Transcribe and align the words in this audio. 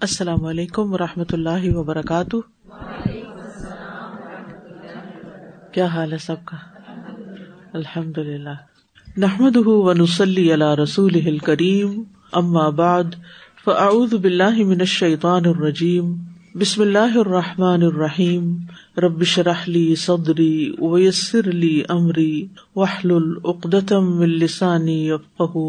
السلام 0.00 0.44
علیکم 0.44 0.92
و 0.92 0.98
رحمۃ 0.98 1.32
اللہ 1.32 1.76
وبرکاتہ۔ 1.76 2.36
کیا 5.72 5.86
حال 5.86 6.12
ہے 6.12 6.18
سب 6.18 6.36
کا؟ 6.44 6.56
الحمد 7.72 8.18
للہ 8.18 8.54
نحمد 9.16 9.56
و 9.56 9.92
نسلی 9.92 10.52
اللہ 10.52 10.74
رسول 10.74 11.38
کریم 11.38 12.02
ام 12.32 12.74
بعد، 12.76 13.04
فاعوذ 13.64 14.14
باللہ 14.14 14.64
من 14.64 14.80
الشیطان 14.80 15.42
الرجیم۔ 15.44 16.14
بسم 16.54 16.82
اللہ 16.82 17.18
الرحمٰن 17.18 17.82
الرحیم۔ 17.82 18.56
ربش 18.98 19.38
رحلی 19.38 19.94
صدری 19.94 20.74
ویسر 20.78 21.48
علی 21.48 21.82
عمری 21.88 22.46
وحل 22.76 23.10
العقدم 23.10 24.20
السانی 24.20 25.10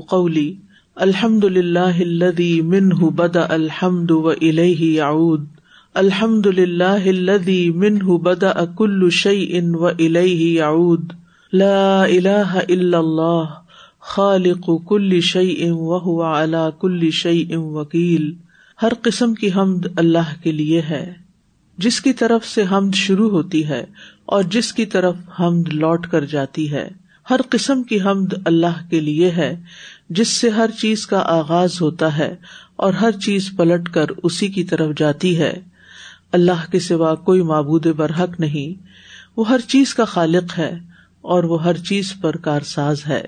قولی۔ 0.10 0.56
الحمد 1.02 1.44
للہ 1.44 2.00
الذي 2.00 2.62
منه 2.62 3.10
بدا 3.10 3.46
الحمد 3.50 4.12
و 4.12 4.30
الیہ 4.30 4.80
یعود. 4.80 5.46
الحمد 5.94 6.48
للہ 6.48 7.06
الذي 7.06 7.70
منه 7.70 8.18
بدا 8.18 8.66
كل 8.66 9.10
شيء 9.10 9.62
و 9.64 9.88
الیہ 9.88 10.60
یعود. 10.60 11.14
لا 11.54 12.04
الہ 12.04 12.60
الا 12.70 12.98
اللہ. 12.98 13.44
خالق 14.00 14.70
كل 14.86 15.22
شيء 15.22 15.70
وهو 15.70 16.22
على 16.22 16.70
كل 16.80 17.12
شيء 17.12 17.58
وکیل. 17.58 18.34
ہر 18.82 18.92
قسم 19.02 19.34
کی 19.34 19.50
حمد 19.56 19.88
اللہ 19.96 20.34
کے 20.44 20.52
لیے 20.52 20.82
ہے. 20.82 21.14
جس 21.78 22.02
کی 22.02 22.14
طرف 22.14 22.46
سے 22.46 22.64
حمد 22.72 22.96
شروع 22.96 23.30
ہوتی 23.30 23.68
ہے 23.68 23.86
اور 24.26 24.44
جس 24.44 24.74
کی 24.74 24.86
طرف 24.86 25.16
حمد 25.40 25.74
لوٹ 25.74 26.08
کر 26.08 26.26
جاتی 26.26 26.72
ہے. 26.72 26.90
ہر 27.30 27.40
قسم 27.50 27.84
کی 27.84 28.02
حمد 28.02 28.34
اللہ 28.46 28.90
کے 28.90 29.00
لیے 29.00 29.30
ہے. 29.30 29.56
جس 30.10 30.28
سے 30.28 30.50
ہر 30.50 30.70
چیز 30.82 31.08
کا 31.08 31.20
آغاز 31.20 31.82
ہوتا 31.82 32.18
ہے 32.18 32.36
اور 32.76 32.94
ہر 32.94 33.12
چیز 33.12 33.50
پلٹ 33.58 33.90
کر 33.90 34.06
اسی 34.24 34.48
کی 34.48 34.64
طرف 34.64 34.90
جاتی 34.98 35.40
ہے۔ 35.40 35.54
اللہ 36.32 36.72
کے 36.72 36.80
سوا 36.80 37.16
کوئی 37.16 37.42
معبود 37.42 37.86
برحق 37.86 38.40
نہیں۔ 38.40 38.84
وہ 39.38 39.50
ہر 39.50 39.60
چیز 39.60 39.94
کا 39.94 40.06
خالق 40.06 40.60
ہے 40.60 40.72
اور 41.22 41.44
وہ 41.44 41.64
ہر 41.64 41.78
چیز 41.78 42.14
پر 42.22 42.38
کارساز 42.38 43.02
ہے۔ 43.08 43.26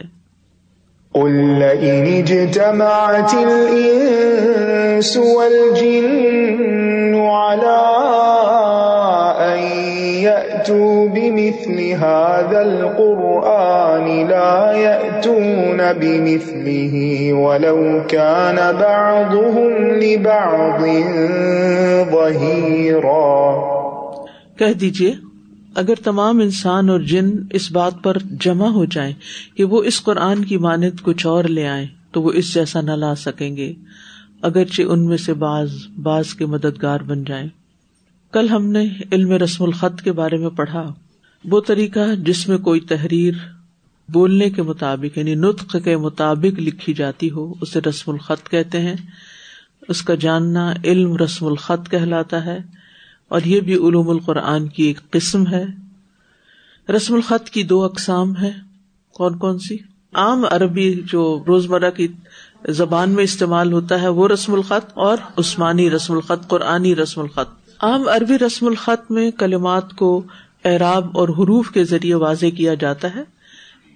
هذا 11.70 12.60
القرآن 12.60 14.28
لا 14.28 14.74
يأتون 14.78 15.82
بمثله 16.02 17.08
ولو 17.40 18.00
كان 18.08 18.56
بعضهم 18.80 19.86
لبعض 20.02 20.82
ظهيرا. 22.12 23.52
کہہ 24.58 24.74
دیجیے 24.74 25.16
اگر 25.76 25.96
تمام 26.04 26.40
انسان 26.40 26.90
اور 26.90 27.00
جن 27.00 27.32
اس 27.52 27.72
بات 27.72 27.94
پر 28.04 28.18
جمع 28.40 28.68
ہو 28.68 28.86
جائیں 28.86 29.14
کہ 29.58 29.64
وہ 29.64 29.84
اس 29.84 30.04
قرآن 30.04 30.46
کی 30.46 30.58
مانت 30.58 31.04
کچھ 31.04 31.28
اور 31.28 31.44
لے 31.44 31.68
آئیں، 31.68 31.88
تو 32.12 32.22
وہ 32.22 32.32
اس 32.32 32.54
جیسا 32.54 32.82
نہ 32.82 32.92
لا 32.92 33.16
سکیں 33.16 33.56
گے، 33.58 33.74
اگرچہ 34.42 34.82
ان 34.82 35.06
میں 35.06 35.18
سے 35.18 35.34
بعض 35.34 35.70
بعض 36.04 36.34
کے 36.34 36.46
مددگار 36.46 37.00
بن 37.00 37.24
جائیں۔ 37.24 37.48
کل 38.32 38.50
ہم 38.50 38.72
نے 38.72 38.84
علم 39.12 39.32
رسم 39.32 39.64
الخط 39.64 40.02
کے 40.02 40.12
بارے 40.12 40.38
میں 40.38 40.50
پڑھا۔ 40.50 40.94
وہ 41.46 41.62
طریقہ 41.62 42.16
جس 42.16 42.48
میں 42.48 42.58
کوئی 42.58 42.80
تحریر 42.80 43.34
بولنے 44.14 44.50
کے 44.50 44.62
مطابق 44.62 45.18
یعنی 45.18 45.36
نطق 45.36 45.76
کے 45.84 45.98
مطابق 45.98 46.60
لکھی 46.60 46.94
جاتی 46.94 47.32
ہو، 47.32 47.54
اسے 47.62 47.80
رسم 47.90 48.12
الخط 48.12 48.50
کہتے 48.50 48.80
ہیں۔ 48.80 48.96
اس 49.90 50.02
کا 50.02 50.16
جاننا 50.16 50.74
علم 50.84 51.16
رسم 51.16 51.46
الخط 51.46 51.90
کہلاتا 51.90 52.46
ہے۔ 52.46 52.60
اور 53.28 53.42
یہ 53.46 53.60
بھی 53.60 53.74
علوم 53.74 54.10
القرآن 54.10 54.68
کی 54.68 54.84
ایک 54.84 55.12
قسم 55.12 55.48
ہے۔ 55.48 55.66
رسم 56.96 57.14
الخط 57.14 57.50
کی 57.50 57.64
دو 57.64 57.84
اقسام 57.84 58.38
ہے 58.38 58.52
کون 59.14 59.38
کون 59.38 59.60
سی؟ 59.60 59.78
عام 60.14 60.46
عربی 60.52 61.02
جو 61.06 61.44
روزمرہ 61.48 61.92
کی 61.92 62.08
زبان 62.70 63.10
میں 63.10 63.24
استعمال 63.24 63.74
ہوتا 63.74 64.02
ہے، 64.02 64.08
وہ 64.08 64.28
رسم 64.28 64.54
الخط 64.54 64.92
اور 64.94 65.18
عثمانی 65.38 65.90
رسم 65.90 66.14
الخط، 66.14 66.48
قرآنی 66.48 66.96
رسم 66.96 67.22
الخط۔ 67.22 67.74
عام 67.84 68.08
عربی 68.08 68.38
رسم 68.38 68.68
الخط 68.68 69.12
میں 69.12 69.32
کلمات 69.32 69.94
کو 69.94 70.24
اعراب 70.66 71.18
اور 71.18 71.30
حروف 71.30 71.72
کے 71.72 71.84
ذریعے 71.84 72.14
واضح 72.14 72.46
کیا 72.58 72.74
جاتا 72.74 73.16
ہے۔ 73.16 73.24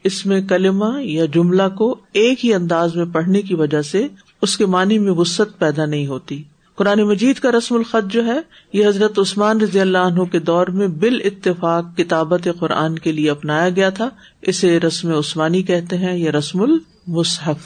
اس 0.03 0.26
میں 0.26 0.42
کلمہ 0.42 1.03
یا 1.03 1.26
جملہ 1.26 1.64
کو 1.78 1.96
ایک 2.14 2.46
ہی 2.46 2.53
انداز 2.53 2.96
میں 2.96 3.06
پڑھنے 3.06 3.42
کی 3.42 3.56
وجہ 3.56 3.81
سے 3.81 4.08
اس 4.42 4.58
کے 4.58 4.66
معنی 4.66 5.00
میں 5.00 5.12
وسط 5.12 5.59
پیدا 5.59 5.86
نہیں 5.86 6.08
ہوتی۔ 6.08 6.44
قرآن 6.76 7.02
مجید 7.02 7.40
کا 7.40 7.52
رسم 7.52 7.76
الخط 7.76 8.14
جو 8.14 8.26
ہے، 8.26 8.40
یہ 8.74 8.88
حضرت 8.88 9.20
عثمان 9.20 9.62
رضی 9.62 9.80
اللہ 9.80 9.98
عنہ 9.98 10.24
کے 10.24 10.40
دور 10.40 10.68
میں 10.68 10.88
بال 10.88 11.20
اتفاق 11.24 11.98
کتابت 11.98 12.48
قرآن 12.59 13.00
کے 13.00 13.12
لیے 13.12 13.30
اپنایا 13.30 13.70
گیا 13.70 13.90
تھا۔ 13.90 14.09
اسے 14.42 14.80
رسم 14.80 15.16
عثمانی 15.16 15.64
کہتے 15.64 15.97
ہیں 15.97 16.18
یا 16.18 16.32
رسم 16.32 16.62
المصحف۔ 16.62 17.59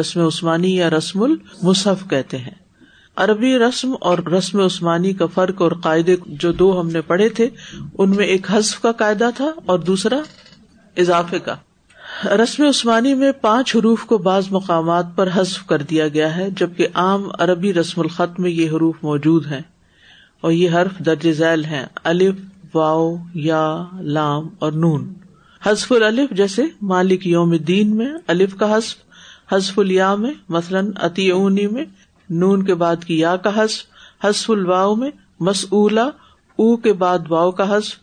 رسم 0.00 0.20
عثمانی 0.20 0.76
یا 0.76 0.90
رسم 0.90 1.22
المصحف 1.22 2.10
کہتے 2.10 2.38
ہیں۔ 2.38 2.65
عربی 3.16 3.58
رسم 3.58 3.92
اور 4.00 4.18
رسم 4.18 4.60
عثمانی 4.60 5.12
کا 5.12 5.26
فرق 5.26 5.62
اور 5.62 5.72
قاعدے 5.72 6.16
جو 6.26 6.52
دو 6.52 6.80
ہم 6.80 6.88
نے 6.88 7.00
پڑھے 7.00 7.28
تھے، 7.28 7.48
ان 7.98 8.10
میں 8.10 8.26
ایک 8.26 8.46
حزف 8.50 8.80
کا 8.80 8.92
قاعدہ 8.92 9.30
تھا 9.36 9.50
اور 9.66 9.78
دوسرا 9.78 10.18
اضافے 10.96 11.38
کا۔ 11.38 11.54
رسم 12.24 12.64
عثمانی 12.64 13.14
میں 13.14 13.32
پانچ 13.32 13.76
حروف 13.76 14.04
کو 14.04 14.18
بعض 14.18 14.46
مقامات 14.50 15.06
پر 15.16 15.28
حذف 15.34 15.66
کر 15.66 15.82
دیا 15.82 16.08
گیا 16.08 16.36
ہے، 16.36 16.48
جبکہ 16.50 16.86
عام 16.94 17.28
عربی 17.38 17.74
رسم 17.74 18.00
الخط 18.00 18.40
میں 18.40 18.50
یہ 18.50 18.68
حروف 18.68 18.94
موجود 19.02 19.46
ہیں۔ 19.46 19.60
اور 20.40 20.52
یہ 20.52 20.70
حرف 20.70 20.98
درج 20.98 21.32
ذیل 21.32 21.64
ہیں، 21.64 21.86
الف 22.04 22.34
واؤ 22.74 23.14
یا، 23.34 23.84
لام 24.00 24.48
اور 24.58 24.72
نون۔ 24.72 25.14
حزف 25.62 25.92
الف 25.92 26.30
جیسے 26.30 26.62
مالک 26.82 27.26
یوم 27.26 27.56
دین 27.56 27.96
میں 27.96 28.08
الف 28.26 28.54
کا 28.54 28.78
حسف 28.78 28.96
حزف 29.52 29.78
الیا 29.78 30.14
میں 30.14 30.30
مثلاً 30.48 30.90
اتی 30.96 31.30
اونی 31.30 31.66
میں 31.66 31.84
نون 32.30 32.62
کے 32.62 32.74
بعد 32.74 33.04
کی 33.04 33.18
یا 33.18 33.36
کا 33.36 33.64
حسف 33.64 33.84
حسف 34.24 34.50
الواؤ 34.50 34.94
میں 34.94 35.10
مسلا 35.40 36.04
او 36.56 36.76
کے 36.76 36.92
بعد 36.92 37.18
واؤ 37.28 37.50
کا 37.50 37.78
حسف 37.78 37.96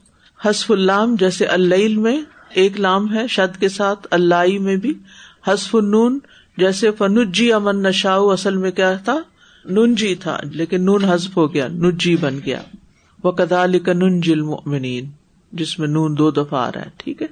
حسف 0.45 0.72
اللام 0.72 1.16
جیسے 1.16 1.45
اللیل 1.45 1.97
میں 1.97 2.22
ایک 2.50 2.79
لام 2.79 3.13
ہے 3.13 3.28
شد 3.28 3.59
کے 3.59 3.69
ساتھ 3.69 4.07
اللہ 4.12 4.59
میں 4.59 4.75
بھی 4.75 4.94
حسف 5.47 5.75
النون 5.75 6.19
جیسے 6.57 6.91
فنجی 6.91 7.53
امن 7.53 7.83
نشا 7.83 8.16
اصل 8.16 8.57
میں 8.57 8.72
کیا 8.72 8.94
تھا؟ 8.94 9.19
نن 9.66 9.95
جی 9.95 10.16
تھا، 10.16 10.38
لیکن 10.44 10.85
نون 10.85 11.03
حسف 11.03 11.38
ہو 11.38 11.53
گیا، 11.53 11.67
نجی 11.67 12.16
بن 12.16 12.39
گیا۔ 12.45 12.59
وہ 13.23 13.31
کدا 13.31 13.66
نن 13.66 14.22
جل 14.22 14.41
جس 15.51 15.79
میں 15.79 15.88
نون 15.88 16.17
دو 16.17 16.31
دفعہ 16.31 16.67
آ 16.67 16.72
رہا 16.72 16.81
ہے، 16.81 16.89
ٹھیک 16.97 17.22
ہے؟ 17.22 17.28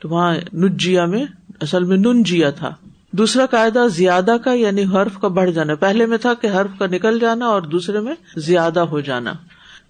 تو 0.00 0.08
وہاں 0.08 0.36
نجیا 0.54 1.04
میں، 1.04 1.24
اصل 1.60 1.84
میں 1.84 1.96
نن 1.96 2.22
جیا 2.22 2.50
تھا۔ 2.50 2.74
دوسرا 3.12 3.46
قاعدہ 3.46 3.86
زیادہ 3.90 4.36
کا 4.44 4.52
یعنی 4.52 4.84
حرف 4.84 5.18
کا 5.18 5.28
بڑھ 5.28 5.50
جانا۔ 5.50 5.74
پہلے 5.74 6.06
میں 6.06 6.18
تھا 6.18 6.34
کہ 6.34 6.46
حرف 6.46 6.78
کا 6.78 6.86
نکل 6.86 7.18
جانا 7.18 7.46
اور 7.46 7.62
دوسرے 7.62 8.00
میں 8.00 8.14
زیادہ 8.36 8.80
ہو 8.80 9.00
جانا۔ 9.00 9.32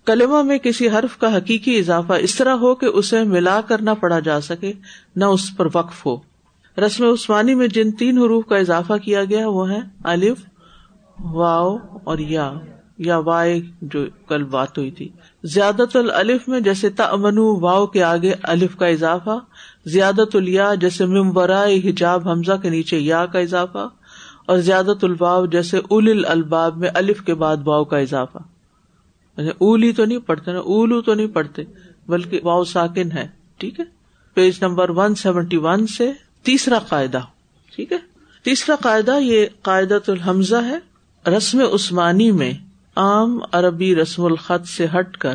کلمہ 0.06 0.42
میں 0.42 0.58
کسی 0.58 0.88
حرف 0.88 1.16
کا 1.16 1.36
حقیقی 1.36 1.78
اضافہ 1.78 2.12
اس 2.12 2.34
طرح 2.34 2.52
ہو 2.52 2.74
کہ 2.74 2.86
اسے 2.86 3.22
ملا 3.22 3.60
کر 3.60 3.82
نہ 3.82 3.90
پڑھا 4.00 4.20
جا 4.20 4.40
سکے، 4.40 4.72
نہ 5.16 5.24
اس 5.24 5.56
پر 5.56 5.66
وقف 5.74 6.06
ہو۔ 6.06 6.16
رسم 6.86 7.04
عثمانی 7.04 7.54
میں 7.54 7.68
جن 7.68 7.92
تین 7.92 8.18
حروف 8.18 8.46
کا 8.46 8.56
اضافہ 8.56 8.92
کیا 9.02 9.24
گیا، 9.24 9.48
وہ 9.48 9.70
ہے 9.70 9.78
الف 10.04 10.38
واؤ 11.20 11.76
اور 12.04 12.18
یا۔ 12.18 12.52
یا 12.98 13.18
وائے 13.18 13.62
جو 13.82 14.04
کل 14.28 14.44
بات 14.44 14.78
ہوئی 14.78 14.90
تھی۔ 14.90 15.08
زیادت 15.44 15.96
الف 16.14 16.48
میں 16.48 16.60
جیسے 16.60 16.90
تمن 16.90 17.38
واؤ 17.38 17.86
کے 17.86 18.02
آگے 18.02 18.34
الف 18.42 18.76
کا 18.76 18.86
اضافہ 18.86 19.38
زیادت 19.84 20.36
الیا 20.36 20.74
جیسے 20.74 21.06
ممبرا 21.06 21.64
حجاب 21.64 22.28
حمزہ 22.28 22.52
کے 22.62 22.70
نیچے 22.70 22.98
یا 22.98 23.26
کا 23.26 23.38
اضافہ 23.38 23.88
اور 24.46 24.58
زیادت 24.58 25.04
الباؤ 25.04 25.46
جیسے 25.46 25.78
اول 25.78 26.24
الباب 26.28 26.76
میں 26.76 26.88
الف 26.94 27.20
کے 27.20 27.34
بعد 27.34 27.56
واؤ 27.64 27.84
کا 27.84 27.98
اضافہ۔ 27.98 28.38
یعنی 29.36 29.50
اولی 29.58 29.92
تو 29.92 30.04
نہیں 30.04 30.18
پڑھتے 30.18 30.52
نا، 30.52 30.58
اولو 30.58 31.00
تو 31.00 31.14
نہیں 31.14 31.26
پڑھتے، 31.26 31.62
بلکہ 32.08 32.40
واؤ 32.42 32.64
ساکن 32.64 33.12
ہے، 33.12 33.28
ٹھیک 33.56 33.80
ہے؟ 33.80 33.84
Page 34.34 34.54
number 34.62 34.90
one 34.90 35.14
seventy 35.14 35.56
one 35.56 35.86
سے 35.86 36.12
تیسرا 36.42 36.78
قاعدہ، 36.78 37.20
ٹھیک 37.74 37.92
ہے؟ 37.92 37.98
تیسرا 38.42 38.76
قاعدہ 38.76 39.18
یہ 39.20 39.46
قاعدت 39.62 40.10
الحمزہ 40.10 40.56
ہے، 40.56 40.78
رسم 41.30 41.60
عثمانی 41.72 42.30
میں 42.30 42.52
عام 42.96 43.38
عربی 43.52 43.94
رسم 43.94 44.24
الخط 44.24 44.68
سے 44.68 44.86
ہٹ 44.98 45.16
کر 45.16 45.34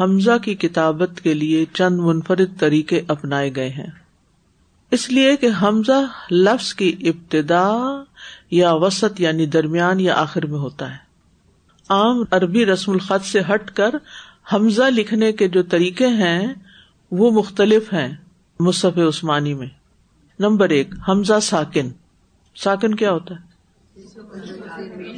حمزہ 0.00 0.38
کی 0.42 0.54
کتابت 0.54 1.20
کے 1.20 1.34
لیے 1.34 1.64
چند 1.72 1.98
منفرد 1.98 2.58
طریقے 2.58 3.02
اپنائے 3.08 3.50
گئے 3.56 3.68
ہیں۔ 3.68 3.90
اس 4.90 5.10
لیے 5.10 5.36
کہ 5.36 5.48
حمزہ 5.62 6.32
لفظ 6.34 6.74
کی 6.74 6.96
ابتدا 7.00 8.02
یا 8.50 8.72
وسط 8.72 9.20
یعنی 9.20 9.46
درمیان 9.46 10.00
یا 10.00 10.14
آخر 10.14 10.46
میں 10.46 10.58
ہوتا 10.58 10.90
ہے۔ 10.90 10.96
عام 11.88 12.22
عربی 12.30 12.66
رسم 12.66 12.92
الخط 12.92 13.26
سے 13.26 13.40
ہٹ 13.54 13.70
کر 13.70 13.90
حمزہ 14.52 14.82
لکھنے 14.82 15.32
کے 15.32 15.48
جو 15.48 15.62
طریقے 15.62 16.06
ہیں 16.06 16.46
وہ 17.10 17.30
مختلف 17.30 17.92
ہیں 17.92 18.14
مصف 18.60 18.98
عثمانی 18.98 19.54
میں۔ 19.54 19.68
نمبر 20.38 20.68
ایک، 20.68 20.94
حمزہ 21.08 21.40
ساکن۔ 21.42 21.88
ساکن 22.56 22.94
کیا 22.94 23.12
ہوتا 23.12 23.34
ہے؟ 23.34 23.54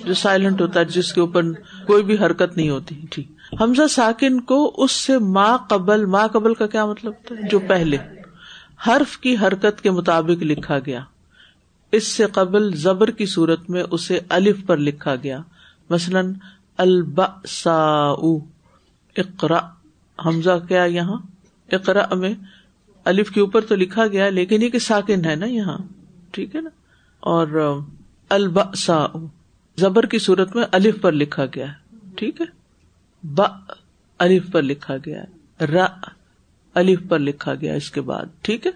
جو 0.04 0.14
سائلنٹ 0.14 0.60
ہوتا 0.60 0.80
ہے، 0.80 0.84
جس 0.84 1.12
کے 1.12 1.20
اوپر 1.20 1.42
کوئی 1.86 2.02
بھی 2.02 2.14
حرکت 2.14 2.56
نہیں 2.56 2.70
ہوتی۔ 2.70 3.00
ٹھیک۔ 3.10 3.35
حمزہ 3.60 3.86
ساکن 3.86 4.40
کو 4.40 4.74
اس 4.76 4.92
سے 4.92 5.18
ماں 5.18 5.58
قبل 5.58 6.04
ماں 6.04 6.28
قبل 6.28 6.54
کا 6.54 6.66
کیا 6.66 6.86
مطلب 6.86 7.12
ہوتا 7.12 7.34
ہے؟ 7.34 7.48
جو 7.48 7.58
پہلے۔ 7.58 7.96
حرف 8.86 9.18
کی 9.18 9.36
حرکت 9.36 9.80
کے 9.80 9.90
مطابق 9.90 10.42
لکھا 10.42 10.78
گیا۔ 10.78 11.00
اس 11.92 12.06
سے 12.06 12.24
قبل 12.24 12.76
زبر 12.76 13.10
کی 13.10 13.26
صورت 13.26 13.70
میں 13.70 13.84
اسے 13.90 14.20
الف 14.28 14.56
پر 14.66 14.76
لکھا 14.76 15.14
گیا۔ 15.14 15.40
مثلاً 15.90 16.32
البا 16.78 17.26
سا 17.48 18.08
اقرا 19.16 19.58
حمزہ 20.26 20.58
کیا 20.68 20.84
یہاں؟ 20.84 21.18
اقرا 21.72 22.14
میں 22.14 22.34
الف 23.04 23.30
کے 23.30 23.40
اوپر 23.40 23.60
تو 23.60 23.74
لکھا 23.74 24.06
گیا، 24.06 24.28
لیکن 24.28 24.62
یہ 24.62 24.68
کہ 24.68 24.78
ساکن 24.78 25.24
ہے 25.24 25.34
نا 25.34 25.46
یہاں۔ 25.46 25.78
ٹھیک 26.30 26.56
ہے 26.56 26.60
نا؟ 26.60 26.70
اور 27.20 27.78
البا 28.28 28.62
سا 28.76 29.06
زبر 29.76 30.06
کی 30.06 30.18
صورت 30.18 30.56
میں 30.56 30.64
الف 30.72 31.00
پر 31.00 31.12
لکھا 31.12 31.44
گیا۔ 31.44 31.66
ٹھیک 32.16 32.40
ہے؟ 32.40 32.55
ب 33.34 33.42
الف 34.18 34.42
پر 34.52 34.62
لکھا 34.62 34.96
گیا 34.96 35.24
ر 35.60 35.76
الف 36.74 36.98
پر 37.08 37.18
لکھا 37.18 37.54
گیا 37.54 37.74
اس 37.74 37.90
کے 37.90 38.00
بعد، 38.00 38.24
ٹھیک 38.42 38.66
ہے؟ 38.66 38.70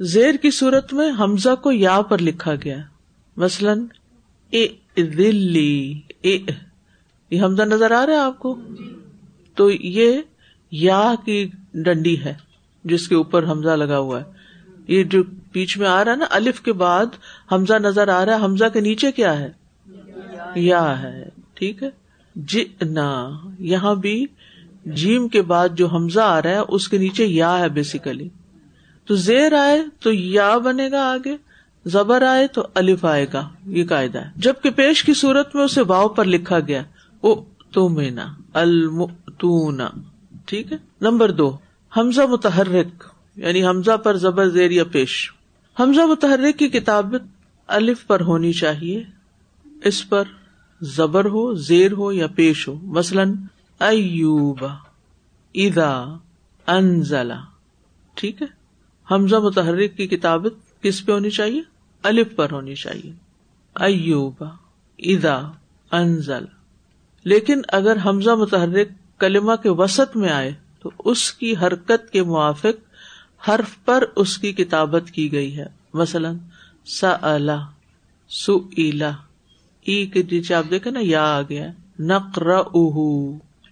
زیر 0.00 0.34
کی 0.42 0.50
صورت 0.50 0.92
میں 0.92 1.10
حمزہ 1.20 1.54
کو 1.54 1.72
یا 1.72 2.00
پر 2.00 2.18
لکھا 2.18 2.54
گیا 2.54 2.78
مثلاً، 3.36 3.86
اے 4.50 4.68
دلی 4.96 6.00
اے، 6.22 6.38
یہ 7.30 7.42
حمزہ 7.42 7.62
نظر 7.62 7.90
آ 7.90 8.06
رہا 8.06 8.12
ہے 8.12 8.18
آپ 8.18 8.38
کو؟ 8.38 8.60
تو 9.54 9.70
یہ 9.70 10.20
یا 10.70 11.14
کی 11.24 11.48
ڈنڈی 11.74 12.24
ہے، 12.24 12.34
جس 12.84 13.08
کے 13.08 13.14
اوپر 13.14 13.44
حمزہ 13.44 13.70
لگا 13.70 13.98
ہوا 13.98 14.20
ہے۔ 14.20 14.24
یہ 14.88 15.04
جو 15.04 15.22
بیچ 15.52 15.78
میں 15.78 15.88
آ 15.88 16.04
رہا 16.04 16.12
ہے 16.12 16.16
نا، 16.16 16.26
الف 16.30 16.60
کے 16.60 16.72
بعد 16.72 17.06
حمزہ 17.52 17.74
نظر 17.74 18.08
آ 18.08 18.26
رہا 18.26 18.36
ہے۔ 18.36 18.44
حمزہ 18.44 18.64
کے 18.72 18.80
نیچے 18.80 19.12
کیا 19.12 19.38
ہے؟ 19.38 19.52
یا 20.54 21.02
ہے، 21.02 21.28
ٹھیک 21.54 21.82
ہے؟ 21.82 22.05
جی 22.36 22.64
یہاں 23.58 23.94
بھی 23.94 24.26
جیم 24.86 25.28
کے 25.28 25.42
بعد 25.42 25.68
جو 25.74 25.86
حمزہ 25.86 26.20
آ 26.20 26.42
رہا 26.42 26.50
ہے، 26.50 26.58
اس 26.68 26.88
کے 26.88 26.98
نیچے 26.98 27.26
یا 27.26 27.58
ہے 27.58 27.68
بیسیکلی 27.68 28.28
تو 29.06 29.14
زیر 29.14 29.52
آئے 29.52 29.82
تو 30.00 30.12
یا 30.12 30.58
بنے 30.58 30.90
گا 30.90 31.12
آگے، 31.12 31.36
زبر 31.84 32.22
آئے 32.22 32.46
تو 32.46 32.66
الف 32.74 33.04
آئے 33.04 33.26
گا، 33.32 33.48
یہ 33.66 33.84
قاعدہ 33.86 34.18
ہے۔ 34.18 34.30
جبکہ 34.36 34.70
پیش 34.70 35.04
کی 35.04 35.14
صورت 35.14 35.54
میں 35.54 35.64
اسے 35.64 35.82
واؤ 35.82 36.08
پر 36.08 36.24
لکھا 36.24 36.60
گیا 36.60 36.82
وہ 37.22 37.34
تو 37.70 37.88
مینا 37.88 38.26
المتونا 38.52 39.88
ٹھیک 40.46 40.72
ہے؟ 40.72 40.78
نمبر 41.00 41.30
دو، 41.30 41.56
حمزہ 41.96 42.22
متحرک 42.22 43.04
یعنی 43.36 43.64
حمزہ 43.64 43.96
پر 43.96 44.16
زبر، 44.16 44.48
زیر 44.48 44.70
یا 44.70 44.84
پیش۔ 44.84 45.32
حمزہ 45.80 46.00
متحرک 46.00 46.58
کی 46.58 46.68
کتاب 46.68 47.14
الف 47.66 48.06
پر 48.06 48.20
ہونی 48.20 48.52
چاہیے، 48.52 49.04
اس 49.84 50.08
پر۔ 50.08 50.22
زبر 50.80 51.24
ہو، 51.24 51.54
زیر 51.54 51.92
ہو 51.92 52.12
یا 52.12 52.26
پیش 52.26 52.68
ہو۔ 52.68 52.74
مثلاً، 52.82 53.34
ایوب 53.80 54.64
ادا 55.54 56.16
انزلہ 56.66 57.44
ٹھیک 58.14 58.42
ہے؟ 58.42 58.46
حمزہ 59.10 59.36
متحرک 59.36 59.96
کی 59.96 60.06
کتابت 60.06 60.82
کس 60.82 61.06
پہ 61.06 61.12
ہونی 61.12 61.30
چاہیے؟ 61.30 61.62
الف 62.02 62.36
پر 62.36 62.52
ہونی 62.52 62.74
چاہیے۔ 62.74 63.12
ایوب 63.74 64.44
ادا 64.98 65.40
انزل۔ 65.90 66.44
لیکن 67.24 67.60
اگر 67.68 67.96
حمزہ 68.04 68.30
متحرک 68.30 69.20
کلمہ 69.20 69.52
کے 69.62 69.68
وسط 69.68 70.16
میں 70.16 70.28
آئے، 70.28 70.52
تو 70.80 70.90
اس 70.98 71.32
کی 71.32 71.56
حرکت 71.56 72.12
کے 72.12 72.22
موافق 72.22 72.86
حرف 73.48 73.84
پر 73.84 74.04
اس 74.16 74.38
کی 74.38 74.52
کتابت 74.52 75.10
کی 75.10 75.32
گئی 75.32 75.58
ہے۔ 75.58 75.66
مثلاً 75.94 76.36
سا 76.86 77.16
سو 78.28 78.58
ای 79.86 80.06
کے 80.06 80.22
جی 80.22 80.36
نیچے 80.36 80.54
آپ 80.54 80.64
دیکھے 80.70 80.90
نا، 80.90 81.00
یا 81.02 81.38
آ 81.38 81.42
گیا۔ 81.42 81.66
نقر 81.98 82.46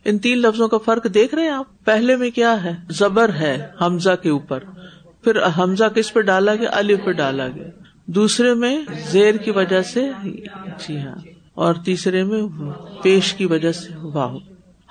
ان 0.05 0.19
تین 0.19 0.39
لفظوں 0.39 0.69
کا 0.69 0.79
فرق 0.79 1.07
دیکھ 1.15 1.35
رہے 1.35 1.43
ہیں 1.43 1.51
آپ؟ 1.51 1.85
پہلے 1.85 2.17
میں 2.17 2.31
کیا 2.31 2.65
ہے؟ 2.65 2.77
زبر 2.91 3.29
ہے، 3.29 3.67
حمزہ 3.81 4.11
کے 4.23 4.31
اوپر۔ 4.31 4.65
پھر 5.23 5.39
حمزہ 5.59 5.85
کس 5.85 6.13
پہ 6.13 6.21
ڈالا 6.21 6.55
گیا؟ 6.55 6.71
علی 6.73 6.97
پہ 6.97 7.13
ڈالا 7.13 7.49
گیا۔ 7.49 7.69
دوسرے 8.07 8.55
میں 8.55 8.85
زیر 9.11 9.35
کی 9.35 9.51
وجہ 9.51 9.83
سے 9.83 10.11
جی 10.25 10.99
ہاں۔ 10.99 11.15
اور 11.55 11.75
تیسرے 11.75 12.25
میں 12.25 12.43
پیش 13.03 13.35
کی 13.35 13.47
وجہ 13.47 13.73
سے 13.73 13.89
واہ 13.97 14.35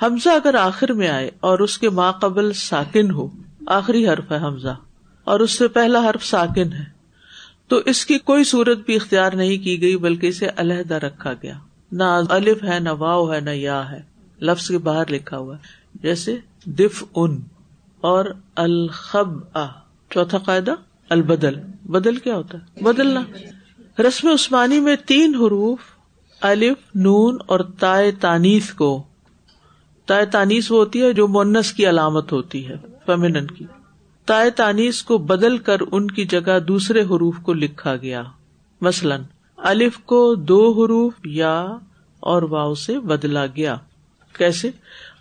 حمزہ 0.06 0.30
اگر 0.30 0.56
آخر 0.56 0.94
میں 0.94 1.08
آئے 1.08 1.32
اور 1.40 1.60
اس 1.60 1.78
کے 1.78 1.90
ماں 1.90 2.12
قبل 2.12 2.54
ساکن 2.54 3.12
ہو، 3.12 3.28
آخری 3.68 4.08
حرف 4.08 4.32
ہے 4.32 4.38
حمزہ۔ 4.38 4.76
اور 5.24 5.40
اس 5.40 5.52
سے 5.52 5.68
پہلا 5.68 6.10
حرف 6.10 6.26
ساکن 6.26 6.74
ہے۔ 6.74 6.93
تو 7.68 7.80
اس 7.86 8.06
کی 8.06 8.20
کوئی 8.20 8.44
صورت 8.44 8.78
بھی 8.86 8.96
اختیار 8.96 9.34
نہیں 9.34 9.58
کی 9.58 9.82
گئی، 9.82 9.98
بلکہ 9.98 10.28
اسے 10.28 10.48
علیحدہ 10.56 10.94
رکھا 10.94 11.34
گیا۔ 11.34 11.54
نہ 11.92 12.04
الف 12.30 12.64
ہے، 12.64 12.80
نہ 12.80 12.90
واؤ 12.90 13.34
ہے، 13.34 13.40
نہ 13.40 13.50
یا 13.50 13.92
ہے۔ 13.92 14.02
لفظ 14.42 14.68
کے 14.68 14.78
باہر 14.78 15.12
لکھا 15.12 15.38
ہوا 15.38 15.58
جیسے 15.96 16.38
دف 16.66 17.04
ان 17.16 17.42
اور 18.02 18.26
الخب 18.56 19.30
چوتھا 20.10 20.38
قاعدہ، 20.38 20.76
البدل۔ 21.10 21.56
بدل 21.86 22.16
کیا 22.16 22.36
ہوتا 22.36 22.58
ہے؟ 22.58 22.84
بدلنا۔ 22.84 23.24
رسم 24.02 24.28
عثمانی 24.28 24.80
میں 24.80 24.96
تین 24.96 25.36
حروف، 25.36 25.80
الف، 26.42 26.96
نون 26.96 27.38
اور 27.46 27.60
تائے 27.60 28.12
تانیس 28.12 28.74
کو۔ 28.74 29.04
تائے 30.06 30.26
تانیس 30.26 30.72
وہ 30.72 30.78
ہوتی 30.78 31.02
ہے 31.02 31.14
جو 31.14 31.28
مونس 31.28 31.72
کی 31.72 31.90
علامت 31.90 32.32
ہوتی 32.32 32.68
ہے 32.68 32.76
فیمنن 33.06 33.48
کی۔ 33.48 33.66
تائے 34.26 34.50
تانیس 34.50 35.04
کو 35.04 35.18
بدل 35.18 35.58
کر 35.58 35.78
ان 35.92 36.12
کی 36.12 36.26
جگہ 36.26 36.60
دوسرے 36.60 37.02
حروف 37.02 37.36
کو 37.44 37.54
لکھا 37.54 37.96
گیا۔ 37.96 38.24
مثلاً، 38.82 39.22
الف 39.58 39.98
کو 39.98 40.36
دو 40.36 40.72
حروف 40.72 41.14
یا 41.26 41.62
اور 42.20 42.42
واؤ 42.42 42.74
سے 42.74 43.00
بدلا 43.00 43.46
گیا۔ 43.46 43.76
کیسے؟ 44.38 44.70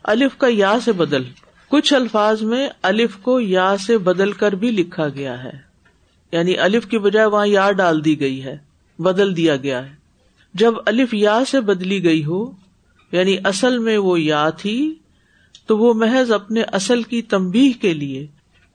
الف 0.04 0.37
کا 0.37 0.46
یا 0.50 0.81
سے 0.84 0.93
بدل۔ 0.93 1.22
کچھ 1.69 1.94
الفاظ 1.94 2.43
میں 2.43 2.69
الف 2.82 3.16
کو 3.16 3.40
یا 3.40 3.76
سے 3.76 3.99
بدل 3.99 4.32
کر 4.32 4.52
بھی 4.52 4.70
لکھا 4.70 5.08
گیا 5.08 5.44
ہے۔ 5.44 5.52
یعنی 6.32 6.58
الف 6.58 6.87
کی 6.87 6.99
بجائے 6.99 7.26
وہاں 7.26 7.46
یا 7.46 7.72
ڈال 7.72 8.04
دی 8.04 8.20
گئی 8.20 8.44
ہے۔ 8.44 8.58
بدل 8.99 9.37
دیا 9.37 9.56
گیا 9.56 9.90
ہے۔ 9.90 9.94
جب 10.54 10.75
الف 10.87 11.14
یا 11.14 11.43
سے 11.46 11.60
بدلی 11.60 12.04
گئی 12.04 12.25
ہو 12.25 12.50
یعنی 13.12 13.37
اصل 13.44 13.78
میں 13.78 13.99
وہ 13.99 14.20
یا 14.20 14.50
تھی، 14.50 14.94
تو 15.66 15.78
وہ 15.78 15.94
محض 15.94 16.32
اپنے 16.32 16.62
اصل 16.62 17.02
کی 17.02 17.22
تمبی 17.22 17.72
کے 17.72 17.94
لیے 17.94 18.26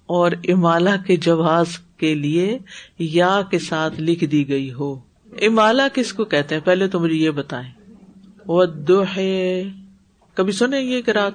اور 0.07 0.31
امالا 0.47 0.95
کے 0.95 1.15
جواز 1.15 1.67
کے 1.97 2.15
لیے 2.15 2.59
یا 2.99 3.41
کے 3.51 3.59
ساتھ 3.59 4.01
لکھ 4.01 4.23
دی 4.23 4.49
گئی 4.49 4.73
ہو۔ 4.73 4.95
امالا 5.41 5.87
کس 5.93 6.13
کو 6.13 6.25
کہتے 6.25 6.55
ہیں؟ 6.55 6.61
پہلے 6.61 6.87
تو 6.87 6.99
مجھے 6.99 7.15
یہ 7.15 7.29
بتائیں۔ 7.29 7.71
وہ 8.47 8.65
کبھی 10.33 10.51
سنے 10.51 10.81
یہ 10.81 11.01
کہ 11.01 11.11
رات؟ 11.11 11.33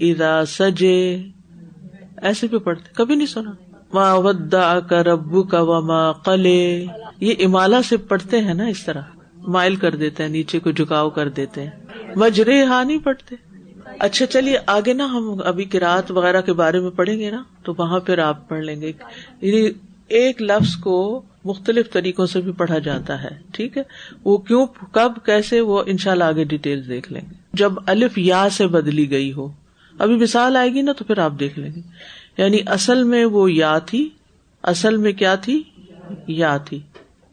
اذا 0.00 0.44
سجے 0.46 1.26
ایسے 2.22 2.46
بھی 2.46 2.58
پڑھتے 2.58 2.88
کبھی 2.94 3.14
نہیں 3.14 3.26
سنا۔ 3.26 3.52
ماں 3.94 4.16
ودا 4.16 4.80
کا 4.80 5.04
ربو 5.04 5.42
کا 5.42 5.60
وما 5.60 6.12
قلے 6.12 6.86
یہ 7.20 7.34
امالا 7.44 7.82
سے 7.82 7.96
پڑھتے 7.96 8.40
ہیں 8.40 8.54
نا 8.54 8.64
اس 8.64 8.84
طرح۔ 8.84 9.02
مائل 9.36 9.76
کر 9.76 9.96
دیتے 9.96 10.22
ہیں، 10.22 10.30
نیچے 10.30 10.58
کو 10.58 10.70
جھکاؤ 10.70 11.10
کر 11.10 11.28
دیتے 11.28 11.62
ہیں۔ 11.62 11.70
مجرے 12.16 12.64
ہاں 12.64 12.84
نہیں 12.84 12.98
پڑھتے۔ 12.98 13.51
اچھا 13.98 14.26
چلیے، 14.26 14.58
آگے 14.66 14.92
نا، 14.92 15.04
ہم 15.04 15.36
ابھی 15.44 15.64
کراط 15.64 16.10
وغیرہ 16.10 16.40
کے 16.40 16.52
بارے 16.52 16.80
میں 16.80 16.90
پڑھیں 16.90 17.18
گے 17.18 17.30
نا، 17.30 17.42
تو 17.62 17.74
وہاں 17.78 18.00
پھر 18.00 18.18
آپ 18.18 18.48
پڑھ 18.48 18.64
لیں 18.64 18.80
گے۔ 18.80 18.92
یعنی 19.40 19.70
ایک 20.08 20.42
لفظ 20.42 20.76
کو 20.76 21.22
مختلف 21.44 21.90
طریقوں 21.90 22.26
سے 22.26 22.40
بھی 22.40 22.52
پڑھا 22.52 22.78
جاتا 22.78 23.22
ہے، 23.22 23.30
ٹھیک 23.52 23.76
ہے؟ 23.76 23.82
وہ 24.24 24.38
کیوں، 24.38 24.66
کب، 24.92 25.12
کیسے، 25.24 25.60
وہ 25.60 25.82
ان 25.86 25.96
شاء 25.96 26.10
اللہ 26.10 26.24
آگے 26.24 26.44
ڈیٹیل 26.44 26.88
دیکھ 26.88 27.12
لیں 27.12 27.20
گے۔ 27.30 27.34
جب 27.52 27.72
الف 27.86 28.18
یا 28.18 28.48
سے 28.50 28.66
بدلی 28.66 29.10
گئی 29.10 29.32
ہو، 29.32 29.48
ابھی 29.98 30.14
مثال 30.14 30.56
آئے 30.56 30.74
گی 30.74 30.82
نا، 30.82 30.92
تو 30.92 31.04
پھر 31.04 31.18
آپ 31.18 31.32
دیکھ 31.40 31.58
لیں 31.58 31.70
گے۔ 31.76 31.80
یعنی 32.36 32.58
اصل 32.66 33.04
میں 33.04 33.24
وہ 33.24 33.52
یا 33.52 33.78
تھی، 33.78 34.08
اصل 34.62 34.96
میں 34.96 35.12
کیا 35.12 35.34
تھی؟ 35.34 35.62
یا 36.26 36.56
تھی۔ 36.56 36.80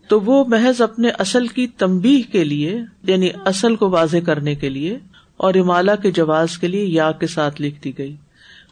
تو 0.07 0.21
وہ 0.21 0.45
محض 0.47 0.81
اپنے 0.81 1.09
اصل 1.09 1.47
کی 1.47 1.67
تمبی 1.67 2.21
کے 2.21 2.43
لیے 2.43 2.81
یعنی 3.03 3.29
اصل 3.45 3.75
کو 3.75 3.89
واضح 3.89 4.17
کرنے 4.25 4.55
کے 4.55 4.69
لیے 4.69 4.97
اور 5.39 5.53
امالا 5.53 5.95
کے 5.95 6.11
جواز 6.11 6.57
کے 6.57 6.67
لیے 6.67 6.85
یا 6.85 7.11
کے 7.11 7.27
ساتھ 7.27 7.61
لکھ 7.61 7.83
دی 7.83 7.97
گئی۔ 7.97 8.15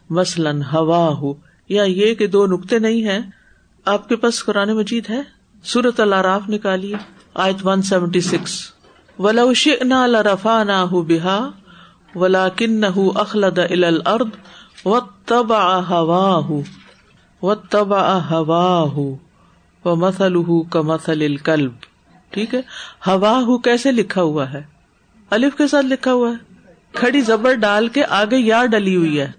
مثلاً 0.10 0.62
ہوا 0.74 1.08
ہو 1.08 1.34
یا 1.70 1.84
یہ 1.84 2.14
کہ 2.16 2.28
دو 2.28 2.46
نقطے 2.46 2.80
نہیں 2.80 3.04
ہے 3.06 3.20
آپ 3.86 4.10
کے 4.10 4.16
پاس 4.16 4.44
قرآن 4.46 4.70
مجید 4.70 5.10
ہے؟ 5.10 5.22
سورت 5.64 6.00
اللہ 6.00 6.38
نکالیے، 6.50 6.96
آیت 7.34 7.56
ون 7.64 7.82
سیونٹی 7.82 8.22
سکس 8.22 8.60
ولاش 9.20 9.68
نہ 9.82 10.06
لرفا 10.08 10.64
نہ 10.64 10.72
ہو 10.72 11.02
بحا 11.02 11.40
ولا 12.16 12.50
کن 12.50 12.82
نہ 12.82 13.00
اخلد 13.16 13.60
الارض 13.60 14.30
و 14.86 15.00
تب 15.26 15.54
ہوا 15.90 16.36
ہو 16.36 16.62
و 17.42 17.56
تب 17.56 17.94
ہوا 18.32 18.82
ہو 18.82 19.16
و 19.86 19.96
مسل 19.96 20.36
ہُو 20.36 20.64
کا 20.64 20.82
مسل 20.82 21.38
ٹھیک 22.30 22.56
ہے؟ 22.56 22.62
ہوا 23.08 23.42
ہو 23.48 23.58
کیسے 23.58 23.92
لکھا 23.92 24.22
ہوا 24.22 24.52
ہے؟ 24.54 24.62
الف 25.30 25.56
کے 25.56 25.68
ساتھ 25.68 25.86
لکھا 25.86 26.14
ہوا 26.14 26.30
ہے۔ 26.30 26.47
کھڑی 26.94 27.22
زبر 27.22 27.54
ڈال 27.54 27.88
کے 27.88 28.04
آگے 28.10 28.38
یا 28.38 28.66
ڈلی 28.66 28.96
ہوئی 28.96 29.20
ہے۔ 29.20 29.32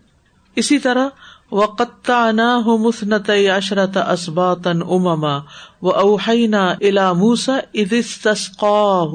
اسی 0.57 0.78
طرح 0.78 1.09
وقتا 1.52 2.31
نا 2.31 2.57
ہو 2.57 2.78
مسنت 2.78 3.31
عشرت 3.31 3.97
اسباتن 3.97 4.83
امما 4.83 5.38
و 5.83 5.88
اوہینا 5.88 6.71
الا 6.71 7.12
موسا 7.12 7.59
ادستقاہ 7.75 9.14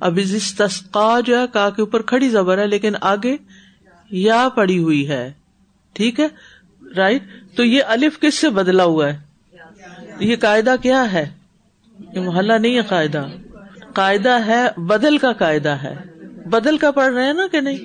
اب 0.00 0.18
جو 1.26 1.38
ہے، 1.38 1.44
کا 1.52 1.70
کے 1.70 1.82
اوپر 1.82 2.02
کھڑی 2.02 2.28
زبر 2.28 2.58
ہے، 2.58 2.66
لیکن 2.66 2.92
آگے 3.00 3.36
یا 4.10 4.48
پڑی 4.54 4.78
ہوئی 4.78 5.08
ہے۔ 5.08 5.32
ٹھیک 5.92 6.20
ہے؟ 6.20 6.26
رائٹ 6.96 7.22
تو 7.56 7.64
یہ 7.64 7.82
الف 7.86 8.20
کس 8.20 8.34
سے 8.34 8.50
بدلا 8.50 8.84
ہوا 8.84 9.08
ہے؟ 9.08 9.18
یہ 10.18 10.36
قاعدہ 10.36 10.74
کیا 10.82 11.12
ہے؟ 11.12 11.30
یہ 12.14 12.20
محلہ 12.20 12.52
نہیں 12.52 12.76
ہے 12.76 12.82
قاعدہ۔ 12.82 13.26
قاعدہ 13.94 14.38
ہے، 14.46 14.80
بدل 14.80 15.18
کا 15.18 15.32
قاعدہ 15.32 15.68
ہے۔ 15.68 15.94
بدل 16.50 16.78
کا 16.78 16.90
پڑھ 16.90 17.14
رہے 17.14 17.24
ہیں 17.24 17.32
نا 17.32 17.46
کہ 17.52 17.60
نہیں؟ 17.60 17.76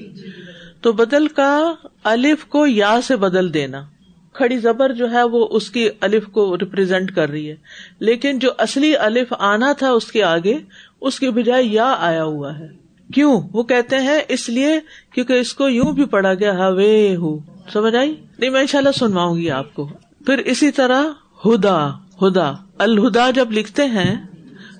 تو 0.81 0.91
بدل 0.91 1.27
کا 1.27 1.73
الف 2.03 2.45
کو 2.45 2.67
یا 2.67 2.99
سے 3.03 3.15
بدل 3.15 3.53
دینا۔ 3.53 3.85
کھڑی 4.33 4.57
زبر 4.57 4.93
جو 4.93 5.11
ہے 5.11 5.23
وہ 5.23 5.47
اس 5.51 5.71
کی 5.71 5.89
الف 6.01 6.27
کو 6.27 6.57
ریپرزینٹ 6.57 7.15
کر 7.15 7.29
رہی 7.29 7.49
ہے۔ 7.49 7.55
لیکن 7.99 8.39
جو 8.39 8.49
اصلی 8.57 8.95
الف 8.95 9.33
آنا 9.39 9.73
تھا 9.73 9.91
اس 9.91 10.11
کے 10.11 10.23
آگے 10.23 10.57
اس 11.01 11.19
کے 11.19 11.29
بجائے 11.29 11.63
یا 11.63 11.95
آیا 11.99 12.23
ہوا 12.23 12.59
ہے۔ 12.59 12.67
کیوں؟ 13.13 13.41
وہ 13.53 13.63
کہتے 13.63 13.95
ہیں 13.95 14.21
اس 14.27 14.49
لیے 14.49 14.79
کیونکہ 15.13 15.33
اس 15.33 15.53
کو 15.53 15.69
یوں 15.69 15.93
بھی 15.93 16.05
پڑھا 16.05 16.33
گیا 16.33 16.67
ہوے 16.67 17.15
ہو۔ 17.15 17.39
سمجھ 17.73 17.95
آئی؟ 17.95 18.15
نہیں 18.39 18.49
میں 18.49 18.61
ان 18.61 18.67
شاء 18.67 18.79
اللہ 18.79 18.91
سنواؤں 18.91 19.37
گی 19.37 19.51
آپ 19.51 19.73
کو۔ 19.73 19.87
پھر 20.25 20.37
اسی 20.37 20.71
طرح 20.71 21.03
ہدا 21.45 21.89
ہدا۔ 22.21 22.53
الہدا 22.77 23.29
جب 23.29 23.51
لکھتے 23.51 23.85
ہیں 23.85 24.25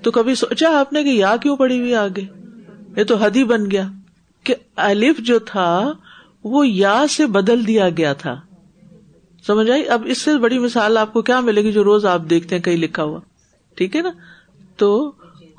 تو 0.02 0.10
کبھی 0.10 0.34
سوچا 0.34 0.80
آپ 0.80 0.92
نے 0.92 1.02
کہ 1.02 1.08
یا 1.08 1.36
کیوں 1.36 1.56
پڑی 1.56 1.80
ہوئی 1.80 1.94
آگے؟ 1.94 2.45
یہ 2.96 3.04
تو 3.04 3.16
حدی 3.16 3.44
بن 3.44 3.70
گیا 3.70 3.88
کہ 4.44 4.54
الف 4.76 5.18
جو 5.18 5.38
تھا 5.38 5.92
وہ 6.44 6.68
یا 6.68 7.04
سے 7.10 7.26
بدل 7.26 7.66
دیا 7.66 7.88
گیا 7.88 8.12
تھا۔ 8.12 8.40
سمجھ 9.46 9.70
آئی؟ 9.70 9.88
اب 9.88 10.02
اس 10.06 10.18
سے 10.18 10.38
بڑی 10.38 10.58
مثال 10.58 10.98
آپ 10.98 11.12
کو 11.12 11.22
کیا 11.22 11.40
ملے 11.40 11.62
گی 11.62 11.72
جو 11.72 11.84
روز 11.84 12.06
آپ 12.06 12.22
دیکھتے 12.30 12.56
ہیں 12.56 12.62
کہیں 12.62 12.76
لکھا 12.76 13.02
ہوا۔ 13.02 13.20
ٹھیک 13.74 13.96
ہے 13.96 14.02
نا؟ 14.02 14.10
تو 14.76 15.12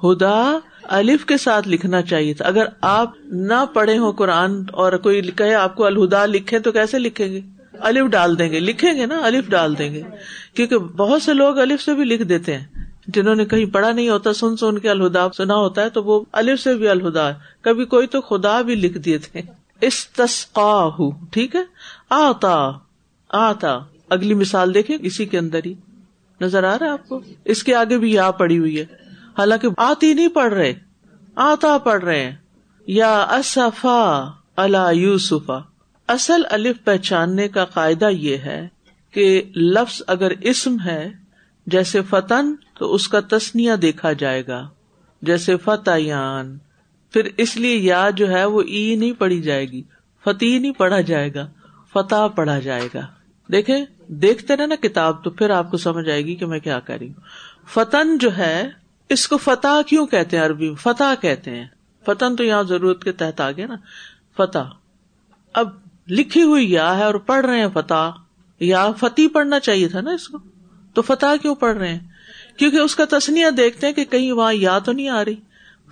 ہدا 0.03 0.57
الف 0.83 1.25
کے 1.25 1.37
ساتھ 1.37 1.67
لکھنا 1.67 2.01
چاہیے 2.01 2.33
تھا۔ 2.33 2.45
اگر 2.45 2.65
آپ 2.81 3.13
نہ 3.25 3.65
پڑھے 3.73 3.97
ہو 3.97 4.11
قرآن 4.11 4.63
اور 4.71 4.93
کوئی 4.93 5.21
کہے 5.21 5.53
آپ 5.53 5.75
کو 5.75 5.85
الہدا 5.85 6.25
لکھے 6.25 6.59
تو 6.59 6.71
کیسے 6.71 6.99
لکھیں 6.99 7.27
گے؟ 7.27 7.41
الف 7.79 8.05
ڈال 8.05 8.39
دیں 8.39 8.51
گے۔ 8.51 8.59
لکھیں 8.59 8.93
گے 8.93 9.05
نا؟ 9.05 9.19
الف 9.23 9.49
ڈال 9.49 9.77
دیں 9.77 9.93
گے۔ 9.93 10.01
کیونکہ 10.53 10.77
بہت 10.77 11.21
سے 11.21 11.33
لوگ 11.33 11.57
الف 11.57 11.81
سے 11.81 11.93
بھی 11.93 12.03
لکھ 12.03 12.23
دیتے 12.23 12.57
ہیں۔ 12.57 12.86
جنہوں 13.07 13.35
نے 13.35 13.45
کہیں 13.45 13.65
پڑھا 13.65 13.91
نہیں 13.91 14.09
ہوتا، 14.09 14.33
سن 14.33 14.57
سن 14.57 14.79
کے 14.79 14.89
الہدا 14.89 15.27
سنا 15.37 15.55
ہوتا 15.55 15.81
ہے، 15.81 15.89
تو 15.89 16.03
وہ 16.03 16.25
الف 16.31 16.59
سے 16.59 16.73
بھی 16.73 16.87
الہدا 16.87 17.31
کبھی 17.61 17.85
کوئی 17.85 18.07
تو 18.07 18.21
خدا 18.21 18.61
بھی 18.61 18.75
لکھ 18.75 18.97
دیے 18.97 19.17
تھے۔ 19.17 19.41
اس 19.81 20.07
تسقاہ 20.07 20.99
ٹھیک 21.31 21.55
ہے؟ 21.55 21.61
آتا 22.09 22.71
آتا۔ 23.29 23.79
اگلی 24.09 24.33
مثال 24.33 24.73
دیکھیں، 24.73 24.97
اسی 25.01 25.25
کے 25.25 25.37
اندر 25.37 25.59
ہی۔ 25.65 25.73
نظر 26.41 26.63
آ 26.63 26.79
رہا 26.79 26.85
ہے 26.85 26.91
آپ 26.91 27.09
کو؟ 27.09 27.19
اس 27.45 27.63
کے 27.63 27.75
آگے 27.75 27.97
بھی 27.97 28.13
یا 28.13 28.31
پڑی 28.31 28.59
ہوئی 28.59 28.79
ہے۔ 28.79 28.85
حالانکہ 29.37 29.67
آتی 29.77 30.13
نہیں 30.13 30.27
پڑھ 30.27 30.53
رہے، 30.53 30.73
آتا 31.35 31.77
پڑھ 31.77 32.03
رہے 32.03 32.25
ہیں۔ 32.25 32.35
یا 32.87 33.21
اصفا 33.21 34.31
اللہ 34.55 34.93
یوسفا۔ 34.93 35.59
اصل 36.07 36.41
الف 36.49 36.75
پہچاننے 36.83 37.47
کا 37.47 37.65
قاعدہ 37.65 38.09
یہ 38.09 38.37
ہے 38.37 38.67
کہ 39.11 39.41
لفظ 39.55 40.01
اگر 40.07 40.31
اسم 40.41 40.77
ہے 40.85 41.11
جیسے 41.67 42.01
فتن 42.01 42.55
تو 42.79 42.93
اس 42.93 43.07
کا 43.07 43.19
تسنیا 43.19 43.75
دیکھا 43.81 44.13
جائے 44.13 44.47
گا۔ 44.47 44.69
جیسے 45.21 45.57
فتح 45.57 46.41
پھر 47.11 47.29
اس 47.37 47.57
لیے 47.57 47.75
یا 47.75 48.09
جو 48.09 48.31
ہے 48.31 48.45
وہ 48.45 48.61
ای 48.61 48.95
نہیں 48.95 49.13
پڑھی 49.13 49.41
جائے 49.41 49.65
گی۔ 49.65 49.83
فتح 50.23 50.59
نہیں 50.59 50.71
پڑھا 50.71 51.01
جائے 51.01 51.33
گا۔ 51.33 51.47
فتح 51.93 52.27
پڑھا 52.35 52.59
جائے 52.59 52.87
گا۔ 52.93 52.99
دیکھے 53.51 53.85
دیکھتے 54.07 54.55
رہے 54.55 54.67
نا 54.67 54.75
کتاب 54.75 55.23
تو 55.23 55.29
پھر 55.29 55.49
آپ 55.49 55.71
کو 55.71 55.77
سمجھ 55.77 56.09
آئے 56.09 56.25
گی 56.25 56.35
کہ 56.35 56.45
میں 56.45 56.59
کیا 56.59 56.79
کر 56.79 56.97
رہی 56.99 57.07
ہوں۔ 57.07 57.21
فتن 57.73 58.17
جو 58.17 58.37
ہے، 58.37 58.69
اس 59.09 59.27
کو 59.27 59.37
فتح 59.37 59.81
کیوں 59.87 60.07
کہتے 60.07 60.37
ہیں 60.37 60.45
عربی 60.45 60.73
فتح 60.75 61.21
کہتے 61.21 61.51
ہیں۔ 61.51 61.65
فتن 62.05 62.35
تو 62.35 62.43
یہاں 62.43 62.63
ضرورت 62.63 63.03
کے 63.03 63.11
تحت 63.11 63.41
آ 63.41 63.51
گیا 63.51 63.67
نا۔ 63.67 63.75
فتح 64.37 64.59
اب 65.53 65.69
لکھی 66.07 66.43
ہوئی 66.43 66.71
یا 66.71 66.97
ہے 66.97 67.03
اور 67.03 67.15
پڑھ 67.15 67.45
رہے 67.45 67.59
ہیں 67.59 67.67
فتح 67.73 68.11
یا 68.59 68.91
فتح 68.91 69.21
پڑھنا 69.33 69.59
چاہیے 69.59 69.87
تھا 69.87 70.01
نا 70.01 70.11
اس 70.11 70.27
کو۔ 70.27 70.37
تو 70.97 71.01
فتح 71.01 71.25
کیوں 71.41 71.55
پڑھ 71.55 71.77
رہے 71.77 71.87
ہیں؟ 71.87 71.99
کیونکہ 72.57 72.77
اس 72.77 72.95
کا 72.95 73.03
تسنیا 73.09 73.49
دیکھتے 73.57 73.87
ہیں 73.87 73.93
کہ 73.93 74.05
کہیں 74.05 74.31
وہاں 74.31 74.53
یا 74.53 74.79
تو 74.79 74.91
نہیں 74.91 75.09
آ 75.09 75.25
رہی۔ 75.25 75.35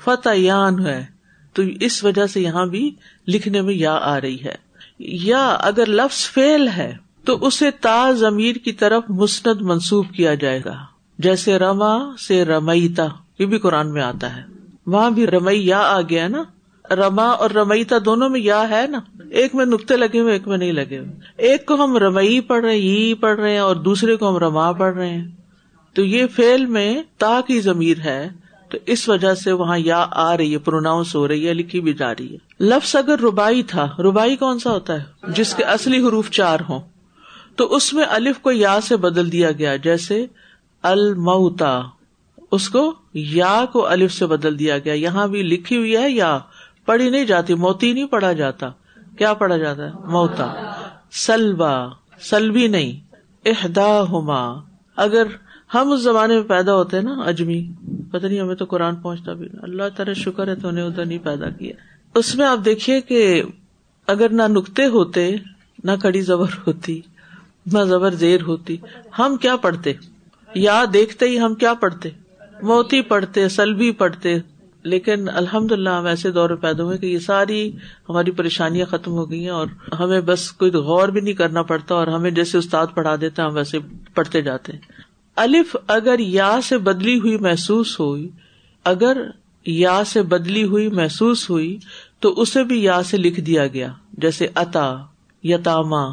فتح 0.03 0.29
یان 0.33 0.85
ہے۔ 0.85 1.05
تو 1.53 1.63
اس 1.79 2.03
وجہ 2.03 2.27
سے 2.27 2.41
یہاں 2.41 2.65
بھی 2.65 2.91
لکھنے 3.27 3.62
میں 3.62 3.74
یا 3.74 3.93
آ 3.93 4.21
رہی 4.21 4.43
ہے۔ 4.43 4.55
یا 5.00 5.47
اگر 5.47 5.85
لفظ 5.85 6.29
فیل 6.29 6.67
ہے، 6.67 6.97
تو 7.25 7.45
اسے 7.45 7.71
تا 7.71 8.12
ضمیر 8.12 8.55
کی 8.55 8.71
طرف 8.71 9.03
مسند 9.09 9.62
منسوب 9.62 10.13
کیا 10.13 10.33
جائے 10.33 10.62
گا۔ 10.65 10.85
جیسے 11.19 11.59
رما 11.59 12.17
سے 12.17 12.45
رمئیتا 12.45 13.05
یہ 13.39 13.45
بھی 13.45 13.57
قرآن 13.57 13.93
میں 13.93 14.01
آتا 14.01 14.35
ہے۔ 14.35 14.43
وہاں 14.85 15.12
بھی 15.12 15.27
رمئی 15.27 15.67
یا 15.67 15.79
آ 15.79 16.01
گیا 16.01 16.27
نا۔ 16.27 16.43
رما 16.92 17.25
اور 17.25 17.50
رمئیتا 17.50 17.96
دونوں 18.06 18.30
میں 18.30 18.39
یا 18.39 18.70
ہے 18.70 18.88
نا؟ 18.88 19.00
ایک 19.30 19.56
میں 19.56 19.65
نقطے 19.65 19.98
لگے 19.98 20.20
ہوئے، 20.20 20.34
ایک 20.34 20.48
میں 20.48 20.58
نہیں 20.58 20.72
لگے 20.72 20.98
ہوئے۔ 20.98 21.12
ایک 21.38 21.65
کو 21.65 21.84
ہم 21.84 21.98
رمئی 21.98 22.42
پڑھ 22.42 22.65
رہے 22.65 22.77
ہیں 22.77 23.22
پڑھ 23.22 23.39
رہے 23.39 23.51
ہیں، 23.51 23.60
اور 23.60 23.75
دوسرے 23.75 24.15
کو 24.15 24.30
ہم 24.30 24.38
رما 24.38 24.72
پڑھ 24.72 24.96
رہے 24.96 25.10
ہیں۔ 25.10 25.27
تو 25.94 26.01
یہ 26.01 26.25
فیل 26.36 26.65
میں 26.65 27.01
تا 27.18 27.42
کی 27.48 27.62
ضمیر 27.62 27.98
ہے، 28.00 28.30
تو 28.70 28.77
اس 28.86 29.10
وجہ 29.10 29.34
سے 29.34 29.51
وہاں 29.51 29.77
یا 29.77 30.08
آ 30.12 30.38
رہی 30.38 30.54
ہے، 30.54 30.58
پروناؤنس 30.58 31.15
ہو 31.15 31.27
رہی 31.27 31.48
ہے، 31.48 31.54
لکھی 31.54 31.82
بھی 31.82 31.94
جا 31.94 32.13
رہی 32.13 32.34
ہے۔ 32.34 32.38
لفظ 32.60 32.96
اگر 32.96 33.20
ربائی 33.20 33.63
تھا، 33.63 33.89
ربائی 34.00 34.36
کون 34.36 34.60
سا 34.60 34.72
ہوتا 34.72 34.94
ہے؟ 34.94 35.04
جس 35.27 35.56
کے 35.56 35.63
اصلی 35.63 36.08
حروف 36.08 36.30
چار 36.30 36.60
ہوں۔ 36.70 36.80
تو 37.56 37.75
اس 37.75 37.94
میں 37.94 38.06
الف 38.10 38.39
کو 38.39 38.51
یا 38.51 38.82
سے 38.82 38.98
بدل 38.98 39.32
دیا 39.32 39.51
گیا، 39.51 39.75
جیسے 39.75 40.25
المتا 40.82 41.82
اس 42.51 42.70
کو 42.70 42.94
یا 43.13 43.65
کو 43.72 43.88
الف 43.88 44.13
سے 44.13 44.25
بدل 44.25 44.60
دیا 44.60 44.77
گیا۔ 44.77 44.94
یہاں 44.94 45.27
بھی 45.27 45.44
لکھی 45.44 45.77
ہوئی 45.77 45.98
ہے 45.98 46.12
یا۔ 46.12 46.39
پڑھی 46.86 47.10
نہیں 47.10 47.25
جاتی، 47.25 47.54
موتی 47.54 47.94
نہیں 47.94 48.06
پڑھا 48.06 48.34
جاتا۔ 48.34 48.70
کیا 49.18 49.34
پڑھا 49.34 49.58
جاتا 49.58 49.86
ہے؟ 49.86 49.92
موتا۔ 50.06 50.72
سلبا، 51.12 51.88
سلبی 52.22 52.68
نہیں۔ 52.68 53.15
احدا 53.46 54.01
ہوما 54.01 54.62
اگر 54.96 55.24
ہم 55.74 55.92
اس 55.92 56.01
زمانے 56.01 56.34
میں 56.34 56.44
پیدا 56.44 56.75
ہوتے 56.75 57.01
نا، 57.01 57.12
اجمی، 57.12 57.72
پتہ 58.12 58.27
نہیں 58.27 58.39
ہمیں 58.39 58.56
تو 58.56 58.65
قرآن 58.65 58.96
پہنچتا 58.96 59.34
بھی 59.34 59.48
نہیں۔ 59.48 59.63
اللہ 59.63 59.84
تعالی 59.96 60.13
شکر 60.13 60.48
ہے 60.48 60.56
تو 60.56 60.68
انہیں 60.68 60.86
ادھر 60.86 61.06
نہیں 61.06 61.18
پیدا 61.18 61.50
کیا۔ 61.50 61.74
اس 62.15 62.36
میں 62.36 62.46
آپ 62.46 62.60
دیکھیے 62.65 63.01
کہ 63.01 63.44
اگر 64.08 64.30
نہ 64.30 64.44
نقطے 64.48 64.86
ہوتے، 64.86 65.36
نہ 65.84 65.92
کڑی 66.01 66.22
زبر 66.22 66.48
ہوتی، 66.68 67.01
نہ 67.74 67.80
زبر 67.80 68.12
زیر 68.12 68.42
ہوتی، 68.42 68.77
ہم 69.20 69.38
کیا 69.42 69.56
پڑھتے؟ 69.56 69.94
یا 70.56 70.84
دیکھتے 70.94 71.25
ہی 71.25 71.39
ہم 71.39 71.56
کیا 71.56 71.74
پڑھتے؟ 71.74 72.10
موتی 72.62 73.01
پڑھتے، 73.01 73.50
سلبی 73.50 73.92
پڑھتے۔ 73.92 74.38
لیکن 74.86 75.30
الحمد 75.30 75.72
للہ 75.72 75.89
ہم 75.89 76.06
ایسے 76.06 76.32
دور 76.32 76.50
میں 76.50 76.58
پیدا 76.58 76.84
ہوئے 76.84 76.98
کہ 76.98 77.06
یہ 77.06 77.20
ساری 77.20 77.72
ہماری 78.10 78.32
پریشانیاں 78.32 78.86
ختم 78.86 79.12
ہو 79.12 79.32
گئی 79.32 79.42
ہیں 79.42 79.50
اور 79.50 79.68
ہمیں 80.00 80.22
بس 80.22 80.51
کوئی 80.51 80.72
غور 80.72 81.10
بھی 81.10 81.22
نہیں 81.22 81.34
کرنا 81.34 81.62
پڑتا 81.62 81.96
اور 81.96 82.08
ہمیں 82.08 82.32
جیسے 82.32 82.58
استاد 82.58 82.88
پڑھا 82.94 83.15
دیتے 83.22 83.42
ہم 83.42 83.56
ویسے 83.56 83.77
پڑھتے 84.13 84.42
جاتے 84.42 84.74
ہیں۔ 84.74 84.80
الف 85.36 85.75
اگر 85.88 86.20
یا 86.20 86.60
سے 86.63 86.77
بدلی 86.77 87.20
ہوئی 87.20 87.38
محسوس 87.38 88.00
ہوئی، 88.00 88.30
اگر 88.84 89.18
یا 89.65 90.04
سے 90.06 90.22
بدلی 90.22 90.63
ہوئی 90.63 90.89
محسوس 90.89 91.50
ہوئی، 91.50 91.77
تو 92.20 92.42
اسے 92.42 92.63
بھی 92.63 92.84
یا 92.84 93.04
سے 93.04 93.18
لکھ 93.18 93.39
دیا 93.39 93.68
گیا۔ 93.68 93.92
جیسے 94.13 94.48
اتا، 94.56 94.98
یتاما، 95.44 96.06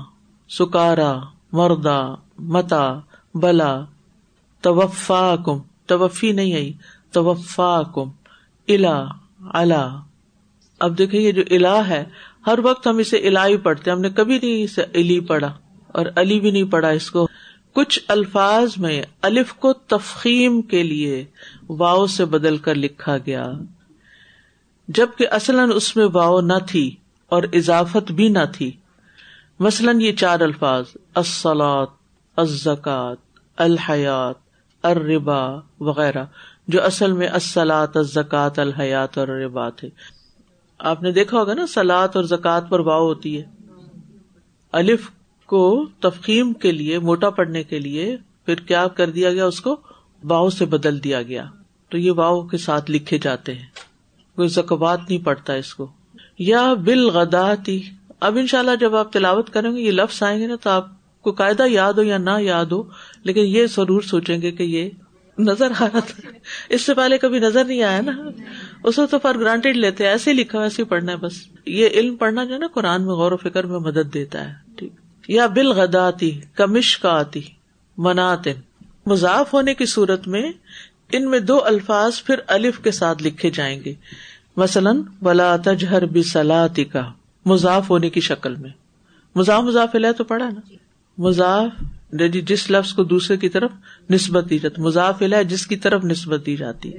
سکارا، 0.49 1.21
مردا، 1.53 2.01
متا، 2.39 2.99
بلا 3.35 3.81
توفا 4.61 5.37
کم 5.45 5.59
توفی 5.87 6.33
نہیں 6.33 6.55
آئی 6.55 6.73
توفا 7.13 7.83
کم 7.95 8.11
الا 8.69 9.05
الا 9.55 9.89
اب 10.81 10.99
دیکھیں 10.99 11.21
یہ 11.21 11.33
جو 11.33 11.43
الا 11.51 11.89
ہے، 11.89 12.05
ہر 12.47 12.59
وقت 12.63 12.87
ہم 12.87 12.99
اسے 12.99 13.17
الا 13.17 13.47
ہی 13.47 13.57
پڑھتے 13.57 13.91
ہم 13.91 14.01
نے 14.01 14.11
کبھی 14.11 14.39
نہیں 14.43 14.65
اسے 14.65 14.83
علی 14.95 15.21
پڑھا 15.21 15.59
اور 15.87 16.07
علی 16.17 16.41
بھی 16.41 16.51
نہیں 16.51 16.65
پڑھا 16.65 16.89
اس 16.89 17.11
کو۔ 17.11 17.29
کچھ 17.73 18.01
الفاظ 18.09 18.77
میں 18.77 19.03
الف 19.23 19.55
کو 19.55 19.73
تفخیم 19.73 20.63
کے 20.63 20.83
لیے 20.83 21.25
واؤ 21.69 22.07
سے 22.07 22.25
بدل 22.25 22.57
کر 22.57 22.75
لکھا 22.75 23.17
گیا۔ 23.27 23.53
جبکہ 24.89 25.27
اصلاً 25.31 25.71
اس 25.75 25.97
میں 25.97 26.07
واؤ 26.13 26.41
نہ 26.41 26.59
تھی 26.69 26.97
اور 27.29 27.43
اضافت 27.53 28.13
بھی 28.13 28.29
نہ 28.29 28.45
تھی۔ 28.53 28.71
مثلاً 29.61 30.01
یہ 30.01 30.13
چار 30.13 30.41
الفاظ 30.41 30.85
السلاط 31.15 31.91
الزکات 32.37 33.17
الحیات 33.57 34.35
اربا 34.87 35.61
وغیرہ۔ 35.81 36.25
جو 36.69 36.85
اصل 36.85 37.13
میں 37.13 37.29
اسلات 37.29 37.91
زکات 37.95 38.59
الحیات 38.59 39.19
اور 39.19 39.29
ربا 39.29 39.71
تھے 39.71 39.89
آپ 40.79 41.03
نے 41.03 41.13
دیکھا 41.13 41.39
ہوگا 41.39 41.55
نا 41.55 41.67
سلاد 41.67 42.09
اور 42.15 42.25
زکات 42.25 42.69
پر 42.69 42.81
واؤ 42.81 43.07
ہوتی 43.07 43.41
ہے۔ 43.41 43.43
الف 44.73 45.11
کو 45.47 45.85
تفخیم 46.01 46.53
کے 46.53 46.73
لیے، 46.73 46.99
موٹا 46.99 47.31
پڑنے 47.31 47.63
کے 47.63 47.79
لیے 47.79 48.17
پھر 48.47 48.55
کیا 48.55 48.89
کر 48.89 49.11
دیا 49.11 49.33
گیا؟ 49.33 49.47
اس 49.47 49.61
کو 49.61 49.77
واؤ 50.25 50.51
سے 50.51 50.65
بدل 50.65 51.05
دیا 51.05 51.23
گیا۔ 51.23 51.45
تو 51.89 51.99
یہ 51.99 52.13
واؤ 52.13 52.43
کے 52.43 52.59
ساتھ 52.59 52.91
لکھے 52.91 53.19
جاتے 53.19 53.55
ہیں۔ 53.55 53.67
کوئی 54.37 54.49
زکوات 54.49 55.01
نہیں 55.09 55.25
پڑتا 55.25 55.53
اس 55.53 55.75
کو۔ 55.75 55.91
یا 56.39 56.75
بال 56.75 57.11
غداتی 57.11 57.83
اب 58.21 58.37
ان 58.37 58.47
شاء 58.47 58.59
اللہ 58.59 58.77
جب 58.81 58.97
آپ 58.97 59.13
تلاوت 59.13 59.51
کریں 59.51 59.77
گے، 59.77 59.81
یہ 59.81 59.91
لفظ 59.91 60.23
آئیں 60.23 60.41
گے 60.41 60.47
نا، 60.47 60.57
تو 60.63 60.71
آپ 60.71 60.87
کو 61.23 61.33
قاعدہ 61.33 61.63
یاد 61.67 61.93
ہو 61.93 62.03
یا 62.03 62.19
نہ 62.19 62.41
یاد 62.41 62.67
ہو، 62.67 62.83
لیکن 63.25 63.41
یہ 63.41 63.67
ضرور 63.67 64.03
سوچیں 64.03 64.43
گے 64.43 64.53
کہ 64.53 64.63
یہ 64.63 64.91
نظر 65.39 65.71
آ 65.71 65.85
رہا 65.85 65.99
تھا۔ 65.99 66.31
اس 66.69 66.83
سے 66.83 66.95
پہلے 66.95 67.19
کبھی 67.19 67.39
نظر 67.39 67.65
نہیں 67.65 67.83
آیا 67.83 68.01
نا۔ 68.01 68.13
اس 68.85 68.97
کو 68.97 69.07
تو 69.07 69.19
فار 69.19 69.35
گرانٹیڈ 69.35 69.77
لیتے 69.77 70.07
ایسے 70.07 70.33
لکھا 70.33 70.63
ایسے 70.63 70.83
ہی 70.83 70.87
پڑھنا 70.87 71.13
ہے 71.13 71.17
بس۔ 71.17 71.33
یہ 71.67 71.89
علم 71.93 72.17
پڑھنا 72.17 72.45
جو 72.45 72.55
ہے 72.55 72.59
نا، 72.59 72.67
قرآن 72.75 73.07
میں 73.07 73.15
غور 73.15 73.33
و 73.33 73.37
فکر 73.37 73.67
میں 73.67 73.79
مدد 73.79 74.15
دیتا 74.15 74.49
ہے۔ 74.49 74.55
ٹھیک۔ 74.77 74.93
یا 75.29 75.47
بالغداتی 75.47 76.41
کمش 76.55 76.99
کا 76.99 77.11
آتی 77.11 77.41
مناتن۔ 77.99 78.85
مضاف 79.07 79.55
ہونے 79.55 79.75
کی 79.75 79.87
صورت 79.87 80.29
میں 80.29 80.53
ان 81.13 81.31
میں 81.31 81.39
دو 81.39 81.65
الفاظ 81.65 82.23
پھر 82.23 82.35
الف 82.47 82.79
کے 82.79 82.91
ساتھ 82.91 83.23
لکھے 83.23 83.51
جائیں 83.51 83.81
گے۔ 83.85 83.95
مثلاً 84.57 85.03
بلا 85.23 85.57
تجہر 85.57 86.07
بسلاتی 86.07 86.85
کا 86.85 87.13
مضاف 87.47 87.91
ہونے 87.91 88.11
کی 88.11 88.21
شکل 88.21 88.55
میں۔ 88.55 88.71
مضاف 89.35 89.63
مضاف 89.63 89.95
ہے 89.95 90.13
تو 90.13 90.25
پڑھا 90.25 90.49
نا۔ 90.49 90.61
مضاف 91.19 91.85
جی 92.13 92.41
جس 92.41 92.71
لفظ 92.71 92.93
کو 92.93 93.05
دوسرے 93.05 93.37
کی 93.37 93.49
طرف 93.49 93.71
نسبت 94.11 94.51
دی 94.51 94.59
جاتی 94.59 94.83
مضاف 94.83 95.23
ہے 95.23 95.45
جس 95.45 95.67
کی 95.67 95.77
طرف 95.77 96.05
نسبت 96.05 96.47
دی 96.47 96.57
جاتی۔ 96.57 96.91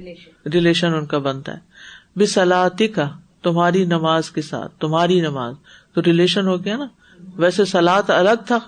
ریلیشن 0.54 0.94
ان 0.94 1.06
کا 1.06 1.18
بنتا 1.18 1.54
ہے۔ 1.54 1.58
بسلاتی 2.16 2.88
کا 2.88 3.10
تمہاری 3.42 3.84
نماز 3.84 4.30
کے 4.30 4.42
ساتھ 4.42 4.80
تمہاری 4.80 5.20
نماز۔ 5.20 5.54
تو 5.94 6.02
ریلیشن 6.02 6.46
ہو 6.46 6.64
گیا 6.64 6.76
نا۔ 6.76 6.86
ویسے 7.36 7.64
سلاد 7.64 8.10
الگ 8.10 8.42
تھا 8.46 8.58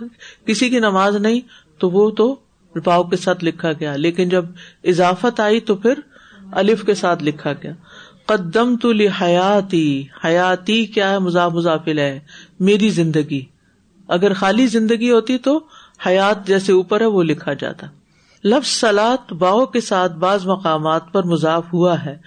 کسی 0.46 0.68
کی 0.68 0.78
نماز 0.78 1.16
نہیں 1.16 1.40
تو 1.78 1.90
وہ 1.90 2.10
تو 2.10 2.34
پاؤ 2.84 3.04
کے 3.04 3.16
ساتھ 3.16 3.44
لکھا 3.44 3.72
گیا۔ 3.72 3.96
لیکن 3.96 4.28
جب 4.28 4.44
اضافت 4.84 5.40
آئی 5.40 5.60
تو 5.60 5.76
پھر 5.76 5.94
الف 6.52 6.84
کے 6.84 6.94
ساتھ 6.94 7.24
لکھا 7.24 7.52
گیا۔ 7.52 7.72
قدم 8.26 8.76
تو 8.76 8.90
حیاتی 9.20 10.04
حیاتی 10.24 10.86
کیا 10.86 11.10
ہے؟ 11.10 11.18
مزاح 11.18 11.48
مزافل 11.48 11.98
ہے۔ 11.98 12.20
میری 12.60 12.90
زندگی۔ 12.90 13.44
اگر 14.08 14.32
خالی 14.34 14.66
زندگی 14.66 15.10
ہوتی 15.10 15.38
تو 15.38 15.60
حیات 16.06 16.46
جیسے 16.46 16.72
اوپر 16.72 17.00
ہے 17.00 17.06
وہ 17.06 17.22
لکھا 17.22 17.52
جاتا۔ 17.52 17.86
لفظ 18.44 18.68
سلاد 18.68 19.32
باؤ 19.32 19.66
کے 19.66 19.80
ساتھ 19.80 20.12
بعض 20.12 20.46
مقامات 20.46 21.12
پر 21.12 21.22
مضاف 21.22 21.64
ہوا 21.72 22.04
ہے۔ 22.04 22.18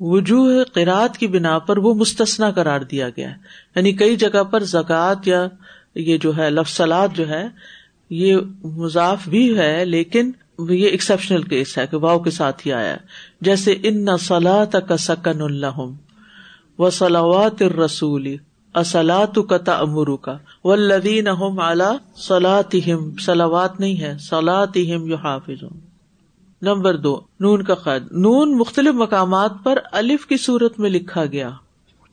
وجوہ 0.00 0.64
قرآد 0.64 1.16
کی 1.16 1.26
بنا 1.26 1.58
پر 1.58 1.78
وہ 1.78 1.94
مستثنا 1.94 2.50
قرار 2.50 2.80
دیا 2.80 3.08
گیا 3.08 3.30
ہے۔ 3.30 3.36
یعنی 3.76 3.92
کئی 3.92 4.16
جگہ 4.16 4.44
پر 4.44 4.62
زکوٰۃ 4.62 5.20
یا 5.24 5.46
یہ 5.94 6.16
جو 6.16 6.36
ہے، 6.36 6.50
لفظ 6.50 6.72
سلاد 6.72 7.08
جو 7.14 7.28
ہے، 7.28 7.46
یہ 8.10 8.36
مضاف 8.64 9.28
بھی 9.28 9.58
ہے، 9.58 9.84
لیکن 9.84 10.32
یہ 10.58 10.88
ایکسپشنل 10.88 11.42
کیس 11.42 11.78
ہے 11.78 11.86
کہ 11.86 11.96
واؤ 11.96 12.18
کے 12.18 12.30
ساتھ 12.30 12.66
ہی 12.66 12.72
آیا 12.72 12.96
جیسے 13.40 13.74
ان 13.82 14.04
نہ 14.04 14.16
سلاح 14.20 14.64
کا 14.64 14.96
سکن 14.96 15.40
اللہ 15.40 15.80
و 16.78 16.90
سلاوات 16.90 17.62
رسولی 17.62 18.36
اصلاۃ 18.74 19.42
کا 19.48 19.72
امرو 19.72 20.16
کا 20.16 20.38
و 20.64 20.74
لدین 20.74 21.28
اعلی 21.28 22.18
سلاط 22.18 22.76
سلاوات 23.20 23.80
نہیں 23.80 24.00
ہے 24.00 24.16
سلاط 24.30 24.76
یو 24.76 25.16
حافظ 25.16 25.64
نمبر 26.62 26.96
دو 26.96 27.20
نون 27.40 27.62
کا 27.62 27.74
قید 27.74 28.12
نون 28.12 28.58
مختلف 28.58 28.94
مقامات 28.94 29.52
پر 29.62 29.78
الف 29.92 30.26
کی 30.26 30.36
صورت 30.36 30.80
میں 30.80 30.90
لکھا 30.90 31.26
گیا۔ 31.26 31.50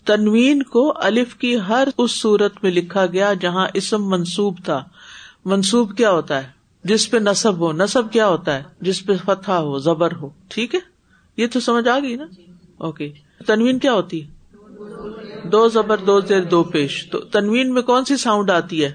تنوین 0.06 0.64
کو 0.64 0.94
الف 0.96 1.36
کی 1.36 1.58
ہر 1.68 1.88
اس 1.98 2.22
صورت 2.22 2.54
میں 2.64 2.72
لکھا 2.72 3.06
گیا 3.06 3.34
جہاں 3.34 3.68
اسم 3.74 4.10
منسوب 4.10 4.58
تھا۔ 4.66 4.84
منسوب 5.46 5.98
کیا 5.98 6.12
ہوتا 6.12 6.44
ہے؟ 6.44 6.48
جس 6.84 7.12
پہ 7.12 7.18
نصب 7.18 7.60
ہو۔ 7.60 7.72
نصب 7.72 8.12
کیا 8.12 8.28
ہوتا 8.28 8.58
ہے؟ 8.58 8.64
جس 8.82 9.06
پہ 9.06 9.14
فتح 9.26 9.52
ہو 9.52 9.78
زبر 9.78 10.16
ہو۔ 10.16 10.30
ٹھیک 10.48 10.76
ہے؟ 10.76 10.80
یہ 11.38 11.48
تو 11.48 11.60
سمجھ 11.60 11.88
آ 11.88 12.00
گئی 12.00 12.16
نا؟ 12.16 12.26
اوکے۔ 12.78 13.14
تنوین 13.48 13.80
کیا 13.80 13.94
ہوتی 13.94 14.24
ہے؟ 14.24 14.41
دو 15.44 15.68
زبر، 15.68 15.98
دو 15.98 16.20
زیر، 16.20 16.44
دو 16.44 16.64
پیش۔ 16.64 17.08
تو 17.12 17.20
تنوین 17.20 17.74
میں 17.74 17.82
کون 17.82 18.06
سی 18.06 18.18
ساؤنڈ 18.18 18.50
آتی 18.50 18.86
ہے؟ 18.86 18.92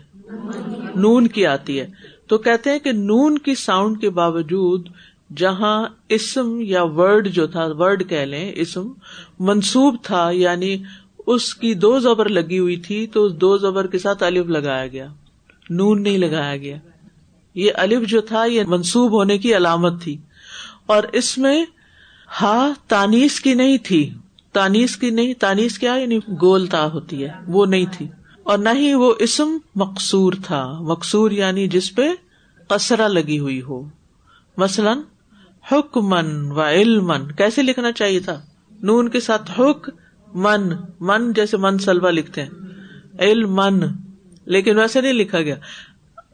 نون 0.95 1.27
کی 1.27 1.47
آتی 1.47 1.81
ہے۔ 1.81 1.87
تو 2.27 2.39
کہتے 2.39 2.71
ہیں 2.71 2.79
کہ 2.79 2.93
نون 2.93 3.39
کی 3.39 3.55
ساؤنڈ 3.55 4.01
کے 4.01 4.11
باوجود 4.11 4.89
جہاں 5.37 5.85
اسم 6.09 6.61
یا 6.61 6.85
ورڈ 6.85 7.29
جو 7.29 7.47
تھا 7.47 7.67
ورڈ 7.79 8.09
کہہ 8.09 8.17
لیں، 8.17 8.53
اسم 8.57 8.93
منسوب 9.39 9.97
تھا 10.03 10.31
یعنی 10.31 10.83
اس 11.27 11.55
کی 11.55 11.75
دو 11.75 11.99
زبر 11.99 12.29
لگی 12.29 12.59
ہوئی 12.59 12.77
تھی، 12.77 13.07
تو 13.07 13.25
اس 13.25 13.33
دو 13.33 13.59
زبر 13.59 13.87
کے 13.87 13.99
ساتھ 13.99 14.23
الف 14.23 14.47
لگایا 14.47 14.87
گیا۔ 14.87 15.09
نون 15.71 16.03
نہیں 16.03 16.19
لگایا 16.19 16.57
گیا۔ 16.57 16.77
یہ 17.55 17.71
الف 17.75 18.09
جو 18.09 18.21
تھا، 18.21 18.45
یہ 18.45 18.63
منسوب 18.69 19.13
ہونے 19.13 19.39
کی 19.39 19.57
علامت 19.57 20.03
تھی۔ 20.03 20.17
اور 20.87 21.03
اس 21.13 21.39
میں 21.39 21.65
ہا 22.43 22.73
تانیس 22.89 23.41
کی 23.41 23.55
نہیں 23.55 23.79
تھی۔ 23.79 24.11
تانیس 24.57 24.97
کی 24.97 25.11
نہیں 25.11 25.35
تانیس 25.35 25.79
کیا؟ 25.79 25.95
یعنی 25.95 26.19
گول 26.41 26.67
تا 26.67 26.87
ہوتی 26.87 27.25
ہے، 27.25 27.29
وہ 27.47 27.67
نہیں 27.67 27.85
تھی۔ 27.93 28.09
اور 28.43 28.59
نہ 28.59 28.69
ہی 28.75 28.95
وہ 28.95 29.15
اسم 29.19 29.57
مقصور 29.75 30.33
تھا۔ 30.45 30.79
مقصور 30.81 31.31
یعنی 31.31 31.69
جس 31.69 31.95
پہ 31.95 32.03
کسرا 32.69 33.09
لگی 33.09 33.39
ہوئی 33.39 33.63
ہو۔ 33.63 33.89
مثلاً 34.57 34.99
حکمن 35.73 36.53
و 36.53 36.61
علم 36.61 37.13
کیسے 37.37 37.63
لکھنا 37.63 37.93
چاہیے 37.93 38.21
تھا؟ 38.21 38.41
نون 38.83 39.09
کے 39.09 39.21
ساتھ 39.21 39.61
حک 39.61 39.91
من 40.35 40.61
من 41.01 41.33
جیسے 41.33 41.57
من 41.57 41.79
سلوا 41.79 42.11
لکھتے 42.11 42.43
ہیں۔ 42.43 42.51
علم 43.19 43.61
لیکن 44.47 44.79
ویسے 44.79 45.01
نہیں 45.01 45.13
لکھا 45.13 45.43
گیا۔ 45.43 45.55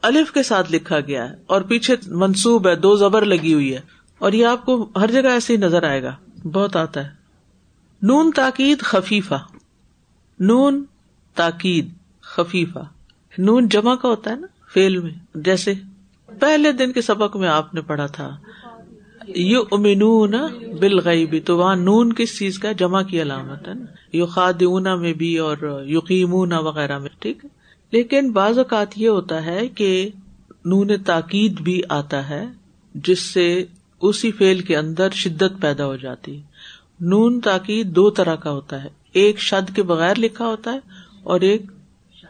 الف 0.02 0.32
کے 0.32 0.42
ساتھ 0.42 0.72
لکھا 0.72 1.00
گیا 1.00 1.30
ہے۔ 1.30 1.34
اور 1.46 1.60
پیچھے 1.60 1.96
منسوب 2.06 2.68
ہے، 2.68 2.76
دو 2.76 2.96
زبر 2.96 3.24
لگی 3.24 3.54
ہوئی 3.54 3.74
ہے۔ 3.74 3.80
اور 4.18 4.32
یہ 4.32 4.46
آپ 4.46 4.66
کو 4.66 4.88
ہر 4.96 5.10
جگہ 5.10 5.28
ایسے 5.28 5.52
ہی 5.52 5.58
نظر 5.58 5.82
آئے 5.82 6.02
گا۔ 6.02 6.14
بہت 6.44 6.76
آتا 6.76 7.04
ہے۔ 7.04 7.21
نون 8.02 8.30
تاکید 8.36 8.78
خفیفہ۔ 8.80 9.44
نون 10.40 10.84
تاکید 11.34 11.88
خفیفہ۔ 12.20 12.78
نون 13.38 13.68
جمع 13.68 13.94
کا 13.94 14.08
ہوتا 14.08 14.30
ہے 14.30 14.36
نا 14.36 14.46
فیل 14.72 14.98
میں۔ 14.98 15.10
جیسے 15.34 15.74
پہلے 16.40 16.72
دن 16.72 16.92
کے 16.92 17.02
سبق 17.02 17.36
میں 17.36 17.48
آپ 17.48 17.74
نے 17.74 17.80
پڑھا 17.80 18.06
تھا 18.06 18.36
یو 19.28 19.62
امنون 19.72 20.34
بالغیبی 20.80 21.40
تو 21.40 21.58
وہاں 21.58 21.76
نون 21.76 22.12
کس 22.12 22.38
چیز 22.38 22.58
کا؟ 22.58 22.72
جمع 22.72 23.02
کی 23.02 23.22
علامت 23.22 23.68
ہے 23.68 23.74
نا۔ 23.74 24.16
یو 24.16 24.26
خادونا 24.26 24.94
میں 24.94 25.12
بھی 25.12 25.38
اور 25.38 25.84
یقیمون 25.86 26.52
وغیرہ 26.52 26.98
میں، 26.98 27.10
ٹھیک 27.18 27.46
لیکن 27.90 28.32
بعض 28.32 28.58
اوقات 28.58 28.98
یہ 28.98 29.08
ہوتا 29.08 29.44
ہے 29.44 29.68
کہ 29.68 30.10
نون 30.64 30.90
تاکید 31.06 31.60
بھی 31.60 31.82
آتا 31.88 32.28
ہے، 32.28 32.44
جس 32.94 33.18
سے 33.18 33.64
اسی 34.00 34.30
فیل 34.30 34.60
کے 34.60 34.76
اندر 34.76 35.10
شدت 35.10 35.60
پیدا 35.60 35.86
ہو 35.86 35.96
جاتی۔ 35.96 36.40
نون 37.02 37.40
تاکید 37.40 37.86
دو 37.86 38.10
طرح 38.10 38.34
کا 38.34 38.50
ہوتا 38.50 38.84
ہے، 38.84 38.88
ایک 39.12 39.40
شد 39.40 39.76
کے 39.76 39.82
بغیر 39.82 40.18
لکھا 40.18 40.46
ہوتا 40.46 40.72
ہے 40.72 40.78
اور 41.22 41.40
ایک 41.40 41.62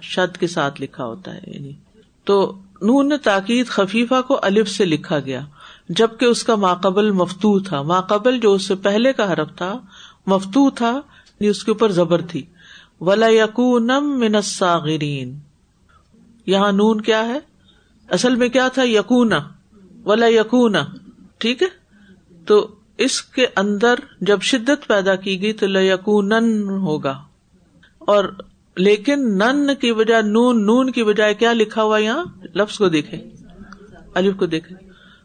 شد 0.02 0.37
کے 0.37 0.46
ساتھ 0.46 0.82
لکھا 0.82 1.04
ہوتا 1.04 1.35
ہے 1.35 1.40
یعنی۔ 1.46 1.72
تو 2.24 2.58
نون 2.82 3.12
تاکید 3.22 3.66
خفیفہ 3.66 4.22
کو 4.28 4.38
الف 4.42 4.68
سے 4.68 4.85
لکھا 4.85 5.20
گیا، 5.20 5.40
جبکہ 5.88 6.24
اس 6.24 6.44
کا 6.44 6.54
ماقبل 6.54 7.11
مفتو 7.11 7.61
تھا۔ 7.61 7.82
ماقبل 7.82 8.40
جو 8.40 8.52
اس 8.54 8.62
سے 8.62 8.74
پہلے 8.74 9.12
کا 9.12 9.32
حرف 9.32 9.48
تھا، 9.56 9.78
مفتو 10.26 10.70
تھا 10.70 10.90
یعنی 10.90 11.48
اس 11.48 11.64
کے 11.64 11.70
اوپر 11.70 11.92
زبر 11.92 12.20
تھی۔ 12.20 12.42
ولا 13.00 13.28
یقونم 13.28 14.18
منساغرین 14.18 15.38
یہاں 16.46 16.72
نون 16.72 17.00
کیا 17.00 17.24
ہے؟ 17.28 17.38
اصل 18.08 18.35
میں 18.35 18.48
کیا 18.48 18.68
تھا؟ 18.68 18.82
یقونا 18.82 19.38
ولا 20.04 20.26
یقونا 20.26 20.85
ٹھیک 21.38 21.62
ہے؟ 21.62 21.68
تو 22.46 22.74
اس 22.98 23.22
کے 23.22 23.46
اندر 23.57 23.94
جب 24.20 24.42
شدت 24.42 24.88
پیدا 24.88 25.14
کی 25.14 25.42
گئی 25.42 25.52
تو 25.52 25.66
لکون 25.66 26.33
ہوگا۔ 26.68 27.22
اور 27.98 28.24
لیکن 28.76 29.38
نن 29.38 29.74
کی 29.74 29.92
بجائے 29.92 30.22
نون 30.22 30.66
نون 30.66 30.90
کی 30.90 31.05
بجائے 31.05 31.35
کیا 31.35 31.52
لکھا 31.52 31.83
ہوا 31.83 31.98
یہاں؟ 31.98 32.24
لفظ 32.55 32.78
کو 32.78 32.88
دیکھے 32.88 33.31
الف 34.14 34.37
کو 34.37 34.46
دیکھے 34.46 34.74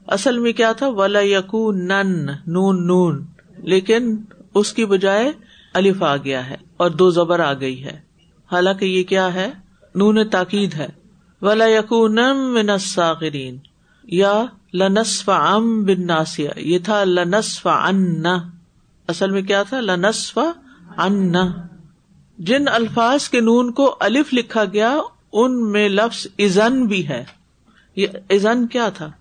اصل 0.08 0.38
میں 0.38 0.54
کیا 0.54 0.72
تھا؟ 0.72 0.88
ولا 0.88 1.20
یقو 1.20 1.72
نن 1.72 2.26
نون 2.48 2.88
نون۔ 2.88 3.26
لیکن 3.58 4.16
اس 4.54 4.74
کی 4.74 4.86
بجائے 4.86 5.32
الف 5.74 6.04
آ 6.04 6.18
گیا 6.18 6.50
ہے 6.50 6.56
اور 6.78 6.90
دو 6.90 7.10
زبر 7.10 7.40
آ 7.40 7.54
گئی 7.54 7.84
ہے۔ 7.84 8.00
حالانکہ 8.52 8.86
یہ 8.86 9.04
کیا 9.04 9.34
ہے؟ 9.34 9.52
نون 9.96 10.30
تاکید 10.30 10.74
ہے۔ 10.74 10.88
ولا 11.42 11.66
یقو 11.66 12.08
من 12.54 12.70
الساغرین 12.70 13.58
یا 14.04 14.46
لنسف 14.74 15.30
ام 15.30 15.84
بن 15.84 16.06
ناسیا 16.06 16.52
یہ 16.56 16.80
تھا 16.80 17.04
لنسف 17.04 17.68
ان 17.68 18.26
اصل 19.08 19.32
میں 19.32 19.42
کیا 19.42 19.64
تھا؟ 19.64 19.80
لنسف 19.80 20.40
ان 20.98 21.36
جن 22.38 22.68
الفاظ 22.68 23.30
کے 23.30 23.42
نون 23.42 23.72
کو 23.72 23.96
الف 24.00 24.34
لکھا 24.34 24.64
گیا، 24.66 24.98
ان 25.34 25.72
میں 25.72 25.90
لفظ 25.90 26.28
ازن 26.40 26.86
بھی 26.86 27.08
ہے۔ 27.08 27.24
یہ 27.96 28.08
ازن 28.30 28.68
کیا 28.68 28.90
تھا؟ 28.90 29.12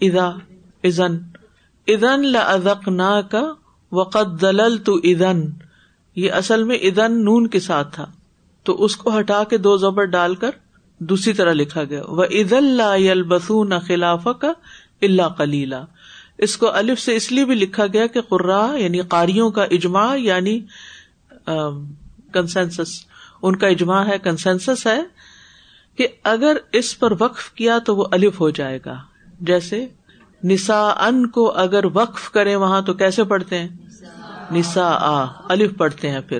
ادا 0.00 0.30
ازن 0.84 1.18
ادن 1.86 2.20
لذق 2.20 2.88
نا 2.88 3.20
کا 3.20 3.52
وقت 3.92 4.40
دلل 4.40 4.78
تو 4.78 5.00
ادن 5.04 5.40
یہ 6.16 6.32
اصل 6.32 6.64
میں 6.64 6.76
ادن 6.76 7.24
نون 7.24 7.46
کے 7.46 7.60
ساتھ 7.60 7.94
تھا۔ 7.94 8.06
تو 8.62 8.84
اس 8.84 8.96
کو 8.96 9.18
ہٹا 9.18 9.44
کے 9.44 9.58
دو 9.58 9.76
زبر 9.76 10.04
ڈال 10.04 10.34
کر 10.34 10.50
دوسری 10.98 11.32
طرح 11.32 11.52
لکھا 11.52 11.84
گیا۔ 11.84 12.02
وہ 12.08 12.24
عید 12.24 12.52
اللہ 12.52 13.22
بسون 13.22 13.72
خلاف 13.86 14.28
کا 14.40 14.52
اللہ 15.02 15.28
کلیلہ 15.38 15.84
اس 16.38 16.56
کو 16.56 16.70
الف 16.70 17.00
سے 17.00 17.16
اس 17.16 17.32
لیے 17.32 17.44
بھی 17.44 17.54
لکھا 17.54 17.86
گیا 17.86 18.06
کہ 18.06 18.20
قرا 18.20 18.74
یعنی 18.76 19.00
قاریوں 19.00 19.50
کا 19.50 19.64
اجماع 19.64 20.16
یعنی 20.16 20.60
کنسنسس 22.32 23.04
ان 23.42 23.56
کا 23.56 23.66
اجماع 23.66 24.04
ہے 24.04 24.18
کنسنسس 24.18 24.86
ہے 24.86 25.00
کہ 25.96 26.06
اگر 26.24 26.56
اس 26.72 26.98
پر 26.98 27.12
وقف 27.18 27.50
کیا 27.50 27.78
تو 27.78 27.96
وہ 27.96 28.04
الف 28.10 28.40
ہو 28.40 28.50
جائے 28.50 28.78
گا۔ 28.86 29.02
جیسے 29.40 29.86
نسا 30.44 30.80
ان 30.88 31.26
کو 31.26 31.50
اگر 31.50 31.84
وقف 31.94 32.30
کرے 32.30 32.54
وہاں 32.56 32.82
تو 32.82 32.94
کیسے 32.94 33.24
پڑھتے 33.24 33.58
ہیں؟ 33.58 33.68
نسا 34.52 34.88
آ 35.00 35.24
الف 35.48 35.70
پڑھتے 35.76 36.10
ہیں 36.10 36.20
پھر۔ 36.20 36.38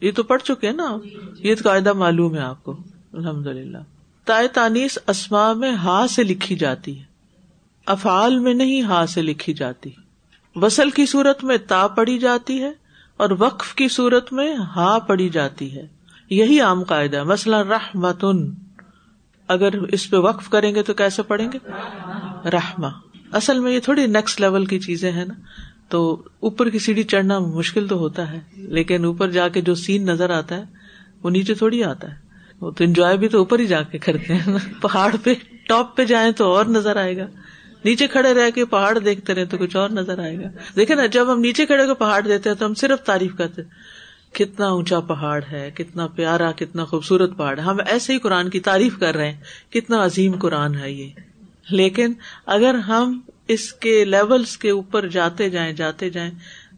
یہ 0.00 0.12
تو 0.12 0.22
پڑھ 0.22 0.42
چکے 0.42 0.66
ہیں 0.66 0.74
نا 0.74 0.96
یہ 1.38 1.54
تو 1.54 1.68
قاعدہ 1.68 1.92
معلوم 1.92 2.34
ہے 2.34 2.40
آپ 2.40 2.64
کو۔ 2.64 2.76
الحمد 3.12 3.46
للہ 3.46 3.78
تائے 4.24 4.48
تانیس 4.48 4.98
اسما 5.06 5.52
میں 5.52 5.72
ہا 5.72 6.06
سے 6.10 6.22
لکھی 6.22 6.56
جاتی 6.56 6.98
ہے۔ 6.98 7.09
افعال 7.90 8.38
میں 8.38 8.54
نہیں 8.54 8.82
ہا 8.82 9.06
سے 9.06 9.22
لکھی 9.22 9.54
جاتی۔ 9.54 9.90
وصل 10.56 10.90
کی 10.90 11.06
صورت 11.06 11.44
میں 11.44 11.56
تا 11.68 11.86
پڑی 11.86 12.18
جاتی 12.18 12.62
ہے 12.62 12.72
اور 13.16 13.30
وقف 13.38 13.74
کی 13.74 13.88
صورت 13.88 14.32
میں 14.32 14.54
ہا 14.54 14.98
پڑی 14.98 15.28
جاتی 15.28 15.76
ہے۔ 15.76 15.86
یہی 16.30 16.60
عام 16.60 16.82
قاعدہ 16.82 17.24
مثلا 17.24 17.62
رحمتن۔ 17.62 18.54
اگر 19.48 19.82
اس 19.82 20.10
پہ 20.10 20.16
وقف 20.16 20.48
کریں 20.48 20.74
گے 20.74 20.82
تو 20.82 20.94
کیسے 20.94 21.22
پڑھیں 21.22 21.48
گے؟ 21.52 21.58
رحما 22.48 22.88
اصل 23.32 23.58
میں 23.58 23.72
یہ 23.72 23.80
تھوڑی 23.80 24.06
نیکسٹ 24.06 24.40
لیول 24.40 24.66
کی 24.66 24.78
چیزیں 24.78 25.12
ہیں 25.12 25.24
نا۔ 25.24 25.34
تو 25.88 26.22
اوپر 26.40 26.68
کی 26.68 26.78
سیڑھی 26.78 27.02
چڑھنا 27.02 27.38
مشکل 27.38 27.88
تو 27.88 27.98
ہوتا 27.98 28.32
ہے، 28.32 28.40
لیکن 28.56 29.04
اوپر 29.04 29.30
جا 29.30 29.48
کے 29.48 29.60
جو 29.60 29.74
سین 29.74 30.06
نظر 30.06 30.30
آتا 30.30 30.56
ہے، 30.56 30.62
وہ 31.22 31.30
نیچے 31.30 31.54
تھوڑی 31.54 31.84
آتا 31.84 32.10
ہے۔ 32.10 32.16
وہ 32.60 32.70
تو 32.70 32.84
انجوائے 32.84 33.16
بھی 33.16 33.28
تو 33.28 33.38
اوپر 33.38 33.58
ہی 33.58 33.66
جا 33.66 33.82
کے 33.82 33.98
کرتے 33.98 34.34
ہیں۔ 34.34 34.52
نا 34.52 34.58
پہاڑ 34.80 35.16
پہ 35.22 35.34
ٹاپ 35.68 35.96
پہ 35.96 36.04
جائیں 36.04 36.32
تو 36.32 36.52
اور 36.52 36.64
نظر 36.64 36.96
آئے 36.96 37.16
گا۔ 37.16 37.26
نیچے 37.84 38.06
کھڑے 38.06 38.34
رہ 38.34 38.50
کے 38.50 38.64
پہاڑ 38.64 38.98
دیکھتے 38.98 39.34
رہے 39.34 39.44
تو 39.44 39.58
کچھ 39.58 39.76
اور 39.76 39.90
نظر 39.90 40.18
آئے 40.18 40.36
گا۔ 40.36 40.48
دیکھے 40.76 40.94
نا، 40.94 41.06
جب 41.06 41.32
ہم 41.32 41.40
نیچے 41.40 41.66
کھڑے 41.66 41.86
ہو 41.86 41.94
پہاڑ 41.94 42.22
دیتے 42.22 42.50
ہیں 42.50 42.56
تو 42.56 42.66
ہم 42.66 42.74
صرف 42.74 43.00
تعریف 43.02 43.30
کرتے 43.38 43.62
کتنا 44.32 44.66
اونچا 44.66 45.00
پہاڑ 45.00 45.42
ہے، 45.52 45.70
کتنا 45.74 46.06
پیارا، 46.06 46.52
کتنا 46.52 46.84
خوبصورت 46.84 47.36
پہاڑ 47.36 47.58
ہے۔ 47.58 47.62
ہم 47.62 47.76
ایسے 47.86 48.12
ہی 48.12 48.18
قرآن 48.18 48.50
کی 48.50 48.60
تعریف 48.60 48.98
کر 48.98 49.16
رہے 49.16 49.32
ہیں۔ 49.32 49.72
کتنا 49.72 50.04
عظیم 50.04 50.38
قرآن 50.38 50.74
ہے 50.74 50.92
یہ۔ 50.92 51.10
لیکن 51.70 52.12
اگر 52.46 52.74
ہم 52.74 53.20
اس 53.48 53.72
کے 53.72 54.04
لیولس 54.04 54.56
کے 54.56 54.70
اوپر 54.70 55.08
جاتے 55.08 55.50
جائیں 55.50 55.72
جاتے 55.72 56.10
جائیں، 56.10 56.30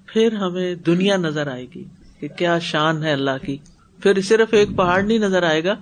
پھر 0.07 0.33
ہمیں 0.33 0.75
دنیا 0.75 1.17
نظر 1.17 1.47
آئے 1.47 1.67
گی 1.75 1.85
کہ 2.21 2.29
کیا 2.29 2.59
شان 2.59 3.05
ہے 3.05 3.13
اللہ 3.13 3.45
کی۔ 3.47 3.57
پھر 4.03 4.21
صرف 4.21 4.49
ایک 4.51 4.69
پہاڑ 4.77 5.03
نہیں 5.03 5.19
نظر 5.19 5.43
آئے 5.43 5.65
گا، 5.65 5.75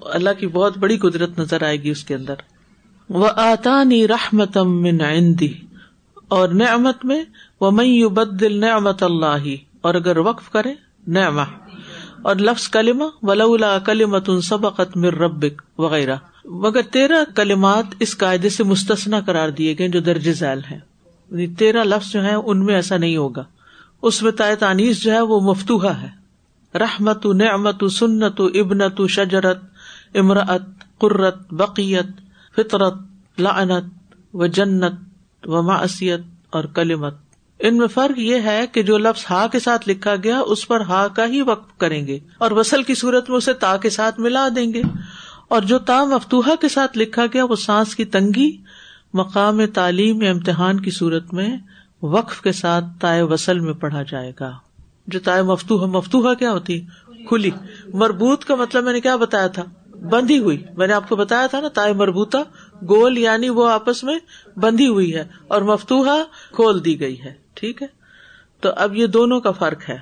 اللہ 0.00 0.30
کی 0.38 0.46
بہت 0.46 0.78
بڑی 0.78 0.98
قدرت 0.98 1.38
نظر 1.38 1.62
آئے 1.62 1.82
گی 1.82 1.90
اس 1.90 2.04
کے 2.04 2.14
اندر۔ 2.14 2.34
وہ 3.08 3.28
آتا 3.36 3.84
نی 3.84 4.08
رحمتم 4.08 4.86
اور 6.28 6.48
نعمت 6.48 7.04
میں 7.04 7.24
وہ 7.60 7.70
میں 7.70 8.08
بدل 8.08 8.60
نعمت 8.60 9.02
اللہ 9.02 9.56
اور 9.80 9.94
اگر 9.94 10.18
وقف 10.18 10.50
کرے، 10.50 10.74
نعمہ۔ 11.08 11.42
اور 12.22 12.36
لفظ 12.36 12.68
کلمہ 12.68 13.04
ولا 13.22 13.78
کلمت 13.78 14.30
ان 14.30 14.40
سبقت 14.40 14.96
مر 14.96 15.14
ربک 15.14 15.62
وغیرہ۔ 15.78 16.16
مگر 16.44 16.82
تیرہ 16.82 17.24
کلمات 17.34 17.84
اس 17.98 18.18
قاعدے 18.18 18.48
سے 18.48 18.64
مستثنا 18.64 19.20
قرار 19.20 19.48
دیے 19.48 19.74
گئے 19.78 19.88
جو 19.88 20.00
درج 20.00 20.32
ذیل 20.32 20.60
ہے 20.70 20.78
یعنی 21.30 21.46
تیرہ 21.46 21.84
لفظ 21.84 22.12
جو 22.12 22.24
ہے 22.24 22.34
ان 22.34 22.64
میں 22.64 22.74
ایسا 22.74 22.96
نہیں 22.96 23.16
ہوگا۔ 23.16 23.44
اس 24.02 24.22
میں 24.22 24.32
تائے 24.32 24.56
تانیس 24.56 25.02
جو 25.02 25.12
ہے، 25.12 25.20
وہ 25.20 25.40
مفتوحا 25.40 26.02
ہے۔ 26.02 26.08
رحمت، 26.78 27.26
نعمت، 27.26 27.84
سنت، 27.92 28.40
ابنت، 28.54 29.00
شجرت 29.08 29.58
امراط 30.14 30.62
قرت، 30.98 31.52
بقیت 31.52 32.25
فطرت، 32.56 32.94
لعنت 33.38 34.14
و 34.34 34.46
جنت 34.46 34.92
و 35.44 35.62
معصیت 35.62 36.20
اور 36.50 36.64
کلمت۔ 36.64 37.14
ان 37.58 37.76
میں 37.76 37.86
فرق 37.86 38.18
یہ 38.18 38.40
ہے 38.40 38.66
کہ 38.72 38.82
جو 38.82 38.98
لفظ 38.98 39.24
ہا 39.30 39.46
کے 39.46 39.58
ساتھ 39.58 39.88
لکھا 39.88 40.14
گیا، 40.24 40.38
اس 40.38 40.68
پر 40.68 40.80
ہا 40.80 41.08
کا 41.08 41.26
ہی 41.26 41.42
وقف 41.42 41.78
کریں 41.78 42.06
گے 42.06 42.18
اور 42.38 42.50
وسل 42.50 42.82
کی 42.82 42.94
صورت 42.94 43.30
میں 43.30 43.36
اسے 43.36 43.52
تا 43.52 43.76
کے 43.76 43.90
ساتھ 43.90 44.20
ملا 44.20 44.48
دیں 44.56 44.72
گے۔ 44.72 44.82
اور 45.48 45.62
جو 45.62 45.78
تا 45.78 46.04
مفتوحا 46.04 46.54
کے 46.60 46.68
ساتھ 46.68 46.98
لکھا 46.98 47.26
گیا، 47.26 47.44
وہ 47.44 47.56
سانس 47.56 47.96
کی 47.96 48.04
تنگی، 48.04 48.56
مقام 49.14 49.66
تعلیم 49.66 50.22
یا 50.22 50.30
امتحان 50.30 50.80
کی 50.80 50.90
صورت 50.90 51.34
میں 51.34 51.56
وقف 52.02 52.40
کے 52.40 52.52
ساتھ 52.52 52.84
تائے 53.00 53.22
وسل 53.22 53.58
میں 53.58 53.74
پڑھا 53.74 54.02
جائے 54.02 54.32
گا۔ 54.40 54.52
جو 55.06 55.20
تائے 55.20 55.42
مفتوح 55.42 55.86
مفتوحا 55.86 56.34
کیا 56.34 56.52
ہوتی؟ 56.52 56.80
کھلی۔ 57.28 57.50
مربوط 57.94 58.44
کا 58.44 58.54
مطلب 58.54 58.84
میں 58.84 58.92
نے 58.92 59.00
کیا 59.00 59.16
بتایا 59.16 59.46
تھا؟ 59.46 59.62
بندھی 60.02 60.38
ہوئی۔ 60.38 60.64
میں 60.76 60.86
نے 60.86 60.92
آپ 60.92 61.08
کو 61.08 61.16
بتایا 61.16 61.46
تھا 61.46 61.60
نا، 61.60 61.68
تائے 61.68 61.92
مربوطہ، 61.92 62.38
گول 62.88 63.18
یعنی 63.18 63.48
وہ 63.48 63.68
آپس 63.68 64.04
میں 64.04 64.18
بندھی 64.58 64.88
ہوئی 64.88 65.14
ہے 65.14 65.24
اور 65.48 65.62
مفتوحا 65.62 66.16
کھول 66.52 66.84
دی 66.84 67.00
گئی 67.00 67.22
ہے۔ 67.22 67.34
ٹھیک 67.54 67.82
ہے؟ 67.82 67.86
تو 68.60 68.70
اب 68.76 68.96
یہ 68.96 69.06
دونوں 69.06 69.40
کا 69.40 69.50
فرق 69.50 69.90
ہے۔ 69.90 69.98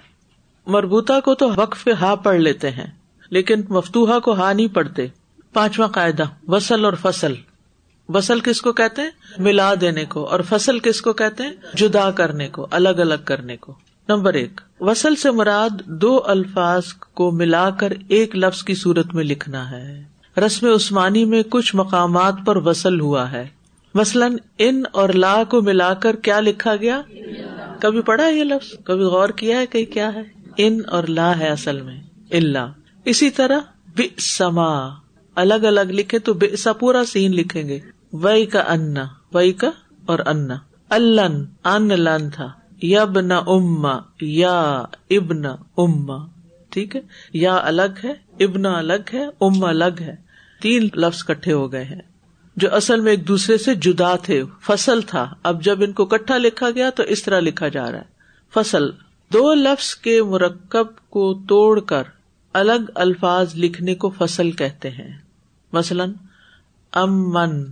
مربوطہ 0.66 1.20
کو 1.24 1.35
تو 1.35 1.50
وقف 1.57 1.88
ہا 2.00 2.14
پڑھ 2.14 2.40
لیتے 2.40 2.70
ہیں، 2.70 2.87
لیکن 3.30 3.62
مفتوحا 3.68 4.18
کو 4.18 4.33
ہا 4.33 4.52
نہیں 4.52 4.74
پڑھتے۔ 4.74 5.07
پانچواں 5.52 5.88
قاعدہ 5.88 6.22
وسل 6.48 6.85
اور 6.85 6.92
فصل۔ 7.02 7.35
وسل 8.09 8.40
کس 8.40 8.61
کو 8.61 8.72
کہتے 8.72 9.02
ہیں؟ 9.02 9.11
ملا 9.38 9.74
دینے 9.80 10.04
کو۔ 10.04 10.24
اور 10.24 10.40
فصل 10.48 10.78
کس 10.78 11.00
کو 11.00 11.12
کہتے 11.12 11.42
ہیں؟ 11.42 11.52
جدا 11.74 12.11
کرنے 12.11 12.48
کو، 12.48 12.66
الگ 12.70 12.88
الگ 12.88 13.14
کرنے 13.24 13.57
کو۔ 13.57 13.74
نمبر 14.08 14.34
ایک 14.34 14.60
وسل 14.80 15.16
سے 15.16 15.30
مراد 15.30 15.86
دو 15.86 16.22
الفاظ 16.26 16.82
کو 17.14 17.30
ملا 17.30 17.70
کر 17.70 17.92
ایک 18.08 18.36
لفظ 18.36 18.62
کی 18.62 18.74
صورت 18.74 19.14
میں 19.14 19.24
لکھنا 19.24 19.70
ہے۔ 19.70 20.04
رسم 20.36 20.66
عثمانی 20.66 21.24
میں 21.24 21.42
کچھ 21.42 21.76
مقامات 21.76 22.34
پر 22.46 22.56
وسل 22.56 23.00
ہوا 23.00 23.32
ہے۔ 23.32 23.48
مثلاً، 23.94 24.36
ان 24.58 24.82
اور 24.92 25.08
لا 25.08 25.44
کو 25.44 25.62
ملا 25.62 25.94
کر 25.94 26.16
کیا 26.16 26.40
لکھا 26.40 26.76
گیا؟ 26.76 27.02
کبھی 27.80 28.00
پڑھا 28.00 28.28
یہ 28.28 28.44
لفظ؟ 28.44 28.84
کبھی 28.84 29.04
غور 29.04 29.28
کیا 29.28 29.58
ہے 29.58 29.66
کہ 29.66 29.84
کیا 29.84 30.14
ہے؟ 30.14 30.22
ان 30.56 30.80
اور 30.88 31.04
لا 31.04 31.38
ہے 31.38 31.48
اصل 31.48 31.80
میں۔ 31.80 32.00
اللہ 32.30 32.72
اسی 33.04 33.30
طرح 33.30 33.58
بے 33.96 34.08
سما 34.18 34.88
الگ 35.34 35.54
الگ 35.54 35.80
لکھے 35.80 36.18
تو 36.18 36.32
بے 36.32 36.56
سا 36.56 36.72
پورا 36.72 37.04
سین 37.04 37.34
لکھیں 37.34 37.68
گے۔ 37.68 37.80
وئی 38.12 38.46
کا 38.46 38.60
انا۔ 38.60 39.04
وئی 39.34 39.52
کا 39.52 39.70
اور 40.06 40.18
انا۔ 40.26 40.56
الن 40.90 41.44
ان 41.64 41.88
لن 41.88 42.30
تھا۔ 42.30 42.52
یب 42.87 43.18
اما 43.47 43.99
یا 44.20 44.83
ابن 45.11 45.47
اما 45.79 46.27
ٹھیک 46.68 46.97
ہے؟ 46.97 47.01
یا 47.33 47.61
الگ 47.62 47.99
ہے، 48.05 48.44
ابن 48.44 48.66
الگ 48.66 49.14
ہے 49.14 49.25
ام 49.40 49.64
الگ 49.64 50.01
ہے۔ 50.01 50.16
تین 50.62 50.88
لفظ 50.94 51.25
کٹھے 51.25 51.53
ہو 51.53 51.73
گئے 51.73 51.85
ہیں۔ 51.85 52.03
جو 52.57 52.75
اصل 52.75 53.01
میں 53.01 53.11
ایک 53.12 53.29
دوسرے 53.29 53.59
سے 53.59 53.75
جدا 53.75 54.16
تھے، 54.16 54.42
فصل 54.61 55.01
تھا۔ 55.03 55.35
اب 55.42 55.62
جب 55.62 55.83
ان 55.83 55.92
کو 55.92 56.07
کٹھا 56.07 56.37
لکھا 56.37 56.70
گیا 56.70 56.90
تو 56.90 57.03
اس 57.03 57.23
طرح 57.23 57.40
لکھا 57.40 57.68
جا 57.68 57.92
رہا 57.92 57.99
ہے۔ 57.99 58.05
فصل، 58.55 58.90
دو 59.33 59.55
لفظ 59.55 59.94
کے 59.94 60.23
مرکب 60.23 60.87
کو 61.11 61.35
توڑ 61.49 61.81
کر 61.81 62.03
الگ 62.53 62.90
الفاظ 62.94 63.55
لکھنے 63.55 63.94
کو 63.94 64.11
فصل 64.18 64.51
کہتے 64.51 64.90
ہیں۔ 64.90 65.18
مثلاً 65.73 66.12
ام 66.92 67.33
من 67.33 67.64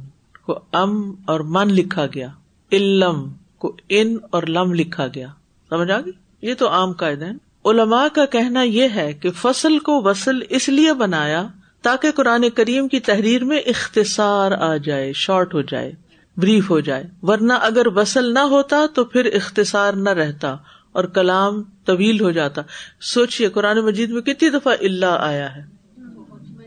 کو 0.46 0.59
ام 0.72 1.14
اور 1.25 1.40
من 1.40 1.68
لکھا 1.68 2.07
گیا۔ 2.07 2.29
علم 2.72 3.33
کو 3.62 3.77
ان 3.88 4.16
اور 4.31 4.42
لم 4.42 4.75
لکھا 4.75 5.07
گیا۔ 5.07 5.27
سمجھ 5.70 5.90
آ 5.90 6.01
گئی؟ 6.01 6.12
یہ 6.42 6.55
تو 6.55 6.68
عام 6.68 6.92
قاعدہ 6.92 7.25
ہے۔ 7.25 7.31
علماء 7.64 8.07
کا 8.12 8.27
کہنا 8.27 8.62
یہ 8.62 8.88
ہے 8.94 9.12
کہ 9.12 9.31
فصل 9.31 9.79
کو 9.79 10.03
وصل 10.03 10.38
اس 10.48 10.68
لیے 10.68 10.92
بنایا 10.92 11.46
تاکہ 11.83 12.11
قرآن 12.11 12.51
کریم 12.51 12.88
کی 12.88 13.01
تحریر 13.01 13.44
میں 13.44 13.59
اختصار 13.59 14.53
آ 14.53 14.77
جائے، 14.77 15.12
شارٹ 15.12 15.55
ہو 15.55 15.61
جائے، 15.61 15.92
بریف 16.37 16.70
ہو 16.70 16.81
جائے۔ 16.81 17.05
ورنہ 17.22 17.53
اگر 17.53 17.87
وصل 17.87 18.35
نہ 18.35 18.38
ہوتا 18.38 18.87
تو 18.94 19.05
پھر 19.05 19.25
اختصار 19.35 19.92
نہ 19.92 20.11
رہتا 20.11 20.57
اور 20.92 21.05
کلام 21.05 21.62
طویل 21.62 22.20
ہو 22.20 22.31
جاتا۔ 22.31 22.62
سوچیے 23.01 23.48
قرآن 23.48 23.79
مجید 23.79 24.11
میں 24.11 24.22
کتنی 24.22 24.51
دفعہ 24.51 24.77
اللہ 24.81 25.16
آیا 25.20 25.57
ہے؟ 25.57 25.64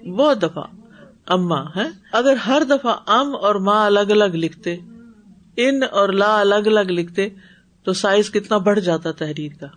بہت 0.10 0.42
دفعہ۔ 0.42 0.64
اما 1.28 1.62
ہے۔ 1.62 1.90
اگر 2.12 2.34
ہر 2.34 2.62
دفعہ 2.70 2.96
ام 3.08 3.36
اور 3.36 3.56
ماں 3.56 3.86
الگ 3.86 4.00
الگ 4.00 4.36
لکھتے 4.36 4.78
ان 5.58 5.84
اور 5.92 6.10
لا 6.10 6.40
الگ 6.40 6.56
الگ 6.56 6.92
لکھتے 6.92 7.30
تو 7.84 7.94
سائز 7.94 8.32
کتنا 8.32 8.58
بڑھ 8.58 8.80
جاتا 8.80 9.12
تحریر 9.12 9.52
کا۔ 9.60 9.68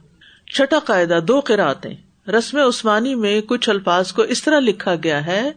چھٹا 0.55 0.79
قاعدہ، 0.85 1.21
دو 1.29 1.41
قرآن 1.41 2.31
رسم 2.31 2.59
عثمانی 2.59 3.15
میں 3.15 3.41
کچھ 3.41 3.69
الفاظ 3.69 4.13
کو 4.13 4.23
اس 4.23 4.43
طرح 4.43 4.61
لکھا 4.61 4.95
گیا 5.05 5.27
ہے 5.27 5.51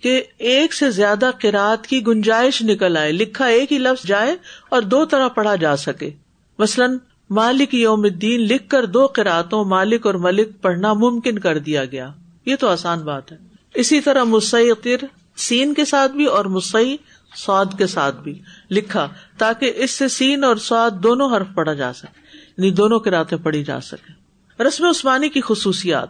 کہ 0.00 0.22
ایک 0.38 0.74
سے 0.74 0.90
زیادہ 0.90 1.30
کراط 1.40 1.86
کی 1.86 2.06
گنجائش 2.06 2.62
نکل 2.62 2.96
آئے، 2.96 3.12
لکھا 3.12 3.44
ایک 3.44 3.72
ہی 3.72 3.78
لفظ 3.78 4.06
جائے 4.06 4.36
اور 4.68 4.82
دو 4.82 5.04
طرح 5.04 5.28
پڑھا 5.28 5.56
جا 5.56 5.76
سکے۔ 5.76 6.10
مثلاً، 6.58 6.98
مالک 7.30 7.74
یوم 7.74 8.02
الدین 8.04 8.40
لکھ 8.40 8.68
کر 8.68 8.86
دو 8.86 9.06
قرآتوں 9.06 9.64
مالک 9.64 10.06
اور 10.06 10.14
ملک 10.14 10.48
پڑھنا 10.60 10.92
ممکن 10.92 11.38
کر 11.38 11.58
دیا 11.58 11.84
گیا۔ 11.84 12.10
یہ 12.46 12.56
تو 12.56 12.68
آسان 12.68 12.98
بات 12.98 13.32
ہے۔ 13.32 13.36
اسی 13.74 14.00
طرح 14.00 14.24
مسئر 14.24 15.04
سین 15.36 15.74
کے 15.74 15.84
ساتھ 15.84 16.12
بھی 16.12 16.24
اور 16.24 16.44
مسئی 16.44 16.96
سعد 17.36 17.78
کے 17.78 17.86
ساتھ 17.86 18.16
بھی 18.16 18.42
لکھا 18.70 19.08
تاکہ 19.38 19.72
اس 19.76 19.90
سے 19.90 20.08
سین 20.08 20.44
اور 20.44 20.56
سعد 20.56 20.90
دونوں 20.90 21.36
حرف 21.36 21.46
پڑھا 21.54 21.72
جا 21.72 21.92
سکے 21.92 22.20
یعنی 22.56 22.70
دونوں 22.70 22.98
قرآتیں 22.98 23.38
پڑھی 23.38 23.64
جا 23.64 23.80
سکے 23.80 24.22
رسم 24.62 24.84
عثمانی 24.84 25.28
کی 25.28 25.40
خصوصیات۔ 25.40 26.08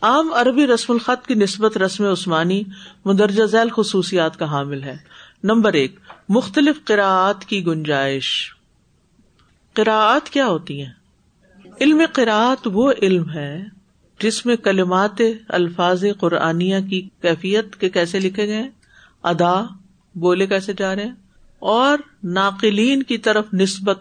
عام 0.00 0.32
عربی 0.32 0.66
رسم 0.66 0.92
الخط 0.92 1.26
کی 1.26 1.34
نسبت 1.34 1.76
رسم 1.76 2.04
عثمانی 2.04 2.62
مدرجہ 3.04 3.44
ذیل 3.44 3.68
خصوصیات 3.76 4.38
کا 4.38 4.44
حامل 4.44 4.82
ہے۔ 4.82 4.96
نمبر 5.42 5.72
ایک، 5.72 5.96
مختلف 6.28 6.76
قراعت 6.84 7.44
کی 7.44 7.66
گنجائش۔ 7.66 8.54
قراعت 9.72 10.30
کیا 10.30 10.46
ہوتی 10.46 10.84
ہے 10.84 10.90
علم 11.80 12.02
قراعت 12.12 12.68
وہ 12.72 12.92
علم 13.02 13.30
ہے 13.30 13.64
جس 14.20 14.46
میں 14.46 14.56
کلمات 14.56 15.22
الفاظ 15.48 16.04
قرآنیہ 16.20 16.76
کی 16.90 17.08
کیفیت 17.22 17.76
کے 17.76 17.90
کیسے 17.90 18.20
لکھے 18.20 18.46
گئے 18.46 18.68
ادا 19.22 19.62
بولے 20.18 20.46
کیسے 20.46 20.72
جا 20.78 20.96
رہے 20.96 21.04
ہیں؟ 21.04 21.14
اور 21.58 21.98
ناقلین 22.24 23.02
کی 23.02 23.18
طرف 23.18 23.44
نسبت، 23.52 24.00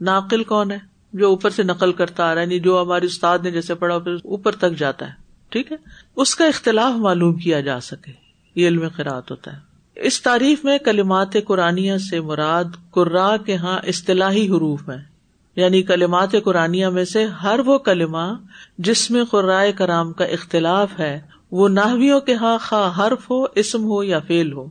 ناقل 0.00 0.44
کون 0.44 0.70
ہے؟ 0.70 0.78
جو 1.12 1.28
اوپر 1.28 1.50
سے 1.50 1.62
نقل 1.62 1.92
کرتا 1.92 2.24
آ 2.24 2.34
رہا 2.34 2.42
ہے 2.42 2.46
یعنی 2.46 2.60
جو 2.60 2.82
ہمارے 2.82 3.06
استاد 3.06 3.38
نے 3.38 3.50
جیسے 3.50 3.74
پڑھا 3.74 3.94
اوپر 4.24 4.52
تک 4.52 4.78
جاتا 4.78 5.06
ہے، 5.06 5.12
ٹھیک 5.48 5.72
ہے؟ 5.72 5.76
اس 6.16 6.34
کا 6.34 6.44
اختلاف 6.44 6.94
معلوم 6.94 7.34
کیا 7.34 7.60
جا 7.60 7.80
سکے، 7.80 8.12
یہ 8.54 8.68
علم 8.68 8.88
قرآت 8.96 9.30
ہوتا 9.30 9.52
ہے۔ 9.52 9.58
اس 9.96 10.22
تعریف 10.22 10.64
میں 10.64 10.78
کلمات 10.78 11.36
قرآن 11.46 11.98
سے 11.98 12.20
مراد 12.20 12.64
قرا 12.90 13.36
کے 13.36 13.56
ہاں 13.56 13.78
اصطلاحی 13.86 14.48
حروف 14.48 14.88
ہے 14.88 15.12
یعنی 15.56 15.82
کلمات 15.82 16.30
قرآن 16.44 16.94
میں 16.94 17.04
سے 17.04 17.24
ہر 17.24 17.60
وہ 17.66 17.78
کلمہ 17.78 18.34
جس 18.78 19.10
میں 19.10 19.24
قرائے 19.24 19.72
کرام 19.72 20.12
کا 20.12 20.24
اختلاف 20.24 21.00
ہے، 21.00 21.20
وہ 21.50 21.68
ناویوں 21.68 22.20
کے 22.20 22.34
ہاں 22.34 22.58
خواہ 22.58 23.00
حرف 23.00 23.30
ہو، 23.30 23.44
اسم 23.54 23.84
ہو 23.84 24.02
یا 24.02 24.18
فیل 24.18 24.52
ہو۔ 24.52 24.66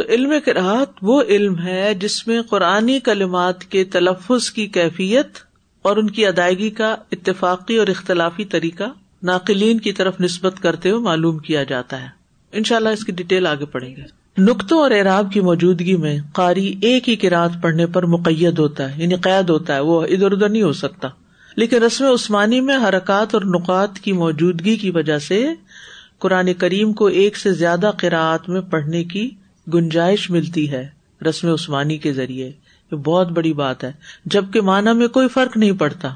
تو 0.00 0.12
علم 0.12 0.32
قرآت 0.44 0.88
وہ 1.02 1.22
علم 1.22 1.58
ہے 1.58 1.94
جس 1.94 2.26
میں 2.26 2.42
قرآنی 2.42 3.00
کلمات 3.00 3.64
کے 3.64 3.84
تلفظ 3.84 4.50
کی 4.50 4.66
کیفیت 4.66 5.26
اور 5.82 5.96
ان 5.96 6.10
کی 6.10 6.26
ادائیگی 6.26 6.70
کا 6.70 6.96
اتفاقی 7.12 7.76
اور 7.76 7.86
اختلافی 7.86 8.44
طریقہ 8.44 8.84
ناقلین 9.22 9.80
کی 9.80 9.92
طرف 9.92 10.20
نسبت 10.20 10.54
کرتے 10.60 10.90
ہوئے 10.90 11.00
معلوم 11.00 11.38
کیا 11.38 11.64
جاتا 11.64 12.00
ہے۔ 12.00 12.06
ان 12.52 12.64
شاء 12.64 12.76
اللہ 12.76 12.88
اس 12.88 13.04
کی 13.04 13.12
ڈیٹیل 13.12 13.46
آگے 13.46 13.64
پڑیں 13.64 13.96
گے۔ 13.96 14.02
نقطوں 14.38 14.78
اور 14.78 14.90
اعراب 14.90 15.32
کی 15.32 15.40
موجودگی 15.40 15.96
میں 15.96 16.18
قاری 16.32 16.74
ایک 16.80 17.08
ہی 17.08 17.16
کراط 17.16 17.52
پڑھنے 17.62 17.86
پر 17.86 18.06
مقید 18.06 18.58
ہوتا 18.58 18.96
ہے 18.96 19.02
یعنی 19.02 19.14
قید 19.14 19.50
ہوتا 19.50 19.74
ہے، 19.74 19.80
وہ 19.80 20.02
ادھر 20.02 20.32
ادھر 20.32 20.48
نہیں 20.48 20.62
ہو 20.62 20.72
سکتا۔ 20.72 21.08
لیکن 21.56 21.82
رسم 21.82 22.04
عثمانی 22.04 22.60
میں 22.60 22.76
حرکات 22.76 23.34
اور 23.34 23.42
نقات 23.42 23.98
کی 23.98 24.12
موجودگی 24.12 24.76
کی 24.76 24.90
وجہ 24.90 25.18
سے 25.18 25.48
قرآن 26.18 26.54
کریم 26.54 26.92
کو 26.92 27.06
ایک 27.06 27.36
سے 27.36 27.52
زیادہ 27.52 27.90
قرآت 27.98 28.48
میں 28.48 28.60
پڑھنے 28.60 29.04
کی 29.04 29.30
گنجائش 29.74 30.30
ملتی 30.30 30.70
ہے 30.70 30.88
رسم 31.28 31.52
عثمانی 31.52 31.98
کے 31.98 32.12
ذریعے، 32.12 32.52
یہ 32.92 32.96
بہت 32.96 33.28
بڑی 33.28 33.52
بات 33.52 33.84
ہے۔ 33.84 33.92
جبکہ 34.24 34.60
معنی 34.60 34.94
میں 34.94 35.08
کوئی 35.08 35.28
فرق 35.28 35.56
نہیں 35.56 35.72
پڑتا۔ 35.72 36.14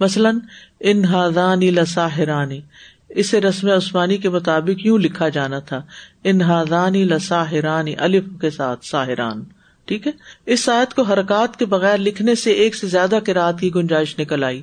مثلاً، 0.00 0.38
ان 0.80 1.04
ہادانی 1.04 1.70
لساہرانی 1.70 2.60
اسے 3.08 3.40
رسم 3.40 3.70
عثمانی 3.70 4.16
کے 4.16 4.28
مطابق 4.28 4.86
یوں 4.86 4.98
لکھا 4.98 5.28
جانا 5.28 5.58
تھا۔ 5.58 5.82
ان 6.24 6.42
ہادانی 6.42 7.04
لساہرانی 7.04 7.94
الف 7.98 8.24
کے 8.40 8.50
ساتھ 8.50 8.86
ساہران 8.86 9.44
ٹھیک 9.84 10.06
ہے؟ 10.06 10.12
اس 10.46 10.68
آیت 10.68 10.94
کو 10.94 11.02
حرکات 11.02 11.56
کے 11.56 11.66
بغیر 11.66 11.98
لکھنے 11.98 12.34
سے 12.34 12.50
ایک 12.50 12.74
سے 12.74 12.86
زیادہ 12.86 13.18
کراط 13.26 13.60
کی 13.60 13.74
گنجائش 13.74 14.18
نکل 14.18 14.44
آئی۔ 14.44 14.62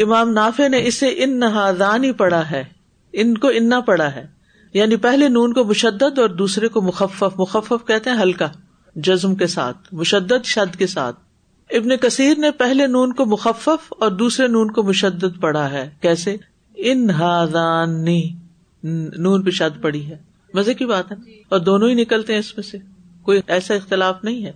امام 0.00 0.30
نافع 0.30 0.68
نے 0.68 0.86
اسے 0.86 1.06
ان 1.08 1.40
نہادانی 1.40 2.12
پڑھا 2.12 2.50
ہے۔ 2.50 2.64
ان 3.12 3.38
کو 3.38 3.48
انا 3.48 3.80
پڑھا 3.80 4.14
ہے۔ 4.14 4.33
یعنی 4.74 4.96
پہلے 4.96 5.28
نون 5.28 5.52
کو 5.52 5.64
مشدد 5.64 6.18
اور 6.18 6.28
دوسرے 6.28 6.68
کو 6.68 6.80
مخفف 6.82 7.24
مخفف 7.36 7.86
کہتے 7.86 8.10
ہیں 8.10 8.22
ہلکا 8.22 8.48
جزم 8.94 9.34
کے 9.34 9.46
ساتھ 9.46 9.94
مشدد 9.94 10.44
شد 10.44 10.76
کے 10.76 10.86
ساتھ۔ 10.86 11.20
ابن 11.70 11.96
کثیر 11.96 12.38
نے 12.38 12.50
پہلے 12.50 12.86
نون 12.86 13.12
کو 13.12 13.26
مخفف 13.26 13.92
اور 14.00 14.10
دوسرے 14.10 14.48
نون 14.48 14.70
کو 14.70 14.82
مشدد 14.82 15.40
پڑھا 15.40 15.70
ہے۔ 15.70 15.90
کیسے؟ 16.00 16.36
ان 16.76 17.10
ہادانی 17.10 18.30
نون 19.16 19.42
پہ 19.44 19.50
شد 19.50 19.82
پڑی 19.82 20.06
ہے۔ 20.06 20.16
مزے 20.54 20.74
کی 20.74 20.84
بات 20.84 21.12
ہے۔ 21.12 21.16
اور 21.48 21.58
دونوں 21.58 21.88
ہی 21.88 21.94
نکلتے 21.94 22.32
ہیں 22.32 22.40
اس 22.40 22.56
میں 22.56 22.62
سے۔ 22.62 22.78
کوئی 23.22 23.40
ایسا 23.46 23.74
اختلاف 23.74 24.24
نہیں 24.24 24.46
ہے۔ 24.46 24.52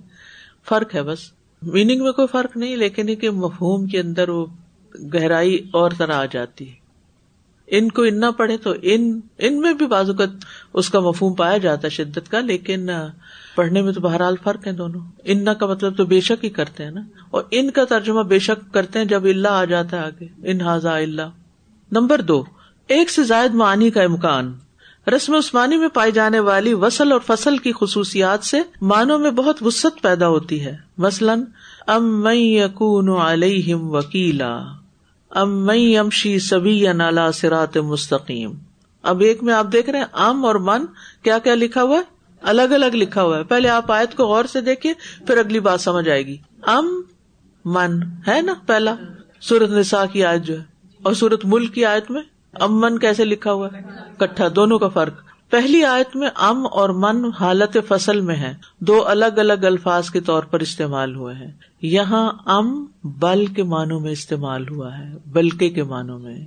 فرق 0.69 0.95
ہے 0.95 1.03
بس۔ 1.03 1.19
میننگ 1.63 2.03
میں 2.03 2.13
کوئی 2.13 2.29
فرق 2.33 2.57
نہیں 2.57 2.77
لیکن 2.77 3.31
مفہوم 3.31 3.87
کے 3.87 4.01
اندر 4.01 4.29
وہ 4.29 4.47
گہرائی 5.15 5.67
اور 5.73 5.91
طرح 5.99 6.15
آ 6.15 6.25
جاتی 6.25 6.69
ہے۔ 6.69 6.78
ان 7.71 7.91
کو 7.91 8.03
ان 8.03 8.21
نہ 8.21 8.27
پڑھے 8.37 8.57
تو 8.57 8.75
ان 8.83 9.21
ان 9.39 9.61
میں 9.61 9.73
بھی 9.73 9.87
بازوقت 9.87 10.45
اس 10.75 10.91
کا 10.91 11.01
مفہوم 11.01 11.35
پایا 11.35 11.59
جاتا 11.59 11.83
ہے 11.85 11.91
شدت 11.91 12.31
کا، 12.31 12.41
لیکن 12.41 12.91
پڑھنے 13.55 13.83
میں 13.83 13.93
تو 13.93 14.01
بہرحال 14.01 14.35
فرق 14.43 14.67
ہے 14.67 14.73
دونوں۔ 14.73 15.01
ان 15.25 15.45
کا 15.59 15.67
مطلب 15.67 15.97
تو 15.97 16.05
بے 16.05 16.21
شک 16.21 16.45
ہی 16.45 16.51
کرتے 16.51 16.85
ہیں 16.85 16.91
نا۔ 16.91 17.01
اور 17.31 17.43
ان 17.51 17.71
کا 17.71 17.85
ترجمہ 17.85 18.23
بے 18.23 18.39
شک 18.39 18.75
کرتے 18.75 18.99
ہیں 18.99 19.07
جب 19.07 19.25
اللہ 19.25 19.49
آ 19.49 19.65
جاتا 19.65 19.97
ہے 19.97 20.03
آگے۔ 20.07 20.27
ان 20.45 20.61
ہاضا 20.61 20.97
اللہ 20.97 21.31
نمبر 21.93 22.21
دو، 22.21 22.45
ایک 22.87 23.11
سے 23.11 23.23
زائد 23.23 23.55
معنی 23.55 23.91
کا 23.91 24.03
امکان۔ 24.03 24.53
رسم 25.17 25.35
عثمانی 25.35 25.77
میں 25.77 25.89
پائی 25.89 26.13
جانے 26.13 26.39
والی 26.39 26.75
وسل 26.75 27.13
اور 27.13 27.21
فصل 27.27 27.59
کی 27.59 27.73
خصوصیات 27.81 28.45
سے 28.45 28.57
معنوں 28.81 29.19
میں 29.19 29.31
بہت 29.31 29.63
وسط 29.63 30.03
پیدا 30.03 30.29
ہوتی 30.29 30.65
ہے۔ 30.65 30.77
مثلاً، 30.99 31.43
ام 31.87 32.27
یقون 32.33 33.09
علیہم 33.09 33.91
وکیلا۔ 33.91 34.61
ام 35.31 35.67
مئی 35.67 35.99
امشی 35.99 36.39
سبھی 36.39 36.81
یا 36.81 36.93
نالا 36.93 37.33
سرات 37.33 37.77
مستقیم۔ 37.77 38.53
اب 39.03 39.21
ایک 39.21 39.43
میں 39.43 39.55
آپ 39.55 39.67
دیکھ 39.73 39.91
رہے 39.91 39.99
ہیں، 39.99 40.07
ام 40.13 40.45
اور 40.45 40.55
من 40.55 40.87
کیا 41.23 41.39
کیا 41.39 41.55
لکھا 41.55 41.83
ہوا 41.83 41.97
ہے؟ 41.97 42.03
الگ 42.43 42.63
الگ 42.63 42.95
لکھا 42.95 43.23
ہوا 43.23 43.39
ہے۔ 43.39 43.45
پہلے 43.45 43.69
آپ 43.69 43.93
آیت 43.93 44.17
کو 44.17 44.27
غور 44.27 44.45
سے 44.45 44.61
دیکھیے، 44.61 44.95
پھر 45.27 45.39
اگلی 45.39 45.61
بات 45.61 45.81
سمجھ 45.81 46.09
آئے 46.09 46.27
گی۔ 46.27 46.37
ام، 46.63 47.03
من، 47.65 48.03
ہے 48.29 48.43
نا 48.43 48.55
پہلا؟ 48.67 48.95
سورت 49.41 49.71
نسا 49.71 50.07
کی 50.07 50.25
آیت 50.25 50.43
جو 50.43 50.59
ہے۔ 50.59 50.65
اور 51.03 51.13
سورت 51.13 51.41
ملک 51.45 51.75
کی 51.75 51.85
آیت 51.85 52.11
میں 52.11 52.23
ام، 52.55 52.81
من 52.81 52.99
کیسے 52.99 53.25
لکھا 53.25 53.53
ہوا 53.53 53.69
ہے؟ 53.73 53.79
کٹھا، 54.19 54.45
دونوں 54.57 54.79
کا 54.79 54.89
فرق۔ 54.89 55.28
پہلی 55.51 55.85
آیت 55.85 56.17
میں 56.17 56.29
ام 56.35 56.67
اور 56.73 56.89
من 56.89 57.31
حالت 57.41 57.77
فصل 57.89 58.21
میں 58.21 58.37
ہے 58.37 58.55
دو 58.79 59.09
الگ 59.09 59.25
الگ 59.25 59.53
الفاظ 59.53 60.11
کے 60.11 60.21
طور 60.21 60.43
پر 60.43 60.61
استعمال 60.61 61.15
ہوئے 61.15 61.35
ہیں۔ 61.35 61.51
یہاں 61.83 62.33
ام 62.47 62.87
بل 63.05 63.47
کے 63.47 63.63
معنوں 63.63 64.01
میں 64.01 64.13
استعمال 64.13 64.69
ہوا 64.69 64.99
ہے، 64.99 65.13
بلکہ 65.27 65.71
کے 65.71 65.83
معنوں 65.83 66.19
میں۔ 66.19 66.47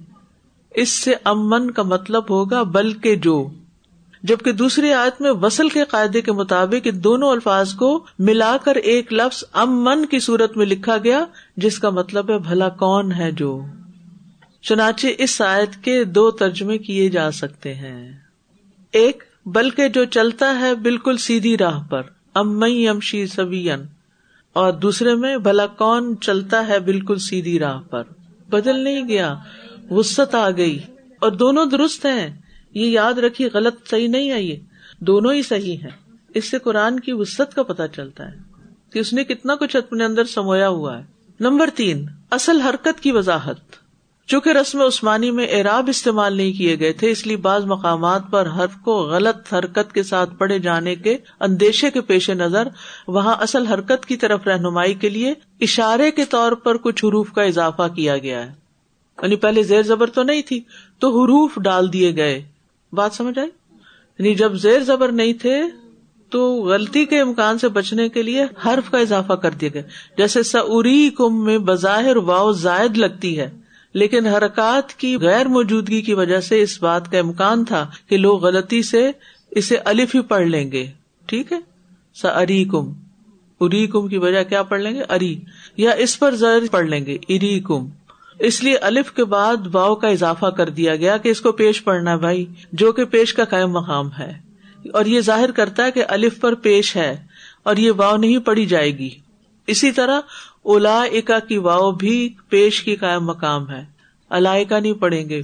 اس 0.75 0.89
سے 0.89 1.13
امن 1.23 1.71
کا 1.71 1.83
مطلب 1.83 2.23
ہوگا 2.29 2.63
بلکہ 2.63 3.15
جو۔ 3.15 3.49
جبکہ 4.23 4.51
دوسری 4.51 4.93
آیت 4.93 5.21
میں 5.21 5.31
وصل 5.31 5.69
کے 5.69 5.83
قاعدے 5.83 6.21
کے 6.21 6.31
مطابق 6.31 6.87
ان 6.93 7.03
دونوں 7.03 7.29
الفاظ 7.29 7.73
کو 7.73 8.05
ملا 8.19 8.57
کر 8.63 8.75
ایک 8.75 9.13
لفظ 9.13 9.43
امن 9.53 10.05
کی 10.05 10.19
صورت 10.19 10.57
میں 10.57 10.65
لکھا 10.65 10.97
گیا، 10.97 11.25
جس 11.57 11.79
کا 11.79 11.89
مطلب 11.89 12.29
ہے 12.29 12.37
بھلا 12.37 12.69
کون 12.69 13.11
ہے 13.11 13.31
جو۔ 13.31 13.61
چنانچہ 14.61 15.07
اس 15.17 15.41
آیت 15.41 15.83
کے 15.83 16.03
دو 16.03 16.31
ترجمے 16.31 16.77
کیے 16.77 17.09
جا 17.09 17.31
سکتے 17.31 17.73
ہیں۔ 17.73 18.20
ایک، 18.91 19.23
بلکہ 19.45 19.87
جو 19.87 20.05
چلتا 20.05 20.59
ہے 20.59 20.75
بالکل 20.75 21.17
سیدھی 21.17 21.57
راہ 21.57 21.83
پر 21.83 22.01
امئی 22.33 22.87
امشی 22.87 23.27
سبین 23.27 23.79
اور 24.53 24.73
دوسرے 24.73 25.15
میں، 25.15 25.37
بھلا 25.37 25.67
کون 25.67 26.15
چلتا 26.21 26.67
ہے 26.67 26.79
بالکل 26.79 27.17
سیدھی 27.17 27.59
راہ 27.59 27.81
پر۔ 27.81 28.03
بدل 28.49 28.79
نہیں 28.79 29.07
گیا 29.07 29.35
وسط 29.89 30.35
آ 30.35 30.49
گئی۔ 30.51 30.79
اور 31.19 31.31
دونوں 31.31 31.65
درست 31.65 32.05
ہیں۔ 32.05 32.41
یہ 32.73 32.85
یاد 32.85 33.13
رکھی 33.13 33.45
غلط 33.53 33.87
صحیح 33.89 34.07
نہیں 34.07 34.31
ہے 34.31 34.41
یہ۔ 34.43 34.55
دونوں 34.99 35.33
ہی 35.33 35.41
صحیح 35.41 35.77
ہے 35.77 35.89
اس 36.33 36.51
سے 36.51 36.59
قرآن 36.59 36.99
کی 36.99 37.11
وسط 37.11 37.53
کا 37.53 37.63
پتا 37.63 37.87
چلتا 37.87 38.31
ہے 38.31 38.37
کہ 38.93 38.99
اس 38.99 39.13
نے 39.13 39.23
کتنا 39.23 39.55
کچھ 39.55 39.75
اپنے 39.75 40.05
اندر 40.05 40.23
سمویا 40.23 40.69
ہوا 40.69 40.99
ہے۔ 40.99 41.03
نمبر 41.39 41.69
تین، 41.75 42.05
اصل 42.31 42.61
حرکت 42.61 42.99
کی 42.99 43.11
وضاحت۔ 43.11 43.55
چونکہ 44.27 44.49
رسم 44.49 44.81
عثمانی 44.81 45.31
میں 45.31 45.47
اعراب 45.51 45.85
استعمال 45.89 46.37
نہیں 46.37 46.53
کیے 46.53 46.79
گئے 46.79 46.93
تھے، 46.93 47.11
اس 47.11 47.27
لیے 47.27 47.37
بعض 47.37 47.65
مقامات 47.65 48.21
پر 48.31 48.47
حرف 48.57 48.75
کو 48.83 49.03
غلط 49.03 49.53
حرکت 49.53 49.93
کے 49.93 50.03
ساتھ 50.03 50.35
پڑھے 50.37 50.59
جانے 50.59 50.95
کے 50.95 51.17
اندیشے 51.39 51.91
کے 51.91 52.01
پیش 52.01 52.29
نظر، 52.29 52.67
وہاں 53.07 53.35
اصل 53.39 53.65
حرکت 53.65 54.05
کی 54.05 54.17
طرف 54.17 54.47
رہنمائی 54.47 54.93
کے 54.93 55.09
لیے 55.09 55.33
اشارے 55.61 56.11
کے 56.11 56.25
طور 56.25 56.51
پر 56.51 56.77
کچھ 56.77 57.05
حروف 57.05 57.31
کا 57.31 57.43
اضافہ 57.43 57.87
کیا 57.95 58.17
گیا 58.17 58.47
ہے۔ 58.47 58.53
یعنی 59.21 59.35
پہلے 59.35 59.63
زیر 59.63 59.81
زبر 59.81 60.09
تو 60.09 60.23
نہیں 60.23 60.41
تھی، 60.41 60.61
تو 60.99 61.09
حروف 61.09 61.51
ڈال 61.57 61.93
دیے 61.93 62.15
گئے۔ 62.15 62.43
بات 62.93 63.13
سمجھ 63.13 63.39
آئی؟ 63.39 63.49
یعنی 64.19 64.35
جب 64.35 64.53
زیر 64.53 64.79
زبر 64.79 65.11
نہیں 65.11 65.33
تھے، 65.33 65.61
تو 66.29 66.55
غلطی 66.55 67.05
کے 67.05 67.21
امکان 67.21 67.59
سے 67.59 67.67
بچنے 67.67 68.09
کے 68.09 68.21
لیے 68.21 68.43
حرف 68.65 68.91
کا 68.91 68.97
اضافہ 68.97 69.33
کر 69.33 69.51
دیا 69.51 69.69
گیا۔ 69.73 69.81
جیسے 70.17 70.43
سعری 70.43 71.09
کم 71.09 71.45
میں 71.45 71.57
بظاہر 71.57 72.15
واؤ 72.15 72.51
زائد 72.51 72.97
لگتی 72.97 73.39
ہے۔ 73.39 73.60
لیکن 73.93 74.25
حرکات 74.25 74.93
کی 74.93 75.17
غیر 75.17 75.45
موجودگی 75.45 76.01
کی 76.01 76.13
وجہ 76.13 76.39
سے 76.39 76.61
اس 76.61 76.83
بات 76.83 77.11
کا 77.11 77.17
امکان 77.17 77.65
تھا 77.65 77.89
کہ 78.09 78.17
لوگ 78.17 78.45
غلطی 78.45 78.81
سے 78.81 79.11
اسے 79.51 79.77
الف 79.77 80.15
ہی 80.15 80.21
پڑھ 80.21 80.47
لیں 80.47 80.71
گے۔ 80.71 80.87
ٹھیک 81.25 81.51
ہے؟ 81.51 81.57
س 82.13 82.25
اری 82.25 82.65
کم 82.65 82.93
اری 83.59 83.87
کم 83.87 84.07
کی 84.07 84.17
وجہ 84.17 84.43
کیا 84.43 84.63
پڑھ 84.63 84.81
لیں 84.81 84.95
گے؟ 84.95 85.01
اری۔ 85.09 85.39
یا 85.77 85.91
اس 85.91 86.19
پر 86.19 86.35
زر 86.35 86.59
پڑھ 86.71 86.85
لیں 86.85 87.05
گے۔ 87.05 87.17
اری 87.29 87.59
کم 87.59 87.89
اس 88.39 88.63
لیے 88.63 88.77
الف 88.77 89.11
کے 89.11 89.25
بعد 89.25 89.75
واؤ 89.75 89.95
کا 89.95 90.07
اضافہ 90.07 90.45
کر 90.45 90.69
دیا 90.69 90.95
گیا 90.95 91.17
کہ 91.17 91.29
اس 91.29 91.41
کو 91.41 91.51
پیش 91.51 91.83
پڑھنا 91.83 92.15
بھائی، 92.15 92.45
جو 92.71 92.91
کہ 92.91 93.05
پیش 93.05 93.33
کا 93.33 93.45
قائم 93.45 93.71
مقام 93.71 94.09
ہے۔ 94.19 94.51
اور 94.93 95.05
یہ 95.05 95.21
ظاہر 95.21 95.51
کرتا 95.51 95.85
ہے 95.85 95.91
کہ 95.91 96.03
الف 96.07 96.39
پر 96.39 96.55
پیش 96.55 96.95
ہے 96.95 97.23
اور 97.63 97.77
یہ 97.77 97.91
واؤ 97.97 98.17
نہیں 98.17 98.37
پڑھی 98.37 98.65
جائے 98.65 98.97
گی۔ 98.97 99.09
اسی 99.67 99.91
طرح 99.91 100.19
اولا 100.63 101.03
اکا 101.03 101.39
کی 101.39 101.57
واؤ 101.57 101.91
بھی 101.91 102.33
پیش 102.49 102.83
کی 102.83 102.95
قائم 102.95 103.25
مقام 103.25 103.69
ہے۔ 103.69 103.85
اللہ 104.29 104.73
نہیں 104.79 104.93
پڑھیں 104.93 105.29
گے۔ 105.29 105.41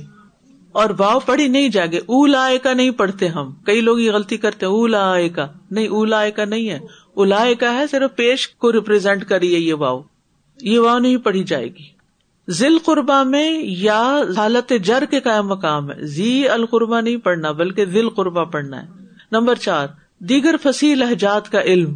اور 0.71 0.89
واؤ 0.97 1.19
پڑھی 1.19 1.47
نہیں 1.47 1.69
جائے 1.69 1.91
گے۔ 1.91 1.97
اولا 1.97 2.49
کا 2.63 2.73
نہیں 2.73 2.91
پڑھتے 2.91 3.27
ہم۔ 3.27 3.51
کئی 3.63 3.81
لوگ 3.81 3.99
یہ 3.99 4.11
غلطی 4.11 4.37
کرتے 4.37 4.65
اولا 4.65 5.27
کا 5.35 5.47
نہیں 5.71 5.87
اولا 5.87 6.29
کا 6.29 6.45
نہیں 6.45 6.69
ہے۔ 6.69 6.79
اولا 7.13 7.45
کا 7.59 7.73
ہے 7.73 7.87
صرف 7.91 8.15
پیش 8.15 8.47
کو 8.47 8.71
ریپرزینٹ 8.71 9.25
کریے 9.25 9.59
یہ 9.59 9.73
واؤ۔ 9.73 10.01
یہ 10.61 10.79
واؤ 10.79 10.99
نہیں 10.99 11.17
پڑھی 11.17 11.43
جائے 11.43 11.67
گی۔ 11.67 11.97
ذیل 12.49 12.77
قربا 12.85 13.23
میں 13.23 13.51
یا 13.63 14.19
حالت 14.37 14.73
جر 14.83 15.03
کے 15.09 15.19
قائم 15.19 15.47
مقام 15.47 15.91
ہے۔ 15.91 16.05
زی 16.05 16.49
القربا 16.49 17.01
نہیں 17.01 17.17
پڑھنا، 17.17 17.51
بلکہ 17.51 17.85
ذیل 17.85 18.09
قربا 18.09 18.43
پڑھنا 18.43 18.83
ہے۔ 18.83 18.87
نمبر 19.31 19.55
چار، 19.55 19.87
دیگر 20.19 20.55
فصیح 20.63 20.95
لہجات 20.95 21.49
کا 21.49 21.61
علم۔ 21.61 21.95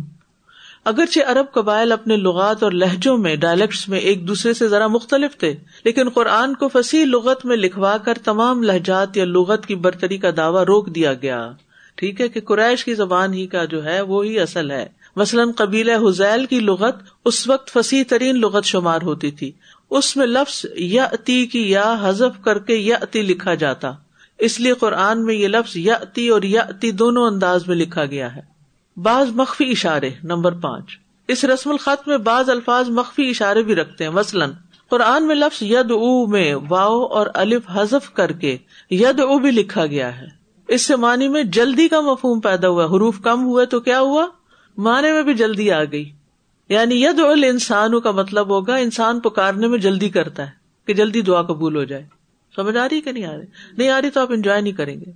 اگرچہ 0.85 1.19
عرب 1.27 1.45
قبائل 1.53 1.91
اپنے 1.91 2.17
لغات 2.17 2.63
اور 2.63 2.71
لہجوں 2.71 3.17
میں 3.17 3.35
ڈائلیکٹس 3.35 3.89
میں 3.89 3.99
ایک 3.99 4.27
دوسرے 4.27 4.53
سے 4.53 4.67
ذرا 4.67 4.87
مختلف 4.87 5.37
تھے، 5.37 5.55
لیکن 5.83 6.09
قرآن 6.09 6.55
کو 6.55 6.67
فصیح 6.67 7.05
لغت 7.05 7.45
میں 7.45 7.57
لکھوا 7.57 7.97
کر 7.97 8.13
تمام 8.23 8.63
لہجات 8.63 9.17
یا 9.17 9.25
لغت 9.25 9.65
کی 9.65 9.75
برتری 9.75 10.17
کا 10.17 10.29
دعوی 10.37 10.65
روک 10.65 10.95
دیا 10.95 11.13
گیا۔ 11.13 11.51
ٹھیک 11.95 12.21
ہے 12.21 12.27
کہ 12.27 12.41
قریش 12.41 12.85
کی 12.85 12.93
زبان 12.93 13.33
ہی 13.33 13.47
کا 13.47 13.65
جو 13.65 13.85
ہے 13.85 14.01
وہی 14.01 14.39
اصل 14.39 14.71
ہے۔ 14.71 14.89
مثلاً 15.15 15.51
قبیل 15.51 15.89
حزیل 15.89 16.45
کی 16.45 16.59
لغت 16.59 16.95
اس 17.25 17.47
وقت 17.47 17.71
فصیح 17.71 18.03
ترین 18.09 18.39
لغت 18.39 18.63
شمار 18.63 18.99
ہوتی 19.01 19.31
تھی۔ 19.31 19.51
اس 19.89 20.17
میں 20.17 20.27
لفظ 20.27 20.65
یا 20.75 21.03
اتی 21.03 21.45
کی 21.45 21.71
یا 21.71 21.97
حذف 22.01 22.43
کر 22.43 22.59
کے 22.59 22.75
یا 22.75 22.97
اتی 23.01 23.21
لکھا 23.21 23.53
جاتا۔ 23.53 23.91
اس 24.39 24.59
لیے 24.59 24.73
قرآن 24.73 25.25
میں 25.25 25.35
یہ 25.35 25.47
لفظ 25.47 25.77
یا 25.77 25.95
اتی 25.95 26.29
اور 26.29 26.41
یا 26.41 26.61
اتی 26.61 26.91
دونوں 26.91 27.27
انداز 27.27 27.67
میں 27.67 27.75
لکھا 27.75 28.05
گیا 28.05 28.35
ہے۔ 28.35 28.50
بعض 28.97 29.29
مخفی 29.31 29.71
اشارے، 29.71 30.09
نمبر 30.23 30.51
پانچ۔ 30.51 30.97
اس 31.27 31.45
رسم 31.45 31.69
الخط 31.69 32.07
میں 32.07 32.17
بعض 32.17 32.49
الفاظ 32.49 32.89
مخفی 32.89 33.29
اشارے 33.29 33.63
بھی 33.63 33.75
رکھتے 33.75 34.03
ہیں، 34.03 34.11
مثلاً، 34.11 34.51
قرآن 34.89 35.27
میں 35.27 35.35
لفظ 35.35 35.57
ید 35.61 35.91
او 35.91 36.25
میں 36.25 36.55
واؤ 36.69 37.05
اور 37.05 37.27
الف 37.33 37.61
حذف 37.73 38.13
کر 38.13 38.31
کے 38.31 38.57
ید 38.89 39.19
او 39.19 39.39
بھی 39.39 39.51
لکھا 39.51 39.85
گیا 39.85 40.21
ہے۔ 40.21 40.27
اس 40.67 40.81
سے 40.81 40.95
معنی 40.95 41.27
میں 41.27 41.43
جلدی 41.43 41.87
کا 41.87 42.01
مفہوم 42.01 42.39
پیدا 42.39 42.67
ہوا، 42.67 42.85
حروف 42.85 43.21
کم 43.21 43.45
ہوئے 43.45 43.65
تو 43.65 43.79
کیا 43.79 43.99
ہوا؟ 43.99 44.27
معنی 44.77 45.11
میں 45.11 45.23
بھی 45.23 45.33
جلدی 45.33 45.71
آ 45.71 45.83
گئی۔ 45.83 46.11
یعنی 46.69 47.03
ید 47.03 47.19
ال 47.19 47.43
انسان 47.43 47.99
کا 47.99 48.11
مطلب 48.11 48.49
ہوگا، 48.49 48.75
انسان 48.75 49.19
پکارنے 49.19 49.67
میں 49.67 49.77
جلدی 49.77 50.09
کرتا 50.09 50.43
ہے، 50.43 50.51
کہ 50.85 50.93
جلدی 50.93 51.21
دعا 51.21 51.41
قبول 51.41 51.75
ہو 51.75 51.83
جائے۔ 51.83 52.05
سمجھ 52.55 52.77
آ 52.77 52.87
رہی 52.91 53.01
کہ 53.01 53.11
نہیں 53.11 53.25
آ 53.25 53.33
رہی؟ 53.33 53.45
نہیں 53.77 53.89
آ 53.89 54.01
رہی 54.01 54.09
تو 54.09 54.21
آپ 54.21 54.31
انجوائے 54.31 54.61
نہیں 54.61 54.73
کریں 54.73 54.99
گے۔ 54.99 55.11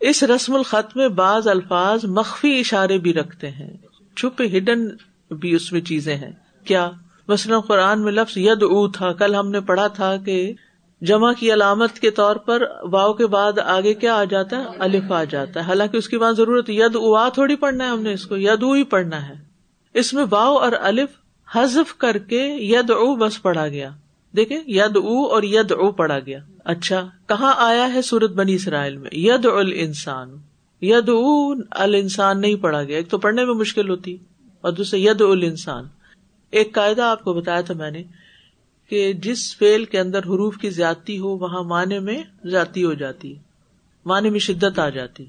اس 0.00 0.22
رسم 0.22 0.54
الخط 0.54 0.96
میں 0.96 1.08
بعض 1.08 1.48
الفاظ 1.48 2.04
مخفی 2.04 2.60
اشارے 2.60 2.98
بھی 2.98 3.14
رکھتے 3.14 3.50
ہیں، 3.50 3.70
چھپے 4.16 4.58
ہڈن 4.58 4.88
بھی 5.30 5.54
اس 5.54 5.72
میں 5.72 5.80
چیزیں 5.80 6.16
ہیں۔ 6.16 6.32
کیا؟ 6.64 6.90
مثلاً 7.28 7.60
قرآن 7.60 8.02
میں 8.02 8.12
لفظ 8.12 8.32
ید 8.36 8.62
او 8.62 8.88
تھا، 8.88 9.12
کل 9.12 9.34
ہم 9.34 9.50
نے 9.50 9.60
پڑھا 9.60 9.86
تھا 9.86 10.16
کہ 10.16 10.52
جمع 11.00 11.32
کی 11.32 11.52
علامت 11.52 11.98
کے 11.98 12.10
طور 12.10 12.36
پر 12.36 12.62
واؤ 12.82 13.12
کے 13.12 13.26
بعد 13.26 13.58
آگے 13.58 13.94
کیا 13.94 14.16
آ 14.16 14.24
جاتا 14.24 14.56
ہے؟ 14.56 14.64
الف 14.78 15.12
آ 15.12 15.24
جاتا 15.24 15.60
ہے۔ 15.60 15.64
حالانکہ 15.64 15.96
اس 15.96 16.08
کی 16.08 16.18
بات 16.18 16.36
ضرورت 16.36 16.70
ید 16.70 16.96
اوا 16.96 17.28
تھوڑی 17.28 17.56
پڑھنا 17.56 17.84
ہے 17.84 17.90
ہم 17.90 18.02
نے 18.02 18.12
اس 18.12 18.26
کو 18.26 18.36
ید 18.36 18.62
او 18.62 18.72
ہی 18.72 18.84
پڑھنا 18.84 19.28
ہے۔ 19.28 19.34
اس 19.94 20.14
میں 20.14 20.24
واؤ 20.30 20.54
اور 20.54 20.72
الف 20.80 21.08
حذف 21.54 21.94
کر 21.94 22.18
کے 22.18 22.56
ید 22.58 22.90
او 22.90 23.16
بس 23.16 23.42
پڑھا 23.42 23.68
گیا۔ 23.68 23.90
دیکھے 24.36 24.60
ید 24.66 24.96
او 24.96 25.26
اور 25.26 25.42
ید 25.42 25.72
او 25.72 25.90
پڑھا 25.90 26.18
گیا۔ 26.18 26.38
اچھا 26.66 27.08
کہاں 27.26 27.52
آیا 27.58 27.92
ہے 27.94 28.02
سورت 28.02 28.30
بنی 28.30 28.54
اسرائیل 28.54 28.96
میں؟ 28.96 29.10
ید 29.12 29.46
ال 29.46 29.72
انسان 29.74 30.36
ید 30.82 31.08
ال 31.08 31.94
انسان 31.94 32.40
نہیں 32.40 32.56
پڑھا 32.56 32.82
گیا، 32.82 32.96
ایک 32.96 33.08
تو 33.08 33.18
پڑھنے 33.18 33.44
میں 33.44 33.54
مشکل 33.54 33.88
ہوتی 33.88 34.16
اور 34.60 34.72
دوسرے 34.72 35.00
ید 35.00 35.20
ال 35.20 35.42
انسان 35.42 35.84
ایک 36.52 36.74
قاعدہ 36.74 37.02
آپ 37.02 37.24
کو 37.24 37.32
بتایا 37.34 37.60
تھا 37.60 37.74
میں 37.74 37.90
نے 37.90 38.02
کہ 38.90 39.12
جس 39.12 39.56
فیل 39.56 39.84
کے 39.84 40.00
اندر 40.00 40.18
حروف 40.18 40.56
کی 40.56 40.70
زیادتی 40.70 41.18
ہو، 41.18 41.36
وہاں 41.36 41.62
معنی 41.62 41.98
میں 41.98 42.22
زیادتی 42.44 42.84
ہو 42.84 42.92
جاتی، 42.94 43.34
معنی 44.06 44.30
میں 44.30 44.40
شدت 44.40 44.78
آ 44.78 44.88
جاتی. 44.88 45.24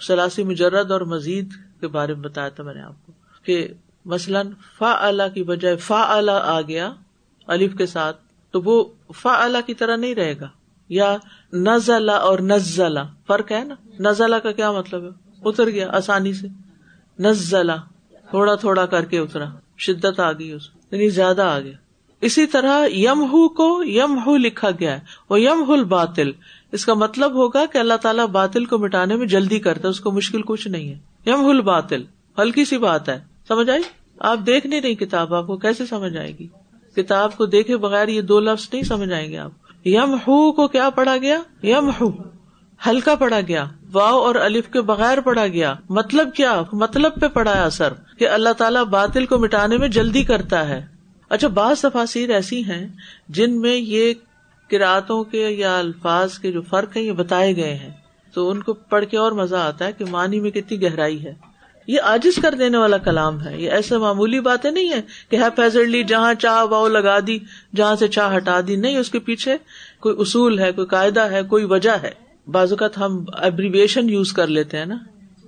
سلاسی 0.00 0.44
مجرد 0.44 0.90
اور 0.90 1.00
مزید 1.00 1.54
کے 1.80 1.88
بارے 1.88 2.14
میں 2.14 2.22
بتایا 2.22 2.48
تھا 2.48 2.64
میں 2.64 2.74
نے 2.74 2.80
آپ 2.80 3.06
کو 3.06 3.12
کہ 3.44 3.66
مثلاً 4.04 4.50
فا 4.78 4.90
اعلی 5.06 5.24
کی 5.34 5.42
بجائے 5.42 5.76
فا 5.76 6.00
اعلی 6.14 6.38
آ 6.42 6.60
گیا، 6.60 6.92
الف 7.48 7.76
کے 7.78 7.86
ساتھ 7.86 8.20
تو 8.56 8.62
وہ 8.62 8.84
فا 9.14 9.46
کی 9.66 9.74
طرح 9.74 9.96
نہیں 9.96 10.14
رہے 10.14 10.40
گا۔ 10.40 10.48
یا 10.88 11.16
نزلہ 11.52 12.12
اور 12.12 12.38
نزلہ 12.38 13.00
فرق 13.26 13.52
ہے 13.52 13.64
نا؟ 13.64 13.74
نزلہ 14.00 14.36
کا 14.36 14.52
کیا 14.52 14.72
مطلب 14.72 15.02
ہے؟ 15.02 15.08
اتر 15.44 15.70
گیا 15.70 15.90
آسانی 15.92 16.32
سے۔ 16.32 16.48
نزلہ 17.18 17.72
تھوڑا 18.30 18.54
تھوڑا 18.54 18.86
کر 18.86 19.04
کے 19.04 19.18
اترا۔ 19.18 19.44
شدت 19.78 20.20
آ 20.20 20.32
گئی 20.32 20.52
اس 20.52 20.62
یعنی 20.90 21.08
زیادہ 21.08 21.42
آ 21.42 21.60
گیا۔ 21.60 21.72
اسی 22.20 22.46
طرح 22.46 22.86
یم 22.90 23.22
ہو 23.22 23.48
کو 23.48 23.82
یم 23.84 24.18
ہو 24.26 24.36
لکھا 24.36 24.70
گیا 24.70 24.94
ہے۔ 24.94 25.00
وہ 25.30 25.40
یم 25.40 25.72
ہل 25.72 25.84
باطل 25.84 26.30
اس 26.72 26.86
کا 26.86 26.94
مطلب 26.94 27.34
ہوگا 27.34 27.66
کہ 27.72 27.78
اللہ 27.78 27.94
تعالیٰ 27.94 28.26
باطل 28.26 28.64
کو 28.64 28.78
مٹانے 28.78 29.16
میں 29.16 29.26
جلدی 29.26 29.58
کرتا 29.58 29.80
ہے، 29.84 29.90
اس 29.90 30.00
کو 30.00 30.10
مشکل 30.10 30.42
کچھ 30.42 30.68
نہیں 30.68 30.88
ہے۔ 30.88 30.98
یم 31.26 31.50
ہل 31.50 31.60
باطل 31.60 32.02
ہلکی 32.38 32.64
سی 32.64 32.78
بات 32.78 33.08
ہے۔ 33.08 33.24
سمجھ 33.48 33.70
آئی؟ 33.70 33.82
آپ 34.18 34.38
دیکھ 34.46 34.66
نہیں 34.66 34.80
رہی 34.80 34.94
کتاب، 34.94 35.34
آپ 35.34 35.46
کو 35.46 35.56
کیسے 35.56 35.86
سمجھ 35.86 36.16
آئے 36.16 36.32
گی؟ 36.38 36.46
کتاب 36.96 37.36
کو 37.36 37.46
دیکھے 37.46 37.76
بغیر 37.76 38.08
یہ 38.08 38.20
دو 38.20 38.40
لفظ 38.40 38.68
نہیں 38.72 38.82
سمجھ 38.82 39.12
آئیں 39.12 39.30
گے 39.30 39.38
آپ۔ 39.38 39.50
یم 39.84 40.14
ہو 40.14 40.52
کو 40.52 40.68
کیا 40.68 40.90
پڑھا 40.90 41.16
گیا؟ 41.16 41.42
یم 41.62 41.90
ہو۔ 42.00 42.10
ہلکا 42.86 43.14
پڑا 43.14 43.40
گیا۔ 43.48 43.64
واؤ 43.92 44.18
اور 44.18 44.34
الف 44.34 44.68
کے 44.68 44.80
بغیر 44.80 45.20
پڑا 45.20 45.46
گیا۔ 45.46 45.74
مطلب 45.88 46.34
کیا؟ 46.34 46.62
مطلب 46.72 47.20
پہ 47.20 47.28
پڑا 47.28 47.64
اثر 47.64 47.92
کہ 48.18 48.28
اللہ 48.28 48.48
تعالیٰ 48.58 48.84
باطل 48.84 49.26
کو 49.26 49.38
مٹانے 49.38 49.78
میں 49.78 49.88
جلدی 49.88 50.22
کرتا 50.22 50.68
ہے۔ 50.68 50.86
اچھا 51.28 51.48
بعض 51.48 51.80
تفاصیر 51.80 52.30
ایسی 52.30 52.64
ہیں 52.64 52.88
جن 53.28 53.60
میں 53.60 53.76
یہ 53.76 54.14
کراطوں 54.70 55.24
کے 55.24 55.48
یا 55.48 55.78
الفاظ 55.78 56.38
کے 56.38 56.52
جو 56.52 56.62
فرق 56.62 56.96
ہیں 56.96 57.04
یہ 57.04 57.12
بتائے 57.12 57.56
گئے 57.56 57.74
ہیں۔ 57.74 57.90
تو 58.34 58.50
ان 58.50 58.62
کو 58.62 58.72
پڑھ 58.72 59.04
کے 59.06 59.18
اور 59.18 59.32
مزہ 59.32 59.56
آتا 59.56 59.84
ہے 59.84 59.92
کہ 59.92 60.04
معنی 60.04 60.40
میں 60.40 60.50
کتنی 60.50 60.82
گہرائی 60.82 61.24
ہے۔ 61.24 61.34
یہ 61.86 62.00
آجز 62.02 62.42
کر 62.42 62.54
دینے 62.58 62.76
والا 62.76 62.98
کلام 62.98 63.42
ہے 63.42 63.60
یہ 63.60 63.70
ایسے 63.70 63.98
معمولی 63.98 64.40
باتیں 64.40 64.70
نہیں 64.70 64.92
ہے 64.92 65.00
کہ 65.28 65.36
ہے 65.36 66.02
جہاں 66.02 66.34
چاہ 66.34 66.64
واؤ 66.64 66.88
لگا 66.88 67.18
دی، 67.26 67.38
جہاں 67.76 67.96
سے 67.96 68.08
چاہ 68.08 68.36
ہٹا 68.36 68.60
دی، 68.66 68.76
نہیں، 68.76 68.96
اس 68.96 69.10
کے 69.10 69.18
پیچھے 69.18 69.56
کوئی 70.00 70.16
اصول 70.18 70.58
ہے، 70.58 70.72
کوئی 70.72 70.86
قاعدہ 70.86 71.20
ہے، 71.20 71.42
کوئی 71.42 71.64
وجہ 71.64 71.96
ہے۔ 72.02 72.10
بازوقت 72.46 72.98
ہم 72.98 73.24
ایبریویشن 73.42 74.08
یوز 74.08 74.32
کر 74.32 74.46
لیتے 74.46 74.78
ہیں 74.78 74.86
نا۔ 74.86 74.96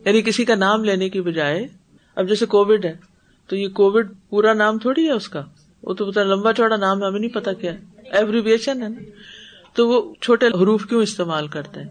یعنی 0.05 0.23
کسی 0.23 0.45
کا 0.45 0.55
نام 0.55 0.85
لینے 0.85 1.09
کی 1.09 1.21
بجائے، 1.21 1.69
اب 2.17 2.29
جیسے 2.29 2.47
کووڈ 2.47 2.85
ہے، 2.85 2.97
تو 3.47 3.57
یہ 3.57 3.69
کووڈ 3.69 4.13
پورا 4.31 4.53
نام 4.53 4.79
تھوڑی 4.79 5.07
ہے 5.07 5.13
اس 5.13 5.29
کا۔ 5.29 5.43
وہ 5.83 5.95
تو 5.95 6.11
پتا 6.11 6.23
لمبا 6.23 6.53
چوڑا 6.53 6.77
نام 6.77 7.03
ہے، 7.03 7.07
ہمیں 7.07 7.21
نہیں 7.21 7.35
پتا 7.35 7.53
کیا۔ 7.53 7.73
ایبریویشن 8.13 8.83
ہے 8.83 8.89
نا۔ 8.89 9.03
تو 9.75 9.89
وہ 9.89 10.15
چھوٹے 10.21 10.47
حروف 10.47 10.87
کیوں 10.87 11.03
استعمال 11.03 11.47
کرتے 11.47 11.81
ہیں؟ 11.81 11.89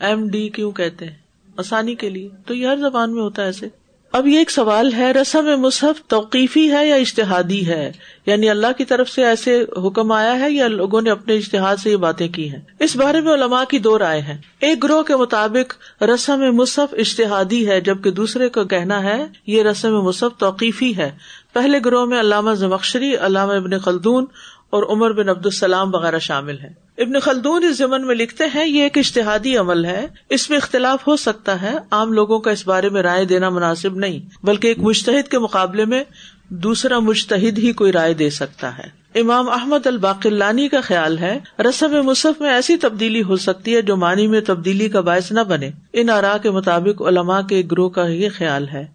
ایم 0.00 0.28
ڈی 0.28 0.48
کیوں 0.48 0.72
کہتے 0.72 1.06
ہیں؟ 1.06 1.14
آسانی 1.56 1.94
کے 1.94 2.10
لیے۔ 2.10 2.28
تو 2.46 2.54
یہ 2.54 2.66
ہر 2.66 2.76
زبان 2.76 3.14
میں 3.14 3.22
ہوتا 3.22 3.42
ہے 3.42 3.46
ایسے۔ 3.46 3.79
اب 4.12 4.26
یہ 4.26 4.38
ایک 4.38 4.50
سوال 4.50 4.92
ہے، 4.92 5.12
رسم 5.12 5.60
مصحف 5.60 6.06
توقیفی 6.06 6.72
ہے 6.72 6.88
یا 6.88 6.94
اشتہادی 6.94 7.66
ہے؟ 7.66 7.92
یعنی 8.26 8.50
اللہ 8.50 8.66
کی 8.78 8.84
طرف 8.84 9.08
سے 9.08 9.24
ایسے 9.24 9.64
حکم 9.86 10.12
آیا 10.12 10.40
ہے 10.40 10.50
یا 10.50 10.68
لوگوں 10.68 11.02
نے 11.02 11.10
اپنے 11.10 11.36
اشتہاد 11.36 11.76
سے 11.76 11.90
یہ 11.90 11.96
باتیں 11.96 12.28
کی 12.28 12.50
ہیں؟ 12.50 12.60
اس 12.78 12.96
بارے 12.96 13.20
میں 13.20 13.34
علماء 13.34 13.64
کی 13.64 13.78
دو 13.78 13.98
رائے 13.98 14.20
ہیں۔ 14.20 14.38
ایک 14.60 14.84
گروہ 14.84 15.02
کے 15.02 15.16
مطابق 15.16 16.02
رسم 16.02 16.56
مصحف 16.56 16.94
اشتہادی 16.98 17.68
ہے، 17.68 17.80
جبکہ 17.80 18.10
دوسرے 18.10 18.48
کا 18.48 18.64
کہنا 18.64 19.02
ہے 19.02 19.26
یہ 19.46 19.62
رسم 19.62 20.00
مصحف 20.00 20.38
توقیفی 20.38 20.96
ہے۔ 20.96 21.10
پہلے 21.52 21.78
گروہ 21.84 22.04
میں 22.04 22.20
علامہ 22.20 22.50
زمخشری، 22.50 23.16
علامہ 23.16 23.52
ابن 23.52 23.78
خلدون 23.78 24.24
اور 24.70 24.82
عمر 24.82 25.12
بن 25.12 25.28
عبد 25.28 25.46
السلام 25.46 25.94
وغیرہ 25.94 26.18
شامل 26.18 26.58
ہیں۔ 26.58 26.72
ابن 27.00 27.20
خلدون 27.20 27.64
اس 27.64 27.78
زمن 27.78 28.06
میں 28.06 28.14
لکھتے 28.14 28.44
ہیں، 28.54 28.66
یہ 28.66 28.82
ایک 28.82 28.98
اشتہادی 28.98 29.56
عمل 29.56 29.84
ہے۔ 29.84 30.06
اس 30.30 30.50
میں 30.50 30.58
اختلاف 30.58 31.08
ہو 31.08 31.16
سکتا 31.16 31.62
ہے۔ 31.62 31.72
عام 31.90 32.12
لوگوں 32.12 32.38
کا 32.38 32.50
اس 32.50 32.66
بارے 32.66 32.88
میں 32.88 33.02
رائے 33.02 33.24
دینا 33.24 33.48
مناسب 33.48 33.96
نہیں، 33.96 34.46
بلکہ 34.46 34.66
ایک 34.68 34.78
مشتحد 34.78 35.28
کے 35.28 35.38
مقابلے 35.38 35.84
میں 35.84 36.04
دوسرا 36.48 36.98
مشتحد 36.98 37.58
ہی 37.58 37.72
کوئی 37.72 37.92
رائے 37.92 38.14
دے 38.14 38.30
سکتا 38.30 38.78
ہے۔ 38.78 39.00
امام 39.20 39.48
احمد 39.48 39.86
الباقلانی 39.86 40.68
کا 40.68 40.80
خیال 40.80 41.18
ہے، 41.18 41.38
رسم 41.58 42.02
مصحف 42.02 42.40
میں 42.40 42.50
ایسی 42.50 42.76
تبدیلی 42.76 43.22
ہو 43.22 43.36
سکتی 43.36 43.76
ہے 43.76 43.82
جو 43.82 43.96
معنی 43.96 44.26
میں 44.26 44.40
تبدیلی 44.40 44.88
کا 44.88 45.00
باعث 45.00 45.32
نہ 45.32 45.40
بنے۔ 45.40 45.70
ان 45.92 46.10
آرا 46.10 46.36
کے 46.36 46.50
مطابق 46.50 47.02
علماء 47.02 47.40
کے 47.40 47.62
گروہ 47.72 47.88
کا 47.88 48.06
یہ 48.06 48.28
خیال 48.34 48.68
ہے 48.68 48.86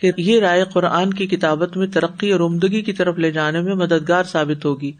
کہ 0.00 0.12
یہ 0.16 0.40
رائے 0.40 0.64
قرآن 0.72 1.14
کی 1.14 1.26
کتابت 1.26 1.76
میں 1.76 1.86
ترقی 1.86 2.32
اور 2.32 2.40
عمدگی 2.40 2.82
کی 2.82 2.92
طرف 2.92 3.18
لے 3.18 3.30
جانے 3.30 3.60
میں 3.60 3.74
مددگار 3.74 4.24
ثابت 4.24 4.64
ہوگی۔ 4.64 4.92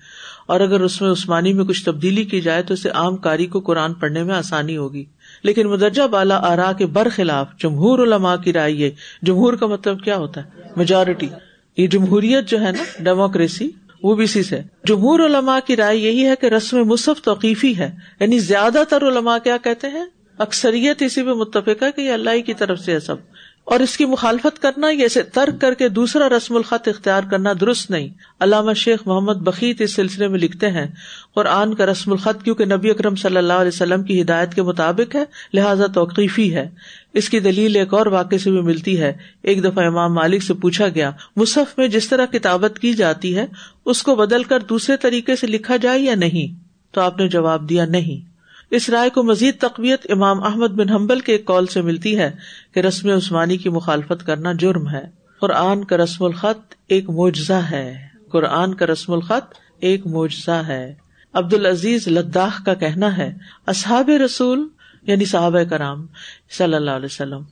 اور 0.53 0.61
اگر 0.61 0.81
اس 0.81 1.03
میں 1.03 1.11
عثمانی 1.11 1.53
میں 1.53 1.65
کچھ 1.65 1.85
تبدیلی 1.85 2.25
کی 2.25 2.41
جائے 2.41 2.63
تو 2.63 2.75
اسے 2.75 2.89
عام 2.89 3.17
کاری 3.17 3.47
کو 3.47 3.61
قرآن 3.61 3.95
پڑھنے 3.95 4.23
میں 4.23 4.35
آسانی 4.35 4.77
ہوگی۔ 4.77 5.05
لیکن 5.43 5.67
مدرجہ 5.67 6.03
بالا 6.03 6.37
آرا 6.37 6.73
کے 6.73 6.87
برخلاف 6.87 7.47
جمہور 7.59 7.99
علماء 7.99 8.37
کی 8.37 8.53
رائے 8.53 8.73
یہ، 8.73 8.91
جمہور 9.23 9.53
کا 9.53 9.67
مطلب 9.67 10.05
کیا 10.05 10.17
ہوتا 10.17 10.45
ہے؟ 10.45 10.51
میجورٹی 10.77 11.29
یہ 11.77 11.87
جمہوریت 11.87 12.49
جو 12.49 12.61
ہے 12.61 12.73
نا 12.73 12.83
ڈیموکریسی 12.99 13.71
وہ 14.03 14.15
بھی 14.15 14.25
اسی 14.25 14.43
سے۔ 14.43 14.61
جمہور 14.87 15.21
علماء 15.21 15.59
کی 15.67 15.77
رائے 15.77 15.97
یہی 15.97 16.27
ہے 16.27 16.35
کہ 16.41 16.47
رسم 16.47 16.85
مصف 16.85 17.23
توقیفی 17.23 17.79
ہے۔ 17.79 17.91
یعنی 18.21 18.39
زیادہ 18.39 18.83
تر 18.91 19.09
علماء 19.09 19.39
کیا 19.45 19.57
کہتے 19.57 19.89
ہیں؟ 19.89 20.05
اکثریت 20.39 21.03
اسی 21.03 21.23
پہ 21.23 21.31
متفق 21.31 21.83
ہے 21.83 21.93
کہ 21.97 22.01
یہ 22.01 22.13
اللہ 22.13 22.41
کی 22.47 22.55
طرف 22.55 22.81
سے 22.81 22.93
ہے 22.93 23.01
سب۔ 23.01 23.17
اور 23.65 23.81
اس 23.81 23.97
کی 23.97 24.05
مخالفت 24.05 24.63
کرنا 24.63 24.87
یا 24.93 25.05
اسے 25.05 25.23
ترک 25.23 25.61
کر 25.61 25.75
کے 25.75 25.89
دوسرا 25.89 26.29
رسم 26.29 26.57
الخط 26.57 26.89
اختیار 26.89 27.23
کرنا 27.31 27.53
درست 27.61 27.91
نہیں۔ 27.91 28.09
علامہ 28.41 28.73
شیخ 28.73 29.01
محمد 29.07 29.33
بقیت 29.33 29.81
اس 29.81 29.95
سلسلے 29.95 30.29
میں 30.29 30.39
لکھتے 30.39 30.71
ہیں، 30.71 30.87
قرآن 31.35 31.75
کا 31.75 31.87
رسم 31.87 32.11
الخط 32.11 32.45
کیونکہ 32.45 32.65
نبی 32.65 32.91
اکرم 32.91 33.15
صلی 33.15 33.37
اللہ 33.37 33.53
علیہ 33.53 33.69
وسلم 33.69 34.03
کی 34.03 34.23
ہدایت 34.23 34.55
کے 34.55 34.63
مطابق 34.63 35.17
ہے، 35.17 35.25
لہٰذا 35.55 35.87
توقیفی 35.87 36.55
ہے۔ 36.55 36.69
اس 37.13 37.29
کی 37.29 37.41
دلیل 37.41 37.77
ایک 37.77 37.95
اور 37.95 38.07
واقع 38.07 38.37
سے 38.37 38.51
بھی 38.51 38.61
ملتی 38.61 39.01
ہے۔ 39.01 39.13
ایک 39.43 39.65
دفعہ 39.65 39.87
امام 39.87 40.15
مالک 40.15 40.43
سے 40.43 40.55
پوچھا 40.55 40.89
گیا، 40.89 41.11
مصحف 41.37 41.79
میں 41.79 41.89
جس 41.89 42.09
طرح 42.09 42.27
کتابت 42.27 42.79
کی 42.79 42.93
جاتی 42.93 43.37
ہے، 43.37 43.47
اس 43.85 44.03
کو 44.03 44.17
بدل 44.17 44.43
کر 44.43 44.61
دوسرے 44.61 44.97
طریقے 44.97 45.37
سے 45.37 45.47
لکھا 45.47 45.77
جائے 45.77 46.01
یا 46.01 46.15
نہیں؟ 46.15 46.65
تو 46.95 47.01
آپ 47.01 47.19
نے 47.19 47.29
جواب 47.29 47.69
دیا 47.69 47.85
نہیں۔ 47.85 48.32
اس 48.73 48.91
رائے 48.91 49.11
کو 49.11 49.23
مزید 49.23 49.55
تقویت 49.59 50.07
امام 50.11 50.45
احمد 50.45 50.69
بن 50.69 50.89
حمبل 50.89 51.21
کے 51.21 51.33
ایک 51.33 51.45
کال 51.45 51.67
سے 51.67 51.81
ملتی 51.81 52.19
ہے 52.19 52.31
کہ 52.75 52.81
رسم 52.81 53.09
عثمانی 53.09 53.57
کی 53.57 53.69
مخالفت 53.69 54.27
کرنا 54.27 54.53
جرم 54.53 54.89
ہے۔ 54.89 55.05
قرآن 55.41 55.85
کا 55.85 55.97
رسم 55.97 56.25
الخط 56.25 56.75
ایک 56.89 57.11
معجزہ 57.11 57.53
ہے۔ 57.53 57.99
قرآن 58.33 58.75
کا 58.75 58.87
رسم 58.87 59.13
الخط 59.13 59.55
ایک 59.81 60.07
معجزہ 60.07 60.51
ہے۔ 60.51 60.95
عبد 61.33 61.55
العزیز 61.55 62.09
لداخ 62.09 62.65
کا 62.65 62.75
کہنا 62.75 63.17
ہے، 63.17 63.35
اصحاب 63.67 64.11
رسول 64.25 64.69
یعنی 65.03 65.25
صحابہ 65.25 65.63
کرام 65.71 66.07
صلی 66.51 66.75
اللہ 66.75 66.91
علیہ 66.91 67.07
وسلم، 67.07 67.43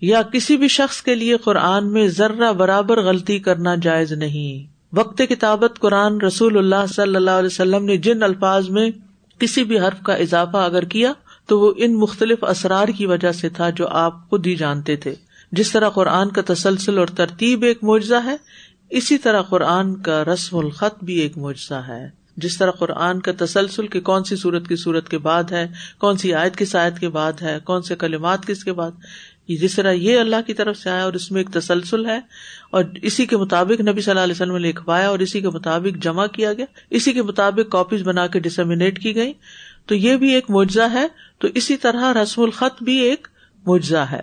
یا 0.00 0.22
کسی 0.22 0.56
بھی 0.56 0.68
شخص 0.68 1.02
کے 1.02 1.14
لیے 1.14 1.36
قرآن 1.36 1.92
میں 1.92 2.08
ذرہ 2.08 2.52
برابر 2.52 3.02
غلطی 3.02 3.38
کرنا 3.38 3.74
جائز 3.82 4.12
نہیں۔ 4.12 4.72
وقت 4.96 5.22
کتابت 5.28 5.78
قرآن 5.78 6.20
رسول 6.20 6.58
اللہ 6.58 6.86
صلی 6.88 7.16
اللہ 7.16 7.30
علیہ 7.30 7.46
وسلم 7.46 7.84
نے 7.84 7.96
جن 7.96 8.22
الفاظ 8.22 8.68
میں 8.68 8.90
کسی 9.40 9.64
بھی 9.64 9.80
حرف 9.80 10.02
کا 10.02 10.14
اضافہ 10.14 10.56
اگر 10.56 10.84
کیا 10.84 11.12
تو 11.46 11.60
وہ 11.60 11.72
ان 11.76 11.94
مختلف 11.94 12.44
اسرار 12.44 12.88
کی 12.88 13.06
وجہ 13.06 13.32
سے 13.32 13.48
تھا 13.48 13.70
جو 13.70 13.88
آپ 13.88 14.30
خود 14.30 14.46
ہی 14.46 14.56
جانتے 14.56 14.96
تھے۔ 14.96 15.14
جس 15.52 15.72
طرح 15.72 15.88
قرآن 15.88 16.30
کا 16.30 16.42
تسلسل 16.46 16.98
اور 16.98 17.06
ترتیب 17.06 17.62
ایک 17.62 17.84
معجزہ 17.84 18.24
ہے، 18.24 18.36
اسی 18.90 19.18
طرح 19.18 19.42
قرآن 19.42 20.02
کا 20.02 20.24
رسم 20.24 20.58
الخط 20.58 21.04
بھی 21.04 21.14
ایک 21.14 21.38
معجزہ 21.38 21.82
ہے۔ 21.88 22.10
جس 22.36 22.58
طرح 22.58 22.70
قرآن 22.70 23.20
کا 23.20 23.32
تسلسل 23.38 23.86
کی 23.86 24.00
کون 24.00 24.24
سی 24.24 24.36
صورت 24.36 24.68
کی 24.68 24.76
صورت 24.76 25.08
کے 25.08 25.18
بعد 25.18 25.44
ہے، 25.50 25.66
کون 25.98 26.16
سی 26.16 26.34
آیت 26.34 26.56
کس 26.56 26.76
آیت 26.76 26.98
کے 26.98 27.08
بعد 27.08 27.32
ہے، 27.42 27.58
کون 27.64 27.82
سے 27.82 27.96
کلمات 27.96 28.46
کس 28.46 28.64
کے 28.64 28.72
بعد 28.72 28.90
جس 29.60 29.76
طرح 29.76 29.90
یہ 29.90 30.18
اللہ 30.18 30.36
کی 30.46 30.54
طرف 30.54 30.76
سے 30.76 30.90
آیا 30.90 31.04
اور 31.04 31.12
اس 31.12 31.30
میں 31.30 31.40
ایک 31.40 31.54
تسلسل 31.54 32.06
ہے 32.06 32.20
اور 32.70 32.84
اسی 33.02 33.26
کے 33.26 33.36
مطابق 33.36 33.80
نبی 33.80 34.00
صلی 34.00 34.10
اللہ 34.10 34.20
علیہ 34.20 34.34
وسلم 34.34 34.56
نے 34.56 34.68
لکھوایا 34.68 35.08
اور 35.08 35.18
اسی 35.18 35.40
کے 35.40 35.48
مطابق 35.48 36.02
جمع 36.02 36.26
کیا 36.26 36.52
گیا، 36.52 36.64
اسی 36.90 37.12
کے 37.12 37.22
مطابق 37.22 37.72
کاپیز 37.72 38.02
بنا 38.02 38.26
کے 38.26 38.40
ڈسمینیٹ 38.40 39.02
کی 39.02 39.14
گئی 39.14 39.32
تو 39.86 39.94
یہ 39.94 40.16
بھی 40.16 40.34
ایک 40.34 40.44
معجزہ 40.48 40.92
ہے۔ 40.92 41.06
تو 41.38 41.48
اسی 41.54 41.76
طرح 41.76 42.22
رسم 42.22 42.42
الخط 42.42 42.82
بھی 42.82 42.98
ایک 42.98 43.28
معجزہ 43.66 43.96
ہے۔ 43.96 44.20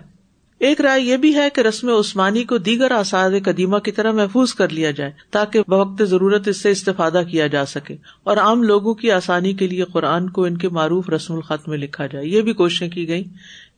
ایک 0.58 0.80
رائے 0.80 1.00
یہ 1.00 1.16
بھی 1.16 1.34
ہے 1.34 1.48
کہ 1.54 1.60
رسم 1.60 1.88
عثمانی 1.88 2.44
کو 2.44 2.58
دیگر 2.58 2.90
آساد 2.90 3.30
قدیمہ 3.44 3.78
کی 3.78 3.92
طرح 3.92 4.12
محفوظ 4.12 4.54
کر 4.54 4.68
لیا 4.68 4.90
جائے 4.90 5.10
تاکہ 5.30 5.60
بوقت 5.60 6.02
ضرورت 6.02 6.48
اس 6.48 6.56
سے 6.56 6.70
استفادہ 6.70 7.22
کیا 7.30 7.46
جا 7.46 7.66
سکے 7.66 7.96
اور 8.24 8.36
عام 8.36 8.62
لوگوں 8.62 8.94
کی 8.94 9.10
آسانی 9.10 9.52
کے 9.52 9.66
لیے 9.66 9.84
قرآن 9.84 10.30
کو 10.30 10.44
ان 10.44 10.58
کے 10.58 10.68
معروف 10.68 11.10
رسم 11.10 11.34
الخط 11.34 11.68
میں 11.68 11.78
لکھا 11.78 12.06
جائے۔ 12.06 12.26
یہ 12.26 12.40
بھی 12.40 12.52
کوششیں 12.52 12.88
کی 12.88 13.08
گئی 13.08 13.24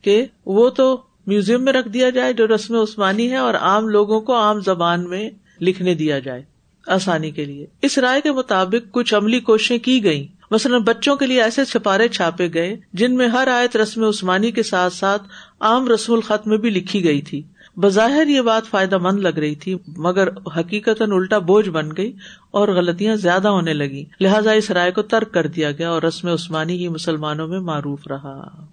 کہ 0.01 0.25
وہ 0.45 0.69
تو 0.69 1.01
میوزیم 1.27 1.63
میں 1.63 1.73
رکھ 1.73 1.89
دیا 1.89 2.09
جائے 2.09 2.33
جو 2.33 2.47
رسم 2.47 2.75
عثمانی 2.75 3.31
ہے 3.31 3.37
اور 3.37 3.53
عام 3.53 3.87
لوگوں 3.87 4.21
کو 4.21 4.35
عام 4.35 4.59
زبان 4.59 5.09
میں 5.09 5.29
لکھنے 5.61 5.93
دیا 5.93 6.19
جائے 6.19 6.43
آسانی 6.87 7.31
کے 7.31 7.45
لیے۔ 7.45 7.65
اس 7.81 7.97
رائے 7.97 8.21
کے 8.21 8.31
مطابق 8.31 8.91
کچھ 8.91 9.13
عملی 9.15 9.39
کوششیں 9.39 9.77
کی 9.77 10.03
گئی 10.03 10.27
مثلاً 10.51 10.81
بچوں 10.81 11.15
کے 11.15 11.25
لیے 11.25 11.41
ایسے 11.41 11.65
چھپارے 11.65 12.07
چھاپے 12.07 12.47
گئے 12.53 12.77
جن 12.93 13.15
میں 13.15 13.27
ہر 13.27 13.47
آیت 13.47 13.77
رسم 13.77 14.03
عثمانی 14.03 14.51
کے 14.51 14.63
ساتھ 14.63 14.93
ساتھ 14.93 15.23
عام 15.59 15.87
رسم 15.87 16.13
الخط 16.13 16.47
میں 16.47 16.57
بھی 16.57 16.69
لکھی 16.69 17.03
گئی 17.03 17.21
تھی۔ 17.21 17.41
بظاہر 17.77 18.27
یہ 18.27 18.41
بات 18.41 18.65
فائدہ 18.65 18.97
مند 18.97 19.19
لگ 19.19 19.39
رہی 19.39 19.55
تھی، 19.55 19.75
مگر 19.97 20.27
حقیقت 20.57 21.01
الٹا 21.01 21.37
بوجھ 21.37 21.69
بن 21.69 21.89
گئی 21.97 22.13
اور 22.51 22.67
غلطیاں 22.67 23.15
زیادہ 23.15 23.47
ہونے 23.47 23.73
لگی 23.73 24.05
لہٰذا 24.21 24.51
اس 24.51 24.71
رائے 24.71 24.91
کو 24.91 25.01
ترک 25.01 25.31
کر 25.31 25.47
دیا 25.47 25.71
گیا 25.71 25.89
اور 25.89 26.01
رسم 26.01 26.27
عثمانی 26.27 26.77
ہی 26.77 26.87
مسلمانوں 26.87 27.47
میں 27.47 27.59
معروف 27.59 28.07
رہا۔ 28.07 28.65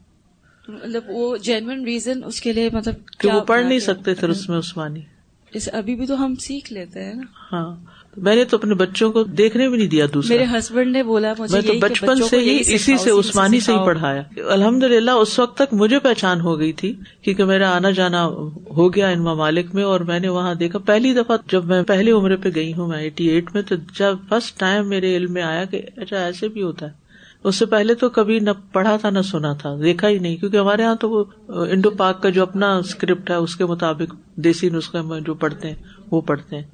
مطلب 0.69 1.03
وہ 1.09 1.37
جینوئن 1.37 1.85
ریزن 1.85 2.25
اس 2.25 2.41
کے 2.41 2.53
لیے 2.53 2.69
مطلب 2.73 2.95
کہ 3.19 3.29
وہ 3.29 3.41
پڑھ 3.41 3.66
نہیں 3.66 3.79
سکتے 3.79 4.14
تھے 4.14 4.27
اس 4.27 4.49
میں 4.49 4.59
عثمانی 4.59 5.01
ابھی 5.73 5.95
بھی 5.95 6.07
تو 6.07 6.25
ہم 6.25 6.35
سیکھ 6.35 6.73
لیتے 6.73 7.05
ہیں 7.05 7.14
نا۔ 7.14 7.23
ہاں۔ 7.53 7.77
میں 8.16 8.37
نے 8.37 8.45
تو 8.45 8.57
اپنے 8.57 8.75
بچوں 8.75 9.12
کو 9.12 9.25
دیکھنے 9.25 9.69
بھی 9.69 9.79
نہیں 9.79 9.89
دیا 9.89 10.07
دوسرا۔ 10.14 10.37
میرے 10.37 10.59
ہسبینڈ 10.59 10.93
نے 10.93 11.03
بولا 11.03 11.35
میں 11.39 11.61
تو 11.61 11.73
بچپن 11.81 12.23
سے 12.23 12.39
ہی 12.39 12.62
اسی 12.66 12.97
سے 12.97 13.11
عثمانی 13.11 13.61
سے 13.61 13.73
ہی 13.73 13.87
پڑھایا۔ 13.87 14.23
الحمد 14.37 14.83
للہ 14.83 15.11
اس 15.11 15.39
وقت 15.39 15.57
تک 15.57 15.75
مجھے 15.75 15.99
پہچان 15.99 16.41
ہو 16.41 16.59
گئی 16.59 16.73
تھی 16.73 16.95
کیونکہ 17.23 17.45
میرا 17.45 17.77
آنا 17.77 17.91
جانا 17.91 18.27
ہو 18.77 18.95
گیا 18.95 19.09
ان 19.09 19.19
ممالک 19.19 19.75
میں 19.75 19.85
اور 19.85 20.01
میں 20.01 20.21
نے 20.21 20.29
وہاں 20.29 20.55
دیکھا۔ 20.55 20.79
پہلی 20.79 21.14
دفعہ 21.14 21.37
جب 21.53 21.64
میں 21.64 21.83
پہلی 21.83 22.11
عمر 22.11 22.37
پہ 22.37 22.49
گئی 22.55 22.73
ہوں 22.73 22.89
میں 22.89 22.99
ایٹی 22.99 23.29
ایٹ 23.29 23.55
میں 23.55 23.62
تو 23.62 23.75
جب 23.99 24.16
فرسٹ 24.29 24.61
ٹائم 24.61 24.89
میرے 24.89 25.16
علم 25.16 25.33
میں 25.33 25.43
آیا 25.43 25.64
کہ 25.64 25.83
اچھا 25.97 26.25
ایسے 26.25 26.49
بھی 26.49 26.62
ہوتا 26.62 26.87
ہے۔ 26.87 27.07
اس 27.45 27.57
سے 27.57 27.66
پہلے 27.66 27.95
تو 27.95 28.09
کبھی 28.09 28.39
نہ 28.39 28.51
پڑھا 28.72 28.97
تھا 28.97 29.11
نہ 29.11 29.20
سنا 29.20 29.53
تھا، 29.53 29.76
دیکھا 29.82 30.09
ہی 30.09 30.18
نہیں، 30.18 30.36
کیونکہ 30.36 30.57
ہمارے 30.57 30.82
یہاں 30.82 30.95
تو 30.95 31.11
وہ 31.11 31.24
انڈو 31.49 31.91
پاک 31.91 32.22
کا 32.22 32.28
جو 32.28 32.43
اپنا 32.43 32.76
اسکرپٹ 32.76 33.30
ہے، 33.30 33.34
اس 33.34 33.57
کے 33.57 33.64
مطابق 33.66 34.14
دیسی 34.36 34.70
نسخے 34.70 35.01
میں 35.01 35.20
جو 35.20 35.34
پڑھتے 35.34 35.68
ہیں، 35.68 35.74
وہ 36.11 36.20
پڑھتے 36.20 36.57
ہیں۔ 36.57 36.64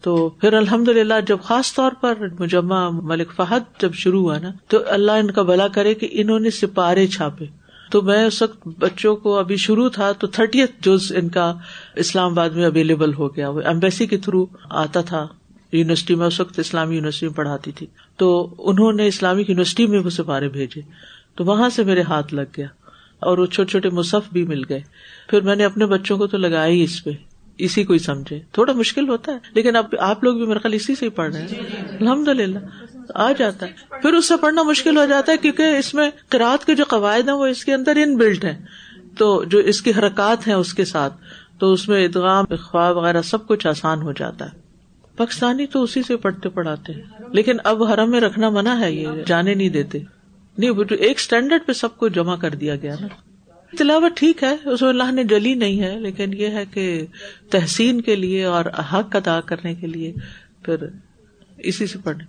تو 0.00 0.28
پھر 0.28 0.52
الحمد 0.52 0.88
للہ 0.88 1.14
جب 1.28 1.38
خاص 1.42 1.74
طور 1.74 1.92
پر 2.00 2.14
مجمع 2.40 2.88
ملک 2.90 3.32
فہد 3.36 3.80
جب 3.80 3.94
شروع 3.94 4.22
ہوا 4.22 4.38
نا، 4.38 4.50
تو 4.68 4.78
اللہ 4.86 5.12
ان 5.12 5.30
کا 5.30 5.42
بلا 5.42 5.68
کرے 5.68 5.94
کہ 5.94 6.08
انہوں 6.10 6.38
نے 6.38 6.50
سپارے 6.50 7.06
چھاپے۔ 7.06 7.44
تو 7.90 8.02
میں 8.02 8.24
اس 8.24 8.42
وقت 8.42 8.68
بچوں 8.78 9.16
کو 9.16 9.38
ابھی 9.38 9.56
شروع 9.56 9.88
تھا، 9.88 10.12
تو 10.12 10.26
تھرٹی 10.26 10.62
جز 10.80 11.12
ان 11.16 11.28
کا 11.28 11.54
اسلام 11.94 12.30
آباد 12.30 12.50
میں 12.50 12.64
اویلیبل 12.64 13.14
ہو 13.14 13.36
گیا۔ 13.36 13.48
وہ 13.48 13.60
ایمبیسی 13.60 14.06
کے 14.06 14.16
تھرو 14.18 14.46
آتا 14.70 15.00
تھا۔ 15.00 15.26
یونیورسٹی 15.78 16.14
میں 16.14 16.26
اس 16.26 16.40
وقت 16.40 16.58
اسلامی 16.58 16.94
یونیورسٹی 16.94 17.26
میں 17.26 17.34
پڑھاتی 17.34 17.72
تھی۔ 17.72 17.86
تو 18.16 18.54
انہوں 18.58 18.92
نے 18.92 19.06
اسلامک 19.06 19.50
یونیورسٹی 19.50 19.86
میں 19.86 19.98
وہ 19.98 20.10
سپارے 20.10 20.48
بھیجے۔ 20.48 20.80
تو 21.34 21.44
وہاں 21.44 21.68
سے 21.68 21.84
میرے 21.84 22.02
ہاتھ 22.02 22.34
لگ 22.34 22.42
گیا 22.56 22.66
اور 23.20 23.38
وہ 23.38 23.46
چھوٹے 23.46 23.70
چھوٹے 23.70 23.90
مصحف 23.90 24.22
بھی 24.32 24.44
مل 24.44 24.62
گئے۔ 24.68 24.80
پھر 25.28 25.40
میں 25.40 25.56
نے 25.56 25.64
اپنے 25.64 25.86
بچوں 25.86 26.18
کو 26.18 26.26
تو 26.26 26.36
لگایا 26.36 26.66
ہی 26.66 26.82
اس 26.82 27.04
پہ۔ 27.04 27.10
اسی 27.58 27.84
کو 27.84 27.92
ہی 27.92 27.98
سمجھے۔ 27.98 28.40
تھوڑا 28.52 28.72
مشکل 28.72 29.08
ہوتا 29.08 29.32
ہے، 29.32 29.38
لیکن 29.54 29.76
اب 29.76 29.84
آپ 29.98 30.24
لوگ 30.24 30.34
بھی 30.34 30.46
میرے 30.46 30.58
خیال 30.58 30.74
اسی 30.74 30.94
سے 30.94 31.04
ہی 31.04 31.10
پڑھ 31.10 31.34
رہے 31.34 31.42
ہیں۔ 31.42 31.48
الحمد 32.00 32.28
للہ 32.28 32.58
آ 33.14 33.32
جاتا 33.32 33.66
ہے۔ 33.66 33.72
پھر 34.02 34.12
اس 34.12 34.28
سے 34.28 34.34
پڑھنا 34.40 34.62
مشکل 34.62 34.96
ہو 34.96 35.04
جاتا 35.04 35.32
ہے 35.32 35.36
کیونکہ 35.36 35.62
اس 35.62 35.94
میں 35.94 36.10
کراط 36.28 36.64
کے 36.64 36.74
جو 36.74 36.84
قواعد 36.88 37.28
ہیں 37.28 37.36
وہ 37.36 37.46
اس 37.46 37.64
کے 37.64 37.74
اندر 37.74 37.96
ان 37.96 38.16
بلٹ 38.16 38.44
ہیں۔ 38.44 38.64
تو 39.18 39.44
جو 39.44 39.58
اس 39.58 39.82
کی 39.82 39.90
حرکات 39.90 40.48
ہیں 40.48 40.54
اس 40.54 40.74
کے 40.74 40.84
ساتھ، 40.84 41.14
تو 41.58 41.72
اس 41.72 41.88
میں 41.88 42.04
ادغام 42.04 42.44
اخوا 42.50 42.90
وغیرہ 42.90 43.22
سب 43.22 43.46
کچھ 43.46 43.66
آسان 43.66 44.02
ہو 44.02 44.12
جاتا 44.12 44.52
ہے۔ 44.52 44.65
پاکستانی 45.16 45.66
تو 45.66 45.82
اسی 45.82 46.02
سے 46.02 46.16
پڑھتے 46.16 46.48
پڑھاتے 46.48 46.92
ہیں۔ 46.92 47.02
لیکن 47.32 47.56
اب 47.64 47.84
حرم 47.84 48.10
میں 48.10 48.20
رکھنا 48.20 48.50
منع 48.50 48.80
ہے 48.80 48.92
یہ، 48.92 49.08
جانے 49.26 49.54
نہیں 49.54 49.68
دیتے۔ 49.68 49.98
نہیں 50.58 50.70
ایک 50.90 51.16
اسٹینڈرڈ 51.16 51.66
پہ 51.66 51.72
سب 51.72 51.96
کو 51.96 52.08
جمع 52.08 52.36
کر 52.36 52.50
دیا 52.50 52.76
گیا 52.76 52.96
نا۔ 53.00 53.06
تلاوت 53.78 54.12
ٹھیک 54.16 54.42
ہے، 54.42 54.68
اس 54.68 54.82
میں 54.82 54.90
اللہ 54.90 55.12
نے 55.12 55.24
جلی 55.24 55.54
نہیں 55.54 55.82
ہے، 55.82 56.00
لیکن 56.00 56.32
یہ 56.32 56.46
ہے 56.46 56.64
کہ 56.70 57.06
تحسین 57.50 58.00
کے 58.00 58.16
لیے 58.16 58.44
اور 58.44 58.64
حق 58.64 59.16
ادا 59.16 59.40
کرنے 59.40 59.74
کے 59.74 59.86
لیے 59.86 60.12
پھر 60.62 60.76
اسی 61.58 61.86
سے 61.86 61.98
پڑھنے 62.04 62.24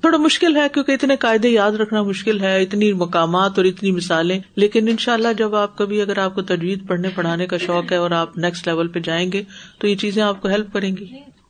تھوڑا 0.00 0.18
مشکل 0.18 0.56
ہے، 0.56 0.66
کیونکہ 0.72 0.92
اتنے 0.92 1.16
قاعدے 1.16 1.48
یاد 1.48 1.72
رکھنا 1.72 2.02
مشکل 2.02 2.40
ہے، 2.40 2.62
اتنی 2.62 2.92
مقامات 2.92 3.52
اور 3.56 3.64
اتنی 3.64 3.90
مثالیں۔ 3.90 4.40
لیکن 4.56 4.88
ان 4.88 4.96
شاء 4.96 5.12
اللہ 5.12 5.28
جب 5.38 5.54
آپ 5.54 5.78
کبھی 5.78 6.02
اگر 6.02 6.18
آپ 6.18 6.34
کو 6.34 6.42
تجویز 6.42 6.78
پڑھنے، 6.86 7.08
پڑھانے 7.14 7.46
کا 7.46 7.58
شوق 7.58 7.92
ہے 7.92 7.96
اور 7.96 8.10
آپ 8.10 8.38
نیکسٹ 8.38 8.68
لیول 8.68 8.88
پہ 8.88 9.00
جائیں 9.00 9.32
گے، 9.32 9.42
تو 9.78 9.86
یہ 9.86 9.94
چیزیں 9.94 10.22
آپ 10.22 10.42
کو 10.42 10.48
ہیلپ 10.48 10.72
کریں 10.72 10.96
گی۔ 10.96 11.06